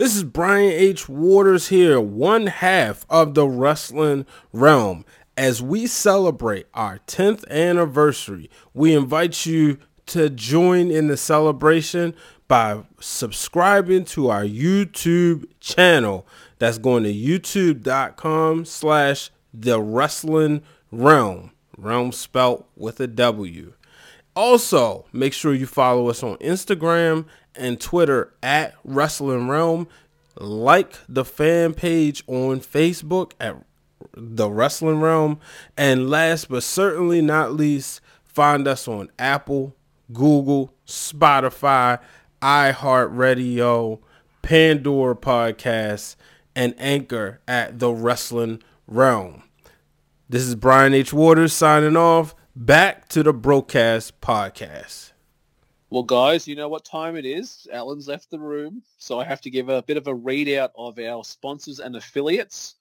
This 0.00 0.16
is 0.16 0.24
Brian 0.24 0.72
H. 0.72 1.10
Waters 1.10 1.68
here, 1.68 2.00
one 2.00 2.46
half 2.46 3.04
of 3.10 3.34
the 3.34 3.46
wrestling 3.46 4.24
wrealm. 4.50 5.04
As 5.36 5.60
we 5.60 5.86
celebrate 5.86 6.68
our 6.72 7.00
10th 7.06 7.46
anniversary, 7.50 8.48
we 8.72 8.94
invite 8.94 9.44
you 9.44 9.76
to 10.06 10.30
join 10.30 10.90
in 10.90 11.08
the 11.08 11.18
celebration 11.18 12.14
by 12.48 12.82
subscribing 12.98 14.06
to 14.06 14.30
our 14.30 14.42
YouTube 14.42 15.44
channel. 15.60 16.26
That's 16.58 16.78
going 16.78 17.02
to 17.02 17.12
youtube.com 17.12 18.64
slash 18.64 19.30
the 19.52 19.82
wrestling 19.82 20.62
wrealm. 20.90 21.50
Realm 21.76 22.12
spelt 22.12 22.66
with 22.74 23.00
a 23.00 23.06
W. 23.06 23.74
Also, 24.34 25.04
make 25.12 25.34
sure 25.34 25.52
you 25.52 25.66
follow 25.66 26.08
us 26.08 26.22
on 26.22 26.38
Instagram 26.38 27.26
and 27.60 27.80
Twitter 27.80 28.32
at 28.42 28.74
Wrestling 28.82 29.46
Wrealm. 29.46 29.86
Like 30.36 30.96
the 31.08 31.24
fan 31.24 31.74
page 31.74 32.24
on 32.26 32.60
Facebook 32.60 33.32
at 33.38 33.56
The 34.14 34.50
Wrestling 34.50 35.00
Wrealm. 35.00 35.38
And 35.76 36.08
last 36.08 36.48
but 36.48 36.62
certainly 36.62 37.20
not 37.20 37.52
least, 37.52 38.00
find 38.24 38.66
us 38.66 38.88
on 38.88 39.10
Apple, 39.18 39.76
Google, 40.12 40.72
Spotify, 40.86 42.00
iHeartRadio, 42.40 44.00
Pandora 44.42 45.14
Podcasts, 45.14 46.16
and 46.56 46.74
Anchor 46.78 47.40
at 47.46 47.78
The 47.78 47.92
Wrestling 47.92 48.62
Wrealm. 48.90 49.42
This 50.28 50.42
is 50.42 50.54
Brian 50.54 50.94
H. 50.94 51.12
Waters 51.12 51.52
signing 51.52 51.96
off. 51.96 52.34
Back 52.54 53.08
to 53.10 53.22
the 53.22 53.34
BroKast 53.34 54.12
Podcast. 54.22 55.09
Well, 55.90 56.04
guys, 56.04 56.46
you 56.46 56.54
know 56.54 56.68
what 56.68 56.84
time 56.84 57.16
it 57.16 57.26
is. 57.26 57.66
Alan's 57.72 58.06
left 58.06 58.30
the 58.30 58.38
room, 58.38 58.80
so 58.98 59.18
I 59.18 59.24
have 59.24 59.40
to 59.40 59.50
give 59.50 59.68
a 59.68 59.82
bit 59.82 59.96
of 59.96 60.06
a 60.06 60.14
readout 60.14 60.68
of 60.76 61.00
our 61.00 61.24
sponsors 61.24 61.80
and 61.80 61.96
affiliates. 61.96 62.76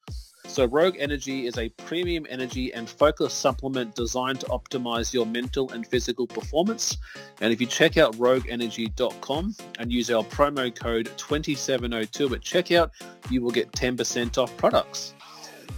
So 0.45 0.65
Rogue 0.65 0.95
Energy 0.99 1.47
is 1.47 1.57
a 1.57 1.69
premium 1.69 2.27
energy 2.29 2.71
and 2.71 2.87
focus 2.87 3.33
supplement 3.33 3.95
designed 3.95 4.41
to 4.41 4.45
optimize 4.47 5.11
your 5.11 5.25
mental 5.25 5.71
and 5.71 5.87
physical 5.87 6.27
performance. 6.27 6.97
And 7.41 7.51
if 7.51 7.59
you 7.59 7.65
check 7.65 7.97
out 7.97 8.13
rogueenergy.com 8.17 9.55
and 9.79 9.91
use 9.91 10.11
our 10.11 10.23
promo 10.25 10.73
code 10.73 11.11
2702 11.17 12.35
at 12.35 12.41
checkout, 12.41 12.91
you 13.31 13.41
will 13.41 13.51
get 13.51 13.71
10% 13.71 14.37
off 14.37 14.55
products. 14.55 15.15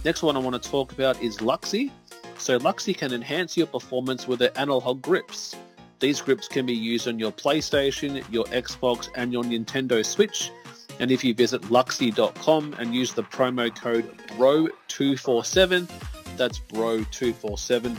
Next 0.04 0.22
one 0.22 0.36
I 0.36 0.38
want 0.38 0.62
to 0.62 0.70
talk 0.70 0.92
about 0.92 1.22
is 1.22 1.38
Laxedy. 1.38 1.90
So 2.36 2.58
Laxedy 2.58 2.94
can 2.94 3.14
enhance 3.14 3.56
your 3.56 3.68
performance 3.68 4.28
with 4.28 4.38
their 4.38 4.52
analog 4.58 5.00
grips. 5.00 5.56
These 6.02 6.20
grips 6.20 6.48
can 6.48 6.66
be 6.66 6.74
used 6.74 7.06
on 7.06 7.20
your 7.20 7.30
PlayStation, 7.30 8.24
your 8.28 8.44
Xbox, 8.46 9.08
and 9.14 9.32
your 9.32 9.44
Nintendo 9.44 10.04
Switch. 10.04 10.50
And 10.98 11.12
if 11.12 11.22
you 11.22 11.32
visit 11.32 11.62
laxedy.com 11.62 12.74
and 12.80 12.92
use 12.92 13.12
the 13.14 13.22
promo 13.22 13.72
code 13.72 14.10
BRO247, 14.30 15.88
that's 16.36 16.58
BRO247, 16.58 17.96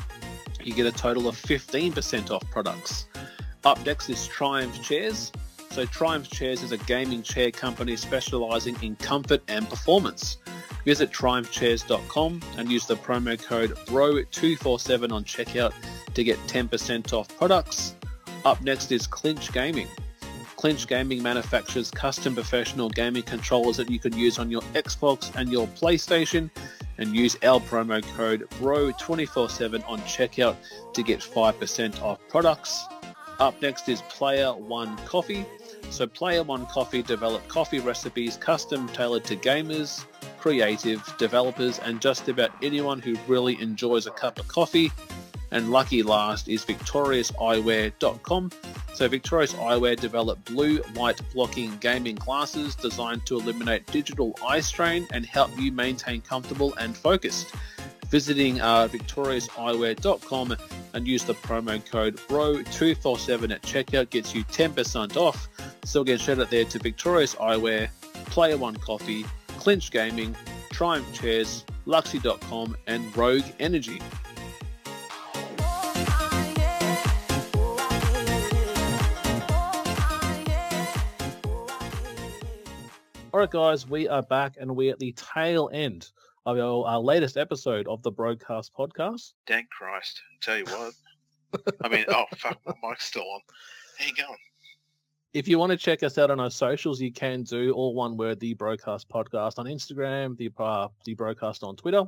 you 0.65 0.73
get 0.73 0.85
a 0.85 0.91
total 0.91 1.29
of 1.29 1.37
15% 1.37 2.29
off 2.29 2.43
products. 2.51 3.07
Up 3.63 3.85
next 3.85 4.09
is 4.09 4.27
Triumph 4.27 4.83
Chairs. 4.83 5.31
So 5.69 5.85
Triumph 5.85 6.29
Chairs 6.29 6.61
is 6.61 6.73
a 6.73 6.77
gaming 6.79 7.23
chair 7.23 7.51
company 7.51 7.95
specializing 7.95 8.75
in 8.81 8.97
comfort 8.97 9.41
and 9.47 9.69
performance. 9.69 10.39
Visit 10.83 11.11
triumphchairs.com 11.11 12.41
and 12.57 12.69
use 12.69 12.85
the 12.85 12.97
promo 12.97 13.41
code 13.41 13.71
BRO247 13.87 15.13
on 15.13 15.23
checkout 15.23 15.73
to 16.13 16.23
get 16.23 16.37
10% 16.47 17.13
off 17.13 17.27
products. 17.37 17.95
Up 18.45 18.61
next 18.61 18.91
is 18.91 19.07
Cinch 19.15 19.51
Gaming. 19.51 19.87
Cinch 20.59 20.87
Gaming 20.87 21.21
manufactures 21.21 21.91
custom 21.91 22.33
professional 22.33 22.89
gaming 22.89 23.23
controllers 23.23 23.77
that 23.77 23.89
you 23.89 23.99
can 23.99 24.17
use 24.17 24.39
on 24.39 24.49
your 24.49 24.61
Xbox 24.73 25.33
and 25.35 25.51
your 25.51 25.67
PlayStation 25.67 26.49
and 26.97 27.15
use 27.15 27.35
our 27.43 27.59
promo 27.59 28.01
code 28.15 28.47
BRO247 28.61 29.87
on 29.87 29.99
checkout 30.01 30.55
to 30.93 31.03
get 31.03 31.19
5% 31.19 32.01
off 32.01 32.19
products. 32.29 32.85
Up 33.39 33.61
next 33.61 33.89
is 33.89 34.01
Player 34.03 34.53
One 34.53 34.95
Coffee. 35.05 35.45
So 35.89 36.07
Player 36.07 36.43
One 36.43 36.65
Coffee 36.67 37.01
develop 37.01 37.45
coffee 37.47 37.79
recipes 37.79 38.37
custom 38.37 38.87
tailored 38.89 39.25
to 39.25 39.35
gamers, 39.35 40.05
creative, 40.39 41.01
developers, 41.17 41.79
and 41.79 41.99
just 41.99 42.29
about 42.29 42.51
anyone 42.61 42.99
who 42.99 43.15
really 43.27 43.59
enjoys 43.61 44.07
a 44.07 44.11
cup 44.11 44.39
of 44.39 44.47
coffee. 44.47 44.91
And 45.53 45.69
lucky 45.69 46.01
last 46.01 46.49
is 46.49 46.65
victoriouseyewear.com. 46.65 48.51
So 48.95 49.07
Victorious 49.07 49.53
Eyewear 49.53 49.99
developed 49.99 50.45
blue 50.45 50.81
light 50.95 51.21
blocking 51.31 51.77
gaming 51.77 52.15
glasses 52.15 52.75
designed 52.75 53.25
to 53.27 53.35
eliminate 53.37 53.85
digital 53.87 54.35
eye 54.45 54.61
strain 54.61 55.07
and 55.13 55.25
help 55.25 55.51
you 55.59 55.71
maintain 55.71 56.21
comfortable 56.21 56.73
and 56.75 56.97
focused. 56.97 57.53
Visiting 58.07 58.61
uh, 58.61 58.87
victoriouseyewear.com 58.87 60.57
and 60.93 61.07
use 61.07 61.23
the 61.23 61.35
promo 61.35 61.85
code 61.85 62.17
BRO247 62.17 63.51
at 63.51 63.61
checkout 63.61 64.09
gets 64.09 64.33
you 64.33 64.43
10% 64.45 65.15
off. 65.17 65.49
So 65.85 66.01
again, 66.01 66.17
shout 66.17 66.39
out 66.39 66.49
there 66.49 66.65
to 66.65 66.79
Victorious 66.79 67.35
Eyewear, 67.35 67.89
Player 68.25 68.57
One 68.57 68.75
Coffee, 68.77 69.23
Cinch 69.59 69.91
Gaming, 69.91 70.35
Triumph 70.71 71.13
Chairs, 71.13 71.63
Laxedy.com, 71.85 72.75
and 72.87 73.15
Rogue 73.15 73.45
Energy. 73.59 73.99
All 83.33 83.39
right, 83.39 83.49
guys, 83.49 83.89
we 83.89 84.07
are 84.07 84.21
back 84.21 84.57
and 84.59 84.75
we're 84.75 84.91
at 84.91 84.99
the 84.99 85.11
tail 85.13 85.67
end 85.73 86.11
of 86.45 86.59
our, 86.59 86.85
our 86.85 86.99
latest 86.99 87.35
episode 87.35 87.87
of 87.87 88.03
the 88.03 88.11
BroKast 88.11 88.69
Podcast. 88.77 89.33
Thank 89.47 89.71
Christ. 89.71 90.21
Tell 90.39 90.59
you 90.59 90.65
what. 90.65 90.93
I 91.83 91.89
mean, 91.89 92.05
oh, 92.09 92.25
fuck, 92.37 92.59
my 92.63 92.75
mic's 92.87 93.05
still 93.05 93.23
on. 93.23 93.39
How 93.97 94.05
you 94.05 94.13
going? 94.13 94.37
If 95.33 95.47
you 95.47 95.57
want 95.57 95.71
to 95.71 95.77
check 95.77 96.03
us 96.03 96.19
out 96.19 96.29
on 96.29 96.39
our 96.39 96.51
socials, 96.51 97.01
you 97.01 97.11
can 97.11 97.41
do 97.41 97.71
all 97.71 97.95
one 97.95 98.17
word, 98.17 98.39
the 98.39 98.53
BroKast 98.53 99.07
Podcast 99.07 99.57
on 99.57 99.65
Instagram, 99.65 100.37
the, 100.37 100.51
uh, 100.63 100.89
the 101.03 101.15
BroKast 101.15 101.63
on 101.63 101.75
Twitter. 101.75 102.03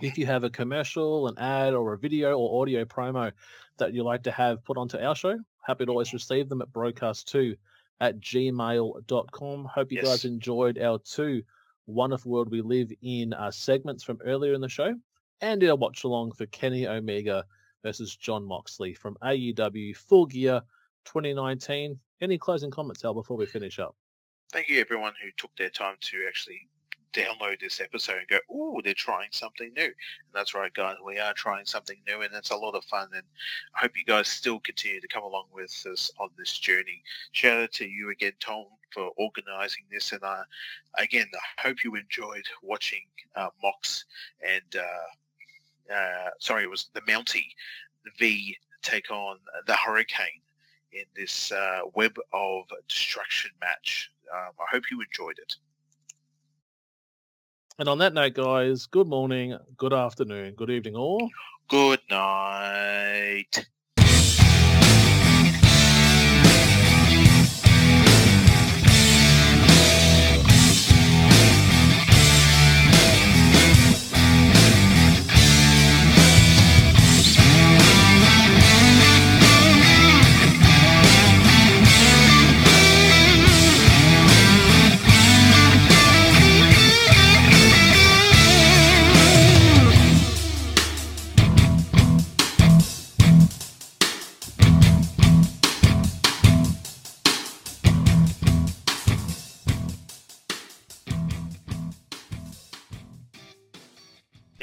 If 0.00 0.16
you 0.16 0.24
have 0.24 0.44
a 0.44 0.50
commercial, 0.50 1.28
an 1.28 1.36
ad, 1.36 1.74
or 1.74 1.92
a 1.92 1.98
video 1.98 2.38
or 2.38 2.62
audio 2.62 2.86
promo 2.86 3.32
that 3.76 3.92
you'd 3.92 4.04
like 4.04 4.22
to 4.22 4.30
have 4.30 4.64
put 4.64 4.78
onto 4.78 4.96
our 4.96 5.14
show, 5.14 5.38
happy 5.60 5.84
to 5.84 5.90
always 5.90 6.14
receive 6.14 6.48
them 6.48 6.62
at 6.62 6.72
broadcast2 6.72 7.54
at 8.00 8.20
gmail.com. 8.20 9.64
Hope 9.64 9.92
you 9.92 9.98
Yes. 9.98 10.06
guys 10.06 10.24
enjoyed 10.24 10.78
our 10.78 10.98
two 10.98 11.42
Wonderful 11.86 12.32
World 12.32 12.50
We 12.50 12.62
Live 12.62 12.92
in 13.02 13.32
uh, 13.34 13.50
segments 13.50 14.02
from 14.02 14.20
earlier 14.24 14.54
in 14.54 14.60
the 14.60 14.68
show 14.68 14.94
and 15.40 15.60
did 15.60 15.68
a 15.70 15.76
watch 15.76 16.04
along 16.04 16.32
for 16.32 16.46
Kenny 16.46 16.86
Omega 16.86 17.44
versus 17.82 18.16
Jon 18.16 18.44
Moxley 18.44 18.94
from 18.94 19.16
AEW 19.22 19.94
Full 19.96 20.26
Gear 20.26 20.62
2019. 21.04 21.98
Any 22.20 22.38
closing 22.38 22.70
comments, 22.70 23.04
Al, 23.04 23.12
before 23.14 23.36
we 23.36 23.44
finish 23.46 23.78
up? 23.78 23.94
Thank 24.52 24.68
you, 24.68 24.80
everyone 24.80 25.12
who 25.22 25.30
took 25.36 25.54
their 25.56 25.68
time 25.70 25.96
to 26.00 26.24
actually 26.26 26.68
download 27.14 27.60
this 27.60 27.80
episode 27.80 28.18
and 28.18 28.28
go, 28.28 28.38
"Oh, 28.50 28.80
they're 28.82 28.94
trying 28.94 29.30
something 29.32 29.72
new." 29.74 29.84
And 29.84 30.32
that's 30.32 30.54
right, 30.54 30.72
guys. 30.72 30.96
We 31.04 31.18
are 31.18 31.32
trying 31.32 31.66
something 31.66 31.98
new, 32.06 32.22
and 32.22 32.34
it's 32.34 32.50
a 32.50 32.56
lot 32.56 32.74
of 32.74 32.84
fun. 32.84 33.08
And 33.14 33.24
I 33.74 33.80
hope 33.80 33.96
you 33.96 34.04
guys 34.04 34.28
still 34.28 34.60
continue 34.60 35.00
to 35.00 35.08
come 35.08 35.22
along 35.22 35.46
with 35.52 35.86
us 35.90 36.10
on 36.18 36.30
this 36.36 36.58
journey. 36.58 37.02
Shout 37.32 37.62
out 37.62 37.72
to 37.72 37.86
you 37.86 38.10
again, 38.10 38.32
Thom, 38.40 38.66
for 38.90 39.12
organising 39.16 39.84
this, 39.90 40.12
and 40.12 40.22
uh, 40.22 40.44
again, 40.98 41.30
I 41.58 41.62
hope 41.62 41.84
you 41.84 41.94
enjoyed 41.94 42.46
watching 42.62 43.04
uh, 43.36 43.48
Mox 43.62 44.04
and 44.42 44.76
uh, 44.76 45.92
uh, 45.92 46.30
sorry, 46.38 46.64
it 46.64 46.70
was 46.70 46.88
the 46.94 47.00
Mountie 47.02 47.54
V 48.18 48.56
take 48.82 49.10
on 49.10 49.38
the 49.66 49.74
Hurricane 49.74 50.40
in 50.92 51.04
this 51.16 51.52
uh, 51.52 51.80
web 51.94 52.16
of 52.32 52.64
destruction 52.88 53.50
match. 53.60 54.10
Um, 54.32 54.52
I 54.60 54.64
hope 54.70 54.90
you 54.90 55.00
enjoyed 55.00 55.38
it. 55.38 55.56
And 57.76 57.88
on 57.88 57.98
that 57.98 58.14
note, 58.14 58.34
guys, 58.34 58.86
good 58.86 59.08
morning, 59.08 59.58
good 59.76 59.92
afternoon, 59.92 60.54
good 60.54 60.70
evening, 60.70 60.94
all. 60.94 61.28
Good 61.66 61.98
night. 62.08 63.66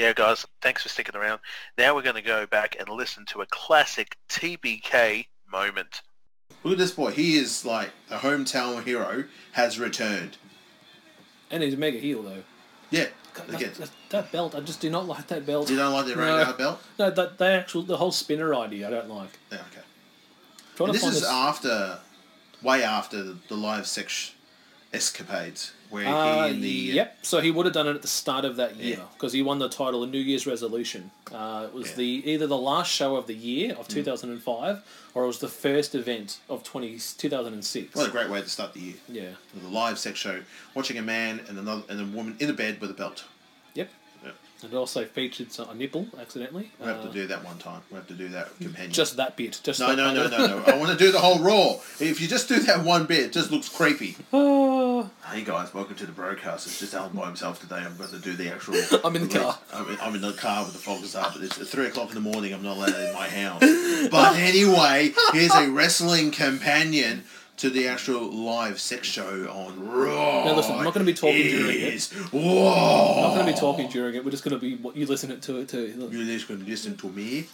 Yeah, 0.02 0.14
guys, 0.14 0.48
thanks 0.64 0.82
for 0.82 0.90
sticking 0.90 1.16
around. 1.16 1.42
Now 1.78 1.94
we're 1.94 2.02
going 2.02 2.16
to 2.16 2.24
go 2.24 2.48
back 2.48 2.76
and 2.80 2.90
listen 2.90 3.24
to 3.28 3.42
a 3.42 3.46
classic 3.46 4.18
TBK 4.30 5.28
moment. 5.52 6.02
Look 6.64 6.72
at 6.72 6.80
this 6.80 6.90
boy. 6.90 7.12
He 7.12 7.38
is 7.38 7.64
like 7.66 7.92
the 8.10 8.16
hometown 8.16 8.84
hero 8.84 9.26
has 9.52 9.78
returned. 9.78 10.40
And 11.52 11.62
he's 11.62 11.76
a 11.76 11.78
mega 11.78 12.00
heel 12.00 12.24
though. 12.24 12.42
Yeah. 12.90 13.10
God, 13.36 13.48
that, 13.50 13.76
that, 13.76 13.92
that 14.10 14.32
belt, 14.32 14.56
I 14.56 14.62
just 14.62 14.82
do 14.82 14.90
not 14.90 15.06
like 15.06 15.28
that 15.28 15.46
belt. 15.46 15.70
you 15.70 15.76
don't 15.78 15.94
like 15.94 16.08
the 16.08 16.16
No. 16.16 16.22
radar 16.40 16.54
belt? 16.54 16.82
No, 16.98 17.12
that 17.12 17.38
they 17.38 17.54
actual 17.54 17.84
the 17.84 17.98
whole 17.98 18.12
spinner 18.12 18.56
idea 18.56 18.88
I 18.88 18.90
don't 18.90 19.08
like. 19.10 19.38
Yeah, 19.52 19.60
okay. 19.72 20.84
And 20.84 20.96
this 20.96 21.04
is 21.04 21.22
this- 21.22 21.30
after, 21.30 22.00
way 22.64 22.84
after 22.84 23.22
the, 23.22 23.38
the 23.50 23.56
live 23.56 23.86
sex 23.86 24.34
escapades, 24.92 25.74
where 25.92 26.08
Uh, 26.08 26.48
he 26.48 26.54
in 26.56 26.62
the 26.62 26.70
yep. 26.70 27.18
So 27.22 27.40
he 27.42 27.52
would 27.52 27.66
have 27.66 27.74
done 27.74 27.88
it 27.88 27.96
at 27.96 28.02
the 28.02 28.08
start 28.08 28.46
of 28.46 28.56
that 28.56 28.78
year 28.78 29.00
because 29.14 29.34
he 29.34 29.42
won 29.44 29.60
the 29.60 29.70
title, 29.70 30.04
a 30.04 30.08
New 30.08 30.20
Year's 30.20 30.48
resolution. 30.48 31.12
Uh, 31.32 31.68
it 31.68 31.74
was 31.74 31.90
Yeah. 31.90 31.96
the 31.98 32.32
either 32.32 32.48
the 32.48 32.58
last 32.58 32.92
show 32.92 33.16
of 33.18 33.28
the 33.28 33.36
year 33.36 33.74
Mm. 33.76 33.80
of 33.80 33.88
2005 33.88 34.82
or 35.14 35.24
it 35.26 35.28
was 35.28 35.40
the 35.40 35.48
first 35.48 35.94
event 35.94 36.40
of 36.50 36.64
20, 36.64 36.98
2006. 37.18 37.96
What 37.96 38.08
a 38.08 38.12
great 38.12 38.30
way 38.30 38.42
to 38.42 38.50
start 38.50 38.74
the 38.74 38.80
year. 38.80 38.94
Yeah. 39.10 39.30
With 39.54 39.66
a 39.66 39.68
live 39.70 40.00
sex 40.00 40.18
show, 40.20 40.42
watching 40.74 40.98
a 40.98 41.02
man 41.02 41.42
and 41.48 41.58
another 41.60 41.84
and 41.90 42.00
a 42.00 42.06
woman 42.06 42.36
in 42.40 42.50
a 42.50 42.54
bed 42.54 42.80
with 42.82 42.90
a 42.90 42.94
belt. 42.94 43.26
And 44.64 44.72
it 44.72 44.76
also 44.76 45.06
featured 45.06 45.52
some, 45.52 45.70
a 45.70 45.74
nipple 45.74 46.06
accidentally. 46.20 46.72
We 46.80 46.86
have 46.86 47.00
Uh, 47.00 47.08
to 47.08 47.12
do 47.12 47.26
that 47.28 47.44
one 47.44 47.58
time. 47.58 47.82
We 47.90 47.96
have 47.96 48.08
to 48.08 48.14
do 48.14 48.28
that 48.30 48.56
companion. 48.60 48.92
just 48.92 49.18
that 49.18 49.36
bit. 49.36 49.60
Just 49.64 49.80
no, 49.80 49.88
that 49.88 49.98
no, 49.98 50.14
no, 50.14 50.28
no, 50.28 50.48
no. 50.60 50.64
I 50.68 50.78
want 50.78 50.92
to 50.92 50.98
do 51.04 51.12
the 51.12 51.18
whole 51.20 51.40
raw. 51.40 51.78
If 52.00 52.22
you 52.22 52.28
just 52.28 52.48
do 52.48 52.60
that 52.60 52.84
one 52.86 53.06
bit, 53.08 53.22
it 53.26 53.32
just 53.34 53.50
looks 53.50 53.68
creepy. 53.70 54.18
Oh, 54.32 55.10
Hey 55.32 55.44
guys, 55.44 55.74
welcome 55.74 55.96
to 55.96 56.06
the 56.06 56.12
BroKast. 56.12 56.68
It's 56.68 56.80
just 56.80 56.94
Alan 56.94 57.12
by 57.14 57.26
himself 57.26 57.60
today. 57.60 57.78
I'm 57.78 57.98
going 57.98 58.10
to 58.12 58.20
do 58.20 58.34
the 58.34 58.54
actual. 58.54 58.76
I'm 59.04 59.16
in 59.16 59.28
the 59.30 59.40
car. 59.40 59.58
I'm 59.74 59.90
in, 59.90 59.98
I'm 60.02 60.16
in 60.16 60.22
the 60.22 60.34
car 60.34 60.64
with 60.64 60.74
the 60.74 60.80
foggers 60.80 61.20
up. 61.20 61.36
It's 61.42 61.60
at 61.60 61.68
three 61.68 61.88
o'clock 61.88 62.10
in 62.10 62.16
the 62.16 62.22
morning. 62.22 62.54
I'm 62.54 62.62
not 62.62 62.78
allowed 62.78 62.90
in 62.94 63.14
my 63.14 63.28
house. 63.42 63.62
But 64.12 64.36
anyway, 64.36 65.14
here's 65.34 65.56
a 65.56 65.72
wrestling 65.72 66.30
companion 66.32 67.24
to 67.62 67.70
the 67.70 67.88
actual 67.88 68.28
live 68.32 68.80
sex 68.80 69.08
show 69.08 69.48
on 69.48 69.88
Raw. 69.88 70.46
Now 70.46 70.56
listen, 70.56 70.74
I'm 70.74 70.84
not 70.84 70.96
going 70.96 71.06
to 71.06 71.12
be 71.12 71.16
talking 71.16 71.44
during 71.44 71.80
it. 71.80 72.04
Whoa! 72.32 73.14
I'm 73.14 73.22
not 73.22 73.36
going 73.36 73.46
to 73.46 73.54
be 73.54 73.60
talking 73.60 73.88
during 73.88 74.16
it. 74.16 74.26
We're 74.26 74.32
just 74.32 74.44
going 74.44 74.56
to 74.56 74.60
be 74.60 74.78
what 74.78 74.98
you 74.98 75.06
listen 75.06 75.30
it 75.30 75.44
to 75.44 75.58
it 75.60 75.70
too. 75.70 75.94
You're 76.12 76.26
just 76.26 76.48
going 76.48 76.60
to 76.60 76.66
listen 76.66 76.98
to 76.98 77.10
me. 77.10 77.46